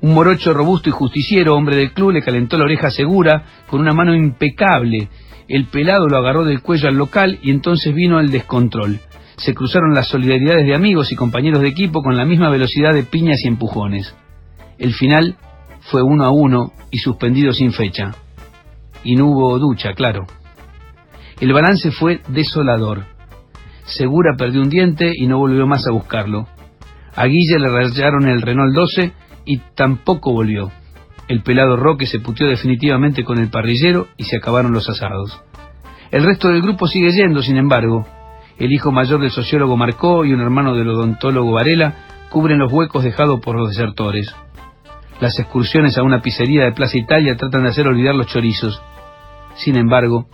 Un 0.01 0.13
morocho 0.13 0.53
robusto 0.53 0.89
y 0.89 0.93
justiciero, 0.93 1.55
hombre 1.55 1.75
del 1.75 1.91
club, 1.91 2.11
le 2.11 2.21
calentó 2.21 2.57
la 2.57 2.63
oreja 2.63 2.89
segura 2.89 3.43
con 3.67 3.81
una 3.81 3.93
mano 3.93 4.15
impecable. 4.15 5.09
El 5.47 5.65
pelado 5.65 6.07
lo 6.07 6.17
agarró 6.17 6.45
del 6.45 6.61
cuello 6.61 6.87
al 6.87 6.95
local 6.95 7.39
y 7.41 7.51
entonces 7.51 7.93
vino 7.93 8.19
el 8.19 8.31
descontrol. 8.31 8.99
Se 9.37 9.53
cruzaron 9.53 9.93
las 9.93 10.07
solidaridades 10.07 10.65
de 10.65 10.73
amigos 10.73 11.11
y 11.11 11.15
compañeros 11.15 11.61
de 11.61 11.67
equipo 11.67 12.01
con 12.01 12.15
la 12.15 12.23
misma 12.25 12.49
velocidad 12.49 12.93
de 12.93 13.03
piñas 13.03 13.43
y 13.43 13.49
empujones. 13.49 14.15
El 14.77 14.93
final 14.93 15.35
fue 15.81 16.01
uno 16.01 16.23
a 16.23 16.31
uno 16.31 16.71
y 16.89 16.99
suspendido 16.99 17.51
sin 17.51 17.73
fecha. 17.73 18.11
Y 19.03 19.15
no 19.15 19.25
hubo 19.25 19.59
ducha, 19.59 19.93
claro. 19.93 20.25
El 21.41 21.51
balance 21.51 21.91
fue 21.91 22.21
desolador. 22.29 23.14
Segura 23.85 24.35
perdió 24.37 24.61
un 24.61 24.69
diente 24.69 25.11
y 25.15 25.27
no 25.27 25.37
volvió 25.37 25.67
más 25.67 25.87
a 25.87 25.91
buscarlo. 25.91 26.47
A 27.15 27.25
Guille 27.25 27.59
le 27.59 27.69
rayaron 27.69 28.27
el 28.27 28.41
Renault 28.41 28.73
12 28.73 29.13
y 29.45 29.57
tampoco 29.75 30.33
volvió. 30.33 30.71
El 31.27 31.41
pelado 31.41 31.77
Roque 31.77 32.05
se 32.05 32.19
puteó 32.19 32.47
definitivamente 32.47 33.23
con 33.23 33.39
el 33.39 33.49
parrillero 33.49 34.07
y 34.17 34.23
se 34.23 34.37
acabaron 34.37 34.73
los 34.73 34.89
asados. 34.89 35.41
El 36.11 36.23
resto 36.23 36.49
del 36.49 36.61
grupo 36.61 36.87
sigue 36.87 37.11
yendo, 37.11 37.41
sin 37.41 37.57
embargo. 37.57 38.05
El 38.57 38.71
hijo 38.71 38.91
mayor 38.91 39.21
del 39.21 39.31
sociólogo 39.31 39.75
Marcó 39.75 40.23
y 40.25 40.33
un 40.33 40.41
hermano 40.41 40.75
del 40.75 40.89
odontólogo 40.89 41.51
Varela 41.51 41.93
cubren 42.29 42.59
los 42.59 42.71
huecos 42.71 43.03
dejados 43.03 43.39
por 43.39 43.55
los 43.55 43.69
desertores. 43.69 44.33
Las 45.19 45.39
excursiones 45.39 45.97
a 45.97 46.03
una 46.03 46.21
pizzería 46.21 46.65
de 46.65 46.73
Plaza 46.73 46.97
Italia 46.97 47.37
tratan 47.37 47.63
de 47.63 47.69
hacer 47.69 47.87
olvidar 47.87 48.15
los 48.15 48.27
chorizos. 48.27 48.81
Sin 49.55 49.77
embargo, 49.77 50.27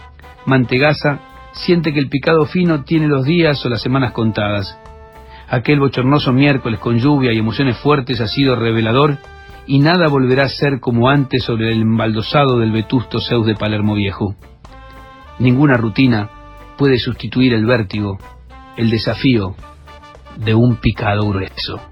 Mantegaza 0.45 1.19
siente 1.53 1.93
que 1.93 1.99
el 1.99 2.09
picado 2.09 2.45
fino 2.45 2.83
tiene 2.83 3.07
los 3.07 3.25
días 3.25 3.65
o 3.65 3.69
las 3.69 3.81
semanas 3.81 4.13
contadas. 4.13 4.77
Aquel 5.49 5.79
bochornoso 5.79 6.31
miércoles 6.31 6.79
con 6.79 6.97
lluvia 6.97 7.33
y 7.33 7.37
emociones 7.37 7.77
fuertes 7.77 8.21
ha 8.21 8.27
sido 8.27 8.55
revelador 8.55 9.17
y 9.67 9.79
nada 9.79 10.07
volverá 10.07 10.43
a 10.43 10.49
ser 10.49 10.79
como 10.79 11.09
antes 11.09 11.43
sobre 11.43 11.71
el 11.71 11.81
embaldosado 11.81 12.57
del 12.59 12.71
vetusto 12.71 13.19
Zeus 13.19 13.45
de 13.45 13.55
Palermo 13.55 13.95
Viejo. 13.95 14.35
Ninguna 15.39 15.75
rutina 15.75 16.29
puede 16.77 16.97
sustituir 16.97 17.53
el 17.53 17.65
vértigo, 17.65 18.17
el 18.77 18.89
desafío 18.89 19.55
de 20.37 20.55
un 20.55 20.77
picado 20.77 21.27
grueso. 21.29 21.90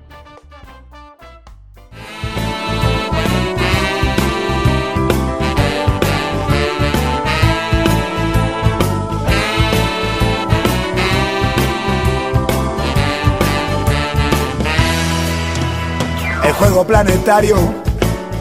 Juego 16.59 16.85
planetario 16.85 17.55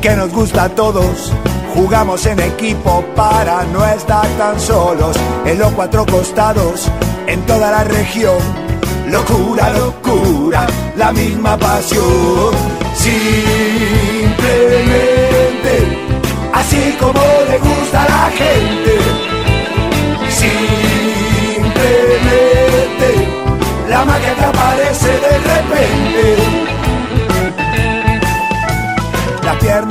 que 0.02 0.10
nos 0.16 0.32
gusta 0.32 0.64
a 0.64 0.68
todos. 0.68 1.32
Jugamos 1.74 2.26
en 2.26 2.40
equipo 2.40 3.04
para 3.14 3.62
no 3.66 3.86
estar 3.86 4.26
tan 4.36 4.58
solos. 4.58 5.16
En 5.46 5.58
los 5.58 5.72
cuatro 5.72 6.04
costados, 6.04 6.90
en 7.28 7.40
toda 7.46 7.70
la 7.70 7.84
región. 7.84 8.38
Locura, 9.08 9.70
locura, 9.70 10.66
la 10.96 11.12
misma 11.12 11.56
pasión. 11.56 12.52
Simplemente, 12.94 13.57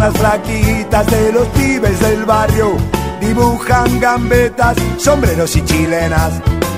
Las 0.08 0.16
flaquitas 0.20 1.05
de 1.08 1.34
los 1.34 1.45
pibes 1.49 1.99
del 1.99 2.24
barrio 2.24 2.78
dibujan 3.20 3.99
gambetas, 3.99 4.78
sombreros 4.97 5.53
y 5.58 5.66
chilenas, 5.66 6.32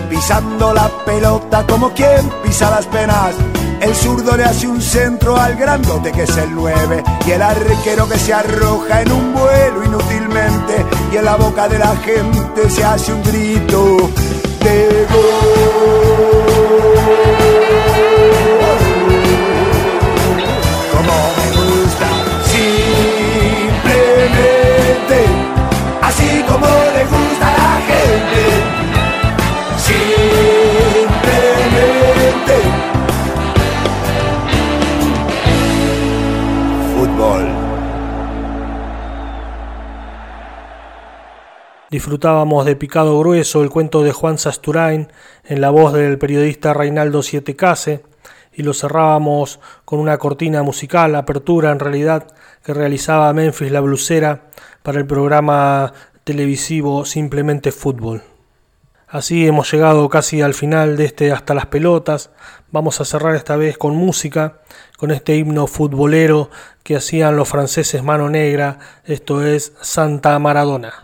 pisando 0.09 0.73
la 0.73 0.89
pelota 1.05 1.63
como 1.67 1.93
quien 1.93 2.27
pisa 2.43 2.71
las 2.71 2.88
penas. 2.88 3.36
El 3.82 3.93
zurdo 3.93 4.36
le 4.36 4.45
hace 4.45 4.67
un 4.67 4.82
centro 4.82 5.38
al 5.38 5.55
grandote 5.57 6.11
que 6.11 6.23
es 6.23 6.38
el 6.38 6.55
9 6.55 7.03
y 7.27 7.30
el 7.30 7.43
arquero 7.43 8.09
que 8.09 8.17
se 8.17 8.34
arroja 8.34 9.03
en 9.03 9.11
un 9.11 9.32
vuelo 9.32 9.84
inútilmente 9.84 10.84
y 11.13 11.17
en 11.17 11.25
la 11.25 11.36
boca 11.36 11.69
de 11.69 11.77
la 11.77 11.95
gente 11.97 12.67
se 12.67 12.84
hace 12.84 13.13
un 13.13 13.21
grito 13.21 14.09
de 14.63 15.07
gol. 15.13 15.99
Disfrutábamos 42.00 42.66
de 42.66 42.78
Picado 42.78 43.20
Grueso, 43.20 43.62
el 43.62 43.70
cuento 43.70 44.04
de 44.04 44.14
Juan 44.14 44.38
Sasturain, 44.38 45.12
en 45.43 45.60
la 45.60 45.70
voz 45.70 45.91
del 45.91 46.18
periodista 46.18 46.74
Reinaldo 46.74 47.22
Siete 47.22 47.58
Case, 47.58 48.06
y 48.54 48.64
lo 48.64 48.74
cerrábamos 48.74 49.60
con 49.84 50.00
una 50.00 50.18
cortina 50.18 50.64
musical, 50.64 51.14
apertura 51.16 51.74
en 51.74 51.80
realidad, 51.80 52.28
que 52.64 52.74
realizaba 52.74 53.34
Memphis 53.34 53.70
la 53.70 53.82
Blusera 53.82 54.43
para 54.82 54.97
el 54.97 55.08
programa 55.08 55.91
televisivo 56.24 57.04
Simplemente 57.04 57.74
Fútbol. 57.74 58.24
Así 59.10 59.45
hemos 59.45 59.70
llegado 59.70 60.08
casi 60.08 60.41
al 60.41 60.54
final 60.54 60.95
de 60.95 61.04
este 61.04 61.34
Hasta 61.34 61.54
las 61.54 61.66
Pelotas. 61.66 62.30
Vamos 62.72 63.02
a 63.02 63.06
cerrar 63.06 63.36
esta 63.36 63.58
vez 63.58 63.78
con 63.78 63.93
música, 63.93 64.60
con 64.97 65.12
este 65.12 65.36
himno 65.36 65.68
futbolero 65.68 66.50
que 66.82 66.95
hacían 66.95 67.36
los 67.36 67.50
franceses 67.50 68.04
Mano 68.04 68.30
Negra, 68.30 68.80
esto 69.04 69.45
es 69.45 69.74
Santa 69.82 70.39
Maradona. 70.39 71.04